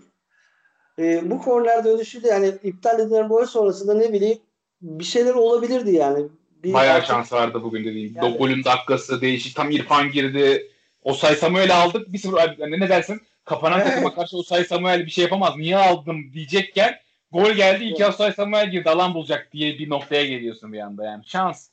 Ee, 0.98 1.30
bu 1.30 1.42
korner 1.42 1.84
dönüşü 1.84 2.22
de 2.22 2.28
yani 2.28 2.54
iptal 2.62 3.00
edilen 3.00 3.28
gol 3.28 3.44
sonrasında 3.44 3.94
ne 3.94 4.12
bileyim 4.12 4.38
bir 4.82 5.04
şeyler 5.04 5.34
olabilirdi 5.34 5.90
yani. 5.90 6.28
Bir 6.64 6.72
Bayağı 6.72 6.94
artık, 6.94 7.08
şans 7.08 7.32
vardı 7.32 7.62
bugün 7.62 7.84
dediğim. 7.84 8.14
Yani, 8.16 8.36
golün 8.38 8.64
dakikası 8.64 9.20
değişik. 9.20 9.56
Tam 9.56 9.70
İrfan 9.70 10.10
girdi. 10.10 10.70
O 11.08 11.14
say 11.14 11.34
Samuel'i 11.34 11.72
aldık. 11.72 12.12
Bir 12.12 12.18
sıfır 12.18 12.58
yani 12.58 12.80
ne 12.80 12.88
dersin? 12.88 13.20
Kapanan 13.44 13.80
takıma 13.84 14.14
karşı 14.14 14.36
o 14.36 14.42
say 14.42 14.64
Samuel 14.64 15.06
bir 15.06 15.10
şey 15.10 15.24
yapamaz. 15.24 15.56
Niye 15.56 15.76
aldım 15.76 16.32
diyecekken 16.32 16.94
gol 17.32 17.50
geldi. 17.50 17.84
iki 17.84 18.06
Osay 18.06 18.32
Samuel 18.32 18.70
girdi. 18.70 18.90
Alan 18.90 19.14
bulacak 19.14 19.48
diye 19.52 19.78
bir 19.78 19.90
noktaya 19.90 20.24
geliyorsun 20.24 20.72
bir 20.72 20.78
anda 20.78 21.04
yani. 21.04 21.24
Şans. 21.26 21.68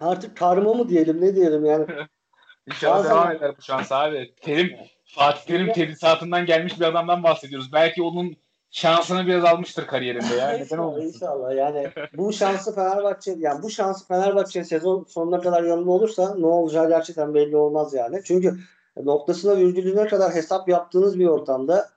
Artık 0.00 0.36
karma 0.36 0.74
mı 0.74 0.88
diyelim 0.88 1.20
ne 1.20 1.36
diyelim 1.36 1.64
yani. 1.64 1.86
İnşallah 2.66 3.04
devam 3.04 3.32
eder 3.32 3.54
bu 3.58 3.62
şans 3.62 3.92
abi. 3.92 4.34
Terim 4.40 4.76
Fatih 5.04 5.46
Terim 5.46 5.72
tedrisatından 5.72 6.46
gelmiş 6.46 6.80
bir 6.80 6.84
adamdan 6.84 7.22
bahsediyoruz. 7.22 7.72
Belki 7.72 8.02
onun 8.02 8.36
şansını 8.76 9.26
biraz 9.26 9.44
almıştır 9.44 9.86
kariyerinde 9.86 10.34
ya. 10.34 10.50
Neden 10.50 10.78
olmasın? 10.78 11.08
İnşallah 11.08 11.56
yani 11.56 11.90
bu 12.16 12.32
şansı 12.32 12.74
Fenerbahçe 12.74 13.34
yani 13.38 13.62
bu 13.62 13.70
şansı 13.70 14.06
Fenerbahçe 14.06 14.64
sezon 14.64 15.04
sonuna 15.08 15.40
kadar 15.40 15.62
yanında 15.62 15.90
olursa 15.90 16.34
ne 16.38 16.46
olacağı 16.46 16.88
gerçekten 16.88 17.34
belli 17.34 17.56
olmaz 17.56 17.94
yani. 17.94 18.20
Çünkü 18.24 18.58
noktasına 19.02 19.56
virgülüne 19.56 20.06
kadar 20.06 20.34
hesap 20.34 20.68
yaptığınız 20.68 21.18
bir 21.18 21.26
ortamda 21.26 21.88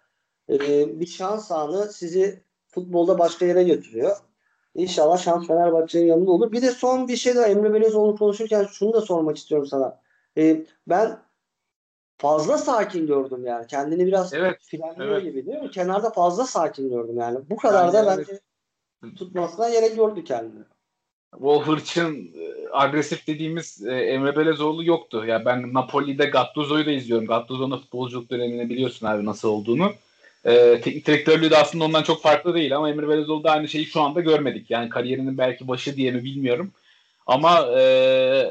e, 0.49 0.59
bir 0.99 1.05
şans 1.05 1.51
anı 1.51 1.93
sizi 1.93 2.43
futbolda 2.67 3.19
başka 3.19 3.45
yere 3.45 3.63
götürüyor. 3.63 4.17
İnşallah 4.75 5.17
şans 5.17 5.47
Fenerbahçe'nin 5.47 6.05
yanında 6.05 6.31
olur. 6.31 6.51
Bir 6.51 6.61
de 6.61 6.71
son 6.71 7.07
bir 7.07 7.17
şey 7.17 7.35
daha 7.35 7.45
Emre 7.45 7.73
Belözoğlu 7.73 8.17
konuşurken 8.17 8.67
şunu 8.71 8.93
da 8.93 9.01
sormak 9.01 9.37
istiyorum 9.37 9.67
sana. 9.67 9.99
E, 10.37 10.65
ben 10.87 11.17
fazla 12.19 12.57
sakin 12.57 13.07
gördüm 13.07 13.45
yani. 13.45 13.67
Kendini 13.67 14.07
biraz 14.07 14.33
evet, 14.33 14.57
frenliyor 14.61 15.11
evet. 15.11 15.23
gibi 15.23 15.45
değil 15.45 15.61
mi? 15.61 15.71
Kenarda 15.71 16.09
fazla 16.09 16.45
sakin 16.45 16.89
gördüm 16.89 17.17
yani. 17.17 17.39
Bu 17.49 17.57
kadar 17.57 17.85
yani 17.85 17.93
da 17.93 18.15
evet. 18.15 18.27
bence 19.01 19.15
tutmasına 19.15 19.69
gerek 19.69 19.95
gördü 19.95 20.23
kendini. 20.23 20.63
O 21.41 21.63
hırçın 21.63 22.15
e, 22.15 22.53
agresif 22.71 23.27
dediğimiz 23.27 23.85
e, 23.85 23.91
Emre 23.91 24.35
Belezoğlu 24.35 24.83
yoktu. 24.83 25.25
Ya 25.25 25.45
ben 25.45 25.73
Napoli'de 25.73 26.25
Gattuso'yu 26.25 26.85
da 26.85 26.91
izliyorum. 26.91 27.27
Gattuso'nun 27.27 27.77
futbolculuk 27.77 28.29
dönemini 28.29 28.69
biliyorsun 28.69 29.07
abi 29.07 29.25
nasıl 29.25 29.49
olduğunu. 29.49 29.93
E, 30.45 30.81
teknik 30.81 31.07
direktörlüğü 31.07 31.51
de 31.51 31.57
aslında 31.57 31.85
ondan 31.85 32.03
çok 32.03 32.21
farklı 32.21 32.53
değil 32.53 32.75
ama 32.75 32.89
Emre 32.89 33.07
Belezoğlu'da 33.07 33.51
aynı 33.51 33.67
şeyi 33.67 33.85
şu 33.85 34.01
anda 34.01 34.21
görmedik. 34.21 34.71
Yani 34.71 34.89
kariyerinin 34.89 35.37
belki 35.37 35.67
başı 35.67 35.95
diye 35.95 36.11
mi 36.11 36.23
bilmiyorum. 36.23 36.71
Ama 37.29 37.79
e, 37.79 37.81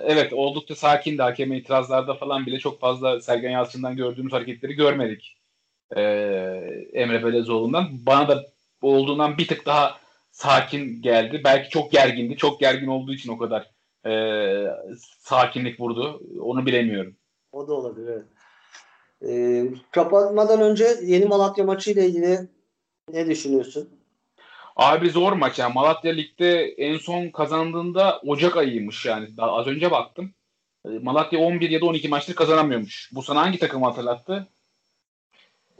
evet 0.06 0.32
oldukça 0.32 0.74
sakin 0.74 1.18
de 1.18 1.22
hakeme 1.22 1.58
itirazlarda 1.58 2.14
falan 2.14 2.46
bile 2.46 2.58
çok 2.58 2.80
fazla 2.80 3.20
Sergen 3.20 3.50
Yalçın'dan 3.50 3.96
gördüğümüz 3.96 4.32
hareketleri 4.32 4.74
görmedik. 4.74 5.36
E, 5.96 6.02
Emre 6.92 7.24
Belezoğlu'ndan. 7.24 8.06
Bana 8.06 8.28
da 8.28 8.44
olduğundan 8.82 9.38
bir 9.38 9.48
tık 9.48 9.66
daha 9.66 9.98
sakin 10.30 11.02
geldi. 11.02 11.40
Belki 11.44 11.70
çok 11.70 11.92
gergindi. 11.92 12.36
Çok 12.36 12.60
gergin 12.60 12.86
olduğu 12.86 13.14
için 13.14 13.32
o 13.32 13.38
kadar 13.38 13.70
e, 14.06 14.12
sakinlik 15.20 15.80
vurdu. 15.80 16.22
Onu 16.40 16.66
bilemiyorum. 16.66 17.16
O 17.52 17.68
da 17.68 17.74
olabilir 17.74 18.08
evet. 18.08 18.26
E, 19.28 19.30
kapatmadan 19.90 20.60
önce 20.60 20.86
yeni 21.02 21.24
Malatya 21.24 21.64
maçı 21.64 21.90
ile 21.90 22.06
ilgili 22.06 22.38
ne 23.12 23.26
düşünüyorsun? 23.26 23.97
Abi 24.78 25.10
zor 25.10 25.32
maç 25.32 25.58
yani. 25.58 25.74
Malatya 25.74 26.12
Lig'de 26.12 26.74
en 26.78 26.98
son 26.98 27.28
kazandığında 27.28 28.20
Ocak 28.26 28.56
ayıymış 28.56 29.06
yani. 29.06 29.36
Daha 29.36 29.52
az 29.52 29.66
önce 29.66 29.90
baktım. 29.90 30.34
Ee, 30.86 30.88
Malatya 30.88 31.38
11 31.38 31.70
ya 31.70 31.80
da 31.80 31.86
12 31.86 32.08
maçtır 32.08 32.34
kazanamıyormuş. 32.34 33.10
Bu 33.14 33.22
sana 33.22 33.40
hangi 33.40 33.58
takımı 33.58 33.86
hatırlattı? 33.86 34.48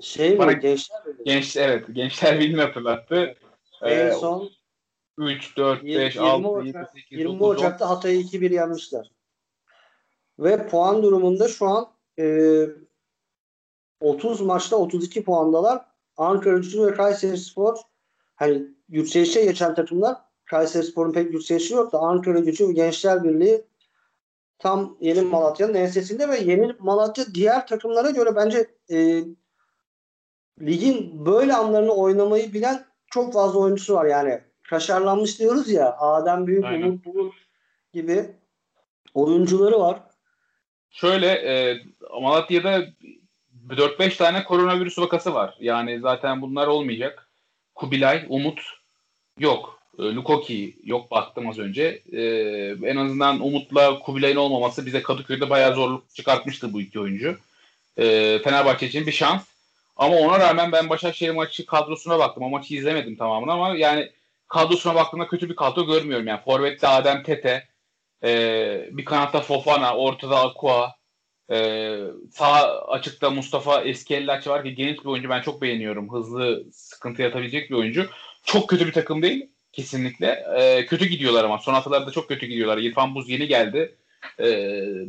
Şey 0.01 0.39
Bana, 0.39 0.51
mi? 0.51 0.61
Gençler 0.61 1.07
mi? 1.07 1.15
Genç, 1.25 1.57
evet. 1.57 1.85
Gençler 1.93 2.41
Birliği'ni 2.41 2.61
hatırlattı. 2.61 3.37
En 3.83 4.07
ee, 4.07 4.13
son 4.13 4.51
3, 5.19 5.57
4, 5.57 5.85
5, 5.85 6.17
6, 6.17 6.67
7, 6.67 6.79
8, 6.95 7.19
20 7.19 7.41
9, 7.41 7.49
Ocak'ta 7.49 7.91
Hatay'ı 7.91 8.21
2-1 8.21 8.55
yenmişler. 8.55 9.11
Ve 10.39 10.69
puan 10.69 11.03
durumunda 11.03 11.49
şu 11.49 11.67
an 11.67 11.89
e, 12.19 12.61
30 14.01 14.41
maçta 14.41 14.77
32 14.77 15.25
puandalar. 15.25 15.85
Ankara 16.17 16.57
Gücü 16.57 16.87
ve 16.87 16.95
Kayseri 16.95 17.39
Spor 17.39 17.77
hani 18.39 18.63
yükselişe 18.89 19.45
geçen 19.45 19.75
takımlar 19.75 20.17
Kayseri 20.45 20.83
Spor'un 20.83 21.13
pek 21.13 21.33
yükselişi 21.33 21.75
yok 21.75 21.93
da 21.93 21.99
Ankara 21.99 22.39
Gücü 22.39 22.69
ve 22.69 22.73
Gençler 22.73 23.25
Birliği 23.25 23.65
tam 24.59 24.97
yeni 25.01 25.21
Malatya'nın 25.21 25.75
ensesinde 25.75 26.29
ve 26.29 26.39
yeni 26.39 26.73
Malatya 26.79 27.25
diğer 27.35 27.67
takımlara 27.67 28.11
göre 28.11 28.37
bence 28.37 28.67
e, 28.91 29.25
ligin 30.61 31.27
böyle 31.27 31.55
anlarını 31.55 31.93
oynamayı 31.93 32.53
bilen 32.53 32.85
çok 33.07 33.33
fazla 33.33 33.59
oyuncusu 33.59 33.95
var 33.95 34.07
yani. 34.07 34.41
Kaşarlanmış 34.63 35.39
diyoruz 35.39 35.71
ya 35.71 35.97
Adem 35.99 36.47
Büyük, 36.47 36.65
Umut 36.65 37.05
Bulut 37.05 37.35
gibi 37.93 38.27
oyuncuları 39.15 39.81
var. 39.81 40.01
Şöyle 40.91 41.27
e, 41.27 41.83
Malatya'da 42.21 42.85
4-5 43.69 44.17
tane 44.17 44.45
koronavirüs 44.45 44.99
vakası 44.99 45.35
var. 45.35 45.57
Yani 45.61 46.01
zaten 46.01 46.43
bunlar 46.43 46.67
olmayacak. 46.67 47.28
Kubilay, 47.79 48.27
Umut 48.29 48.61
yok. 49.39 49.81
E, 49.99 50.03
Lukoki 50.03 50.77
yok 50.85 51.11
baktım 51.11 51.49
az 51.49 51.59
önce. 51.59 52.03
E, 52.13 52.23
en 52.83 52.97
azından 52.97 53.41
Umut'la 53.41 53.99
Kubilay'ın 53.99 54.37
olmaması 54.37 54.87
bize 54.87 55.03
Kadıköy'de 55.03 55.51
bayağı 55.51 55.75
zorluk 55.75 56.15
çıkartmıştı 56.15 56.73
bu 56.73 56.81
iki 56.81 57.01
oyuncu. 57.01 57.39
E, 57.97 58.39
Fenerbahçe 58.45 58.87
için 58.87 59.07
bir 59.07 59.13
şans. 59.13 59.45
Ama 59.97 60.17
ona 60.17 60.41
rağmen 60.41 60.73
ben 60.73 60.89
Başakşehir 60.89 61.31
maçı 61.31 61.67
kadrosuna 61.67 62.19
baktım. 62.19 62.43
O 62.43 62.49
maçı 62.49 62.75
izlemedim 62.75 63.17
tamamını 63.17 63.53
ama 63.53 63.77
yani 63.77 64.11
kadrosuna 64.49 64.95
baktığımda 64.95 65.27
kötü 65.27 65.49
bir 65.49 65.57
kadro 65.57 65.87
görmüyorum. 65.87 66.27
Yani 66.27 66.41
Forvet'te 66.45 66.89
Adem 66.89 67.23
Tete, 67.23 67.69
e, 68.25 68.89
bir 68.93 69.05
kanatta 69.05 69.41
Fofana, 69.41 69.97
ortada 69.97 70.41
Aqua, 70.41 70.95
e, 71.51 71.99
sağ 72.33 72.81
açıkta 72.81 73.31
Mustafa 73.31 73.83
Eskiyellaç 73.83 74.47
var 74.47 74.65
ki 74.65 74.75
genç 74.75 74.99
bir 74.99 75.05
oyuncu 75.05 75.29
ben 75.29 75.43
çok 75.43 75.63
beğeniyorum. 75.63 76.13
Hızlı 76.13 76.65
sıkıntı 76.73 77.23
yatabilecek 77.23 77.71
bir 77.71 77.75
oyuncu. 77.75 78.07
Çok 78.45 78.69
kötü 78.69 78.87
bir 78.87 78.93
takım 78.93 79.23
değil 79.23 79.49
kesinlikle. 79.73 80.45
E, 80.59 80.87
kötü 80.87 81.07
gidiyorlar 81.07 81.45
ama 81.45 81.59
son 81.59 81.75
haftalarda 81.75 82.11
çok 82.11 82.29
kötü 82.29 82.47
gidiyorlar. 82.47 82.79
İrfan 82.79 83.15
Buz 83.15 83.29
yeni 83.29 83.47
geldi. 83.49 83.95
E, 84.41 84.47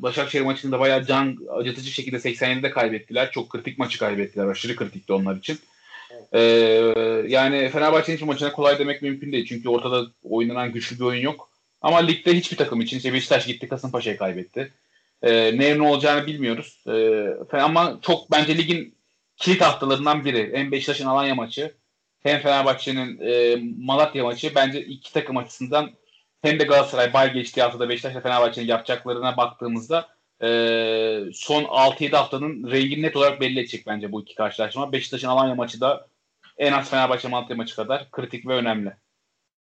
Başakşehir 0.02 0.44
maçında 0.44 0.80
bayağı 0.80 1.06
can 1.06 1.38
acıtıcı 1.52 1.92
şekilde 1.92 2.18
87'de 2.18 2.70
kaybettiler. 2.72 3.32
Çok 3.32 3.50
kritik 3.50 3.78
maçı 3.78 4.00
kaybettiler. 4.00 4.46
Aşırı 4.46 4.76
kritikti 4.76 5.14
onlar 5.14 5.36
için. 5.36 5.60
E, 6.34 6.42
yani 7.28 7.70
Fenerbahçe'nin 7.70 8.16
için 8.16 8.28
maçına 8.28 8.52
kolay 8.52 8.80
demek 8.80 9.02
mümkün 9.02 9.32
değil. 9.32 9.46
Çünkü 9.46 9.70
ortada 9.70 10.08
oynanan 10.24 10.72
güçlü 10.72 11.00
bir 11.00 11.04
oyun 11.04 11.22
yok. 11.22 11.50
Ama 11.82 11.98
ligde 11.98 12.34
hiçbir 12.34 12.58
takım 12.58 12.82
için 12.82 12.98
işte 12.98 13.14
Beşiktaş 13.14 13.46
gitti 13.46 13.68
Kasımpaşa'yı 13.68 14.18
kaybetti. 14.18 14.72
E, 15.22 15.57
ne 15.57 15.82
olacağını 15.82 16.28
bilmiyoruz. 16.28 16.84
E, 17.53 17.57
ama 17.57 17.99
çok 18.01 18.32
bence 18.32 18.57
ligin 18.57 18.97
kilit 19.38 19.61
haftalarından 19.61 20.26
biri. 20.26 20.39
En 20.53 20.72
Beşiktaş'ın 20.72 21.05
Alanya 21.05 21.36
maçı. 21.36 21.76
hem 22.20 22.39
Fenerbahçe'nin 22.41 23.20
e, 23.22 23.55
Malatya 23.78 24.24
maçı 24.24 24.55
bence 24.55 24.82
iki 24.82 25.13
takım 25.13 25.38
açısından 25.38 25.91
hem 26.41 26.59
de 26.59 26.63
Galatasaray 26.63 27.13
bay 27.13 27.34
geçtiği 27.34 27.61
haftada 27.61 27.89
Beşiktaş'la 27.89 28.22
Fenerbahçe'nin 28.22 28.67
yapacaklarına 28.67 29.38
baktığımızda 29.38 30.07
e, 30.41 30.47
son 31.34 31.63
6-7 31.63 32.15
haftanın 32.15 32.72
rengini 32.72 33.01
net 33.01 33.15
olarak 33.15 33.41
belli 33.41 33.59
edecek 33.59 33.88
bence 33.88 34.11
bu 34.11 34.22
iki 34.22 34.36
karşılaşma. 34.36 34.91
Beşiktaş'ın 34.91 35.28
Alanya 35.28 35.55
maçı 35.55 35.82
da 35.82 36.07
en 36.57 36.74
az 36.74 36.89
Fenerbahçe 36.89 37.28
Malatya 37.28 37.55
maçı 37.55 37.76
kadar 37.76 38.11
kritik 38.11 38.47
ve 38.47 38.53
önemli. 38.53 38.93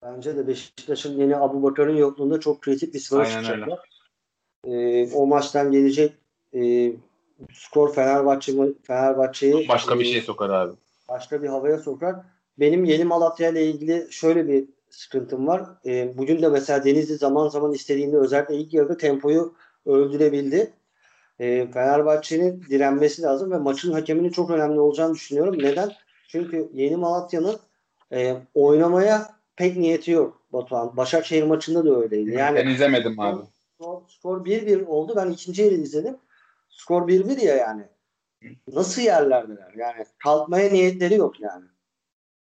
Bence 0.02 0.36
de 0.36 0.48
Beşiktaş'ın 0.48 1.20
yeni 1.20 1.36
Abu 1.36 1.62
Bakar'ın 1.62 1.96
yokluğunda 1.96 2.40
çok 2.40 2.62
kritik 2.62 2.94
bir 2.94 2.98
skor 2.98 3.26
çıkacaklar. 3.26 3.78
Ee, 4.66 5.08
o 5.14 5.26
maçtan 5.26 5.72
gelecek 5.72 6.12
e, 6.54 6.92
skor 7.52 7.94
Fenerbahçe 7.94 8.52
Fenerbahçe'yi 8.82 9.68
başka 9.68 9.98
bir 9.98 10.04
şey 10.04 10.20
sokar 10.20 10.50
abi. 10.50 10.72
Başka 11.08 11.42
bir 11.42 11.48
havaya 11.48 11.78
sokar. 11.78 12.16
Benim 12.58 12.84
yeni 12.84 13.04
Malatya 13.04 13.48
ile 13.48 13.66
ilgili 13.66 14.06
şöyle 14.10 14.48
bir 14.48 14.64
sıkıntım 14.90 15.46
var. 15.46 15.62
E, 15.86 16.18
bugün 16.18 16.42
de 16.42 16.48
mesela 16.48 16.84
Denizli 16.84 17.14
zaman 17.14 17.48
zaman 17.48 17.72
istediğinde 17.72 18.16
özellikle 18.16 18.56
ilk 18.56 18.74
yarıda 18.74 18.96
tempoyu 18.96 19.54
öldürebildi. 19.86 20.72
E, 21.38 21.66
Fenerbahçe'nin 21.72 22.62
direnmesi 22.70 23.22
lazım 23.22 23.50
ve 23.50 23.58
maçın 23.58 23.92
hakeminin 23.92 24.30
çok 24.30 24.50
önemli 24.50 24.80
olacağını 24.80 25.14
düşünüyorum. 25.14 25.58
Neden? 25.58 25.92
Çünkü 26.28 26.68
yeni 26.74 26.96
Malatya'nın 26.96 27.56
e, 28.12 28.36
oynamaya 28.54 29.30
pek 29.56 29.76
niyeti 29.76 30.10
yok 30.10 30.42
Batuhan. 30.52 30.96
Başakşehir 30.96 31.42
maçında 31.42 31.84
da 31.84 32.00
öyleydi. 32.00 32.30
Yani 32.30 32.56
ben 32.56 32.66
izlemedim 32.66 33.20
abi. 33.20 33.42
Skor, 33.80 34.02
skor 34.08 34.44
1-1 34.44 34.84
oldu. 34.84 35.12
Ben 35.16 35.30
ikinci 35.30 35.62
yeri 35.62 35.74
izledim. 35.74 36.16
Skor 36.68 37.08
1-1 37.08 37.44
ya 37.44 37.56
yani. 37.56 37.82
Nasıl 38.72 39.02
yerlerdeler? 39.02 39.72
Yani 39.76 40.04
kalkmaya 40.18 40.70
niyetleri 40.70 41.14
yok 41.14 41.40
yani. 41.40 41.64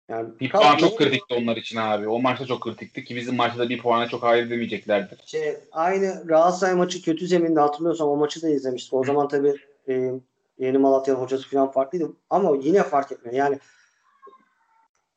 Yani 0.09 0.39
bir 0.39 0.51
puan 0.51 0.77
çok 0.77 0.97
kritikti 0.97 1.33
onlar 1.33 1.57
için 1.57 1.77
abi. 1.77 2.07
O 2.07 2.19
maçta 2.19 2.45
çok 2.45 2.61
kritikti 2.61 3.03
ki 3.03 3.15
bizim 3.15 3.35
maçta 3.35 3.59
da 3.59 3.69
bir 3.69 3.79
puana 3.79 4.07
çok 4.07 4.23
hayır 4.23 4.49
demeyeceklerdir. 4.49 5.19
Şey, 5.25 5.57
aynı 5.71 6.23
Galatasaray 6.25 6.75
maçı 6.75 7.01
kötü 7.01 7.27
zeminde 7.27 7.59
hatırlıyorsam 7.59 8.09
o 8.09 8.15
maçı 8.15 8.41
da 8.41 8.49
izlemiştik. 8.49 8.93
O 8.93 9.03
zaman 9.03 9.27
tabii 9.27 9.55
e, 9.87 10.11
yeni 10.57 10.77
Malatya'nın 10.77 11.21
hocası 11.21 11.49
falan 11.49 11.71
farklıydı. 11.71 12.13
Ama 12.29 12.55
yine 12.61 12.83
fark 12.83 13.11
etmiyor. 13.11 13.37
Yani 13.37 13.59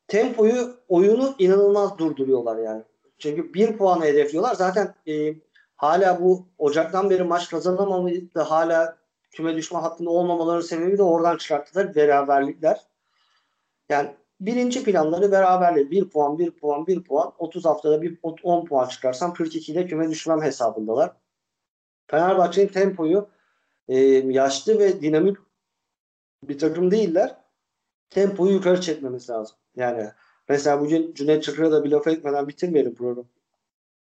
tempoyu, 0.07 0.75
oyunu 0.87 1.35
inanılmaz 1.39 1.97
durduruyorlar 1.97 2.57
yani. 2.57 2.83
Çünkü 3.19 3.53
bir 3.53 3.77
puanı 3.77 4.05
hedefliyorlar. 4.05 4.55
Zaten 4.55 4.93
e, 5.07 5.33
hala 5.83 6.21
bu 6.21 6.47
Ocak'tan 6.57 7.09
beri 7.09 7.23
maç 7.23 7.49
kazanamamayı 7.49 8.33
da 8.33 8.51
hala 8.51 8.97
küme 9.31 9.55
düşme 9.55 9.79
hattında 9.79 10.09
olmamaların 10.09 10.61
sebebi 10.61 10.97
de 10.97 11.03
oradan 11.03 11.37
çıkarttılar 11.37 11.95
beraberlikler. 11.95 12.81
Yani 13.89 14.15
birinci 14.41 14.83
planları 14.83 15.31
beraberlik. 15.31 15.91
Bir 15.91 16.09
puan, 16.09 16.39
bir 16.39 16.51
puan, 16.51 16.87
bir 16.87 17.03
puan. 17.03 17.33
30 17.37 17.65
haftada 17.65 18.01
bir 18.01 18.17
10 18.43 18.65
puan 18.65 18.87
çıkarsam 18.87 19.31
42'de 19.31 19.87
küme 19.87 20.09
düşmem 20.09 20.41
hesabındalar. 20.41 21.11
Fenerbahçe'nin 22.07 22.67
tempoyu 22.67 23.29
e, 23.87 23.97
yaşlı 23.97 24.79
ve 24.79 25.01
dinamik 25.01 25.37
bir 26.43 26.59
takım 26.59 26.91
değiller. 26.91 27.35
Tempoyu 28.09 28.53
yukarı 28.53 28.81
çekmemiz 28.81 29.29
lazım. 29.29 29.57
Yani 29.75 30.09
mesela 30.49 30.81
bugün 30.81 31.13
Cüneyt 31.13 31.43
Çakır'a 31.43 31.71
da 31.71 31.83
bir 31.83 31.91
laf 31.91 32.07
etmeden 32.07 32.47
bitirmeyelim 32.47 32.95
programı. 32.95 33.27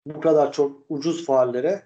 Bu 0.06 0.20
kadar 0.20 0.52
çok 0.52 0.76
ucuz 0.88 1.26
faallere 1.26 1.82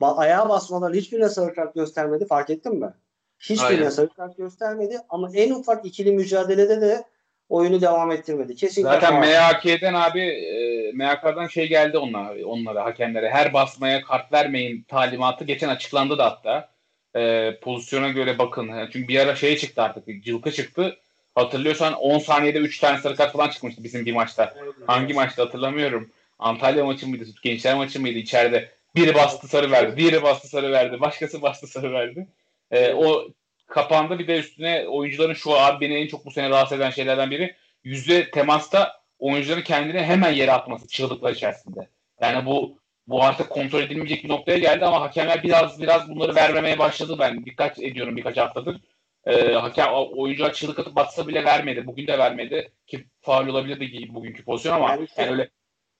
ayağa 0.00 0.48
basmalar 0.48 0.94
hiçbirine 0.94 1.28
sarı 1.28 1.54
kart 1.54 1.74
göstermedi. 1.74 2.26
Fark 2.26 2.50
ettin 2.50 2.74
mi? 2.74 2.94
Hiçbirine 3.38 3.90
sarı 3.90 4.08
kart 4.08 4.36
göstermedi 4.36 4.98
ama 5.08 5.30
en 5.34 5.50
ufak 5.50 5.86
ikili 5.86 6.12
mücadelede 6.12 6.80
de 6.80 7.04
oyunu 7.48 7.80
devam 7.80 8.12
ettirmedi. 8.12 8.54
Kesinlikle 8.56 8.92
Zaten 8.92 9.20
MHK'den 9.20 9.94
abi 9.94 10.20
e, 10.20 10.92
MHK'dan 10.92 11.46
şey 11.46 11.68
geldi 11.68 11.98
onlara, 11.98 12.46
onlara 12.46 12.84
hakemlere. 12.84 13.30
Her 13.30 13.52
basmaya 13.52 14.02
kart 14.02 14.32
vermeyin 14.32 14.82
talimatı 14.88 15.44
geçen 15.44 15.68
açıklandı 15.68 16.18
da 16.18 16.24
hatta. 16.24 16.68
E, 17.16 17.52
pozisyona 17.60 18.08
göre 18.08 18.38
bakın. 18.38 18.70
Çünkü 18.92 19.08
bir 19.08 19.20
ara 19.20 19.36
şey 19.36 19.56
çıktı 19.56 19.82
artık. 19.82 20.24
Cılka 20.24 20.50
çıktı. 20.50 20.96
Hatırlıyorsan 21.34 21.92
10 21.92 22.18
saniyede 22.18 22.58
3 22.58 22.78
tane 22.78 22.98
sarı 22.98 23.16
kart 23.16 23.32
falan 23.32 23.48
çıkmıştı 23.48 23.84
bizim 23.84 24.06
bir 24.06 24.12
maçta. 24.12 24.54
Evet, 24.62 24.74
Hangi 24.86 25.14
maçta 25.14 25.42
hatırlamıyorum. 25.42 26.10
Antalya 26.42 26.84
maçı 26.84 27.08
mıydı? 27.08 27.24
Gençler 27.42 27.76
maçı 27.76 28.00
mıydı? 28.00 28.18
içeride 28.18 28.70
biri 28.96 29.14
bastı 29.14 29.48
sarı 29.48 29.70
verdi. 29.70 29.96
Biri 29.96 30.22
bastı 30.22 30.48
sarı 30.48 30.72
verdi. 30.72 31.00
Başkası 31.00 31.42
bastı 31.42 31.66
sarı 31.66 31.92
verdi. 31.92 32.28
E, 32.70 32.92
o 32.92 33.28
kapandı. 33.66 34.18
Bir 34.18 34.26
de 34.26 34.38
üstüne 34.38 34.88
oyuncuların 34.88 35.34
şu 35.34 35.52
abi 35.52 35.86
beni 35.86 35.94
en 35.94 36.06
çok 36.06 36.26
bu 36.26 36.30
sene 36.30 36.50
rahatsız 36.50 36.78
eden 36.78 36.90
şeylerden 36.90 37.30
biri 37.30 37.56
yüzde 37.84 38.30
temasta 38.30 39.02
oyuncuların 39.18 39.62
kendini 39.62 40.02
hemen 40.02 40.32
yere 40.32 40.52
atması 40.52 40.88
çığlıklar 40.88 41.32
içerisinde. 41.32 41.88
Yani 42.20 42.46
bu 42.46 42.78
bu 43.06 43.22
artık 43.22 43.50
kontrol 43.50 43.80
edilmeyecek 43.80 44.24
bir 44.24 44.28
noktaya 44.28 44.58
geldi 44.58 44.84
ama 44.84 45.00
hakemler 45.00 45.42
biraz 45.42 45.80
biraz 45.82 46.08
bunları 46.08 46.34
vermemeye 46.34 46.78
başladı 46.78 47.16
ben 47.18 47.44
dikkat 47.44 47.78
ediyorum 47.78 48.16
birkaç 48.16 48.36
haftadır. 48.36 48.80
Ee, 49.26 49.52
hakem 49.52 49.92
oyuncular 49.92 50.52
çığlık 50.52 50.78
atıp 50.78 50.96
batsa 50.96 51.28
bile 51.28 51.44
vermedi. 51.44 51.86
Bugün 51.86 52.06
de 52.06 52.18
vermedi 52.18 52.72
ki 52.86 53.04
faul 53.20 53.46
olabilirdi 53.46 54.14
bugünkü 54.14 54.44
pozisyon 54.44 54.74
ama 54.74 54.90
yani, 54.90 55.06
yani 55.16 55.30
öyle 55.30 55.48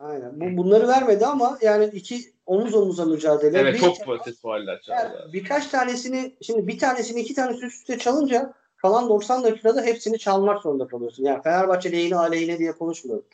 Aynen. 0.03 0.40
Bu, 0.40 0.57
bunları 0.62 0.88
vermedi 0.88 1.26
ama 1.26 1.59
yani 1.62 1.84
iki 1.84 2.32
omuz 2.46 2.74
omuza 2.74 3.05
mücadele. 3.05 3.59
Evet 3.59 3.74
bir, 3.74 3.80
çok 3.80 4.09
basit 4.09 4.40
fauller 4.40 4.84
yani 4.88 5.11
birkaç 5.32 5.66
tanesini 5.66 6.36
şimdi 6.42 6.66
bir 6.66 6.78
tanesini 6.78 7.20
iki 7.20 7.34
tanesi 7.34 7.66
üst 7.66 7.80
üste 7.80 7.98
çalınca 7.98 8.53
kalan 8.76 9.09
90 9.09 9.44
dakikada 9.44 9.82
hepsini 9.82 10.18
çalmak 10.18 10.62
zorunda 10.62 10.86
kalıyorsun. 10.86 11.24
Yani 11.24 11.42
Fenerbahçe 11.42 11.92
lehine 11.92 12.16
aleyhine 12.16 12.59
diye 12.59 12.72
konuşmuyorum. 12.72 13.24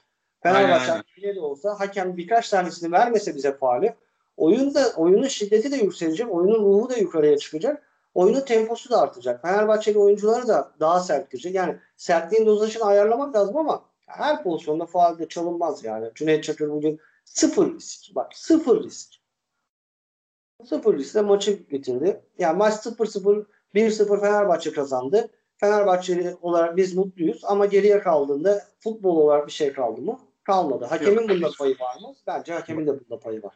Fenerbahçe 0.43 0.93
aleyhine 0.93 1.37
de 1.37 1.41
olsa 1.41 1.81
hakem 1.81 2.16
birkaç 2.16 2.49
tanesini 2.49 2.93
vermese 2.93 3.35
bize 3.35 3.57
faali 3.57 3.95
oyunda 4.37 4.93
oyunun 4.97 5.29
şiddeti 5.29 5.73
de 5.73 5.77
yükselecek. 5.77 6.35
Oyunun 6.35 6.64
ruhu 6.64 6.91
da 6.91 6.97
yukarıya 6.97 7.39
çıkacak. 7.39 7.83
Oyunun 8.14 8.41
temposu 8.41 8.91
da 8.91 9.01
artacak. 9.01 9.43
Fenerbahçeli 9.43 9.99
oyuncuları 9.99 10.49
da 10.49 10.73
daha 10.81 11.01
sert 11.01 11.31
girecek. 11.31 11.55
Yani 11.55 11.77
sertliğin 11.97 12.47
dozajını 12.47 12.85
ayarlamak 12.85 13.35
lazım 13.35 13.57
ama 13.57 13.88
her 14.09 14.43
pozisyonda 14.43 14.87
faalde 14.87 15.29
çalınmaz 15.29 15.85
yani. 15.85 16.11
Cüneyt 16.15 16.45
Çakır 16.45 16.71
bugün 16.71 17.01
sıfır 17.25 17.75
risk. 17.75 18.15
Bak 18.15 18.37
sıfır 18.37 18.83
risk. 18.85 19.15
Sıfır 20.65 20.99
riskle 20.99 21.21
maçı 21.21 21.71
bitirdi. 21.71 22.21
Yani 22.39 22.57
maç 22.57 22.75
0-0 22.75 23.45
1-0 23.75 24.21
Fenerbahçe 24.21 24.73
kazandı. 24.73 25.29
Fenerbahçeli 25.57 26.37
olarak 26.43 26.77
biz 26.77 26.95
mutluyuz 26.95 27.45
ama 27.45 27.67
geriye 27.67 28.01
kaldığında 28.01 28.65
futbol 28.81 29.17
olarak 29.17 29.47
bir 29.47 29.53
şey 29.53 29.73
kaldı 29.73 30.01
mı? 30.01 30.21
Kalmadı. 30.45 30.85
Hakemin 30.85 31.29
bunda 31.29 31.51
payı 31.59 31.79
var 31.81 31.97
mı? 32.01 32.15
Bence 32.27 32.53
hakemin 32.53 32.87
de 32.87 33.01
bunda 33.01 33.21
payı 33.21 33.43
var. 33.43 33.55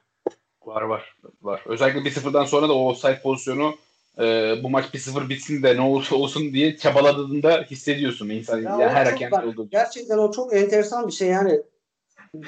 Var 0.63 0.83
var. 0.83 1.17
var. 1.43 1.65
Özellikle 1.67 2.01
1-0'dan 2.11 2.45
sonra 2.45 2.69
da 2.69 2.73
o 2.73 2.89
offside 2.89 3.21
pozisyonu 3.23 3.75
e, 4.19 4.55
bu 4.63 4.71
maç 4.71 4.85
1-0 4.95 5.29
bitsin 5.29 5.63
de 5.63 5.77
ne 5.77 5.81
olursa 5.81 6.17
olsun 6.17 6.53
diye 6.53 6.77
çabaladığında 6.77 7.63
hissediyorsun 7.71 8.29
insan 8.29 8.59
ya 8.59 8.71
yani 8.71 8.93
her 8.93 9.07
hakem 9.07 9.33
olduğu 9.33 9.69
Gerçekten 9.71 10.19
o 10.19 10.31
çok 10.31 10.57
enteresan 10.57 11.07
bir 11.07 11.13
şey 11.13 11.29
yani. 11.29 11.63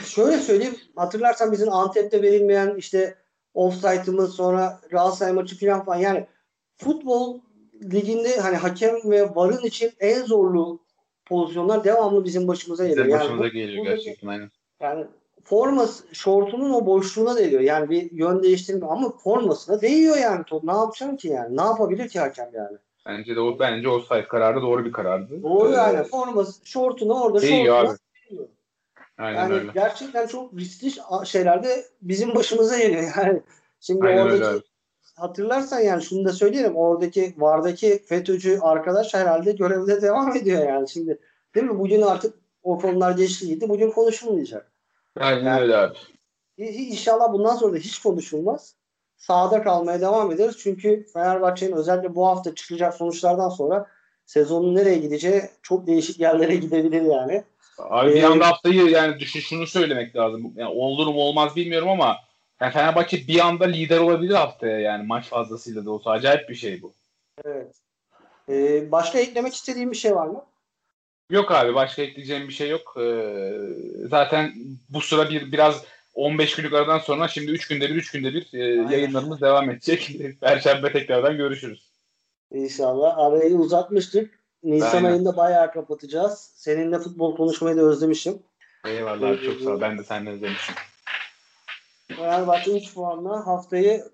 Şöyle 0.07 0.39
söyleyeyim 0.39 0.77
hatırlarsan 0.97 1.53
bizim 1.53 1.73
Antep'te 1.73 2.23
verilmeyen 2.23 2.75
işte 2.77 3.15
offside'ımız 3.55 4.35
sonra 4.35 4.81
Galatasaray 4.91 5.33
maçı 5.33 5.59
falan 5.61 5.85
falan 5.85 5.99
yani 5.99 6.27
futbol 6.77 7.41
liginde 7.83 8.37
hani 8.41 8.57
hakem 8.57 9.11
ve 9.11 9.35
varın 9.35 9.65
için 9.65 9.93
en 10.01 10.23
zorlu 10.25 10.81
pozisyonlar 11.27 11.85
devamlı 11.85 12.25
bizim 12.25 12.49
başımıza 12.49 12.89
geliyor. 12.89 13.07
Bizim 13.07 13.21
başımıza 13.21 13.45
yani, 13.45 13.53
geliyor 13.53 13.85
gerçekten 13.85 14.29
aynen. 14.29 14.51
Yani 14.81 15.07
forması 15.45 16.05
şortunun 16.13 16.71
o 16.71 16.87
boşluğuna 16.87 17.37
değiyor. 17.37 17.61
Yani 17.61 17.91
bir 17.91 18.13
yön 18.13 18.43
değiştirme 18.43 18.87
ama 18.87 19.17
formasına 19.17 19.81
değiyor 19.81 20.17
yani 20.17 20.45
top. 20.45 20.65
Ne 20.65 20.73
yapacaksın 20.73 21.17
ki 21.17 21.29
yani? 21.29 21.57
Ne 21.57 21.63
yapabilir 21.63 22.09
ki 22.09 22.21
hakem 22.21 22.51
yani? 22.55 22.77
Bence 23.07 23.37
de 23.37 23.41
o 23.41 23.59
bence 23.59 23.89
o 23.89 24.01
sayf 24.01 24.29
kararı 24.29 24.63
doğru 24.63 24.85
bir 24.85 24.93
karardı. 24.93 25.43
Doğru 25.43 25.73
ee, 25.73 25.77
yani 25.77 26.05
forması 26.05 26.67
şortuna 26.67 27.23
orada 27.23 27.43
değiyor 27.43 27.77
abi. 27.77 27.97
Değiyor. 28.31 28.49
Aynen 29.19 29.39
yani 29.39 29.55
öyle. 29.55 29.71
gerçekten 29.75 30.27
çok 30.27 30.55
riskli 30.55 30.93
şeylerde 31.25 31.85
bizim 32.03 32.35
başımıza 32.35 32.79
geliyor 32.79 33.03
yani. 33.17 33.43
Şimdi 33.81 34.07
Aynen 34.07 34.23
oradaki 34.23 34.45
öyle. 34.45 34.63
hatırlarsan 35.17 35.81
yani 35.81 36.03
şunu 36.03 36.25
da 36.25 36.33
söyleyelim 36.33 36.77
oradaki 36.77 37.35
vardaki 37.37 38.03
FETÖ'cü 38.07 38.59
arkadaş 38.61 39.15
herhalde 39.15 39.53
görevde 39.53 40.03
devam 40.03 40.37
ediyor 40.37 40.69
yani 40.69 40.89
şimdi 40.89 41.19
değil 41.55 41.67
mi? 41.67 41.79
Bugün 41.79 42.03
artık 42.03 42.35
o 42.63 42.79
konular 42.79 43.13
geçti 43.13 43.47
gitti. 43.47 43.69
Bugün 43.69 43.91
konuşulmayacak. 43.91 44.74
Aynen 45.21 45.45
yani, 45.45 45.61
öyle 45.61 45.77
abi. 45.77 45.97
İnşallah 46.57 47.33
bundan 47.33 47.57
sonra 47.57 47.73
da 47.73 47.77
hiç 47.77 47.99
konuşulmaz. 47.99 48.75
Sahada 49.17 49.63
kalmaya 49.63 50.01
devam 50.01 50.33
ederiz. 50.33 50.57
Çünkü 50.59 51.07
Fenerbahçe'nin 51.13 51.73
özellikle 51.73 52.15
bu 52.15 52.27
hafta 52.27 52.55
çıkacak 52.55 52.95
sonuçlardan 52.95 53.49
sonra 53.49 53.87
sezonun 54.27 54.75
nereye 54.75 54.99
gideceği 54.99 55.43
çok 55.63 55.87
değişik 55.87 56.21
yerlere 56.21 56.57
gidebilir 56.65 57.03
yani. 57.03 57.45
Abi 57.79 58.11
ee, 58.11 58.15
bir 58.15 58.23
anda 58.23 58.47
haftayı 58.47 58.87
yani 58.87 59.19
düşün 59.19 59.41
şunu 59.41 59.67
söylemek 59.67 60.17
lazım. 60.17 60.53
Yani 60.57 60.71
olur 60.71 61.07
mu 61.07 61.21
olmaz 61.21 61.57
bilmiyorum 61.57 61.89
ama 61.89 62.17
yani 62.61 62.73
Fenerbahçe 62.73 63.27
bir 63.29 63.47
anda 63.47 63.65
lider 63.65 63.99
olabilir 63.99 64.35
haftaya 64.35 64.81
yani 64.81 65.07
maç 65.07 65.29
fazlasıyla 65.29 65.85
da 65.85 65.91
olsa. 65.91 66.11
Acayip 66.11 66.49
bir 66.49 66.55
şey 66.55 66.83
bu. 66.83 66.93
Evet. 67.45 67.75
Ee, 68.49 68.93
başka 68.93 69.19
eklemek 69.19 69.55
istediğim 69.55 69.91
bir 69.91 69.97
şey 69.97 70.15
var 70.15 70.27
mı? 70.27 70.45
Yok 71.31 71.51
abi 71.51 71.75
başka 71.75 72.03
ekleyeceğim 72.03 72.49
bir 72.49 72.53
şey 72.53 72.69
yok. 72.69 72.97
Ee, 73.01 73.53
zaten 74.11 74.53
bu 74.89 75.01
sıra 75.01 75.31
bir 75.31 75.53
biraz 75.53 75.85
15 76.15 76.57
günlük 76.57 76.73
aradan 76.73 76.99
sonra 76.99 77.29
şimdi 77.29 77.51
3 77.51 77.69
günde 77.69 77.89
bir 77.89 77.95
3 77.95 78.11
günde 78.11 78.35
bir 78.35 78.49
e, 78.53 78.95
yayınlarımız 78.95 79.41
devam 79.41 79.71
edecek. 79.71 80.17
Perşembe 80.41 80.93
tekrardan 80.93 81.37
görüşürüz. 81.37 81.91
İnşallah. 82.53 83.19
Arayı 83.19 83.57
uzatmıştık. 83.57 84.45
Nisan 84.63 84.97
Aynen. 84.97 85.11
ayında 85.11 85.37
bayağı 85.37 85.73
kapatacağız. 85.73 86.53
Seninle 86.55 86.99
futbol 86.99 87.37
konuşmayı 87.37 87.77
da 87.77 87.83
özlemişim. 87.83 88.43
Eyvallah 88.87 89.29
abi, 89.29 89.45
çok 89.45 89.61
sağ 89.61 89.71
ol. 89.71 89.81
Ben 89.81 89.99
de 89.99 90.05
senden 90.05 90.33
özlemişim. 90.33 90.75
Fenerbahçe 92.17 92.77
3 92.77 92.95
puanla 92.95 93.47
haftayı 93.47 94.05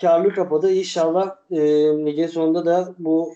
karlı 0.00 0.34
kapadı. 0.34 0.72
İnşallah 0.72 1.36
e, 1.50 1.60
ligin 2.06 2.26
sonunda 2.26 2.66
da 2.66 2.94
bu 2.98 3.34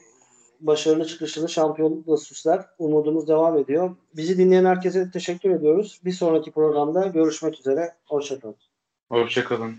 başarılı 0.67 1.07
çıkışını 1.07 1.49
şampiyonlukla 1.49 2.17
süsler. 2.17 2.65
Umudumuz 2.79 3.29
devam 3.29 3.59
ediyor. 3.59 3.97
Bizi 4.17 4.39
dinleyen 4.39 4.65
herkese 4.65 5.11
teşekkür 5.11 5.51
ediyoruz. 5.51 6.01
Bir 6.05 6.13
sonraki 6.13 6.53
programda 6.53 7.07
görüşmek 7.07 7.59
üzere. 7.59 7.95
Hoşçakalın. 8.07 8.57
Hoşçakalın. 9.09 9.75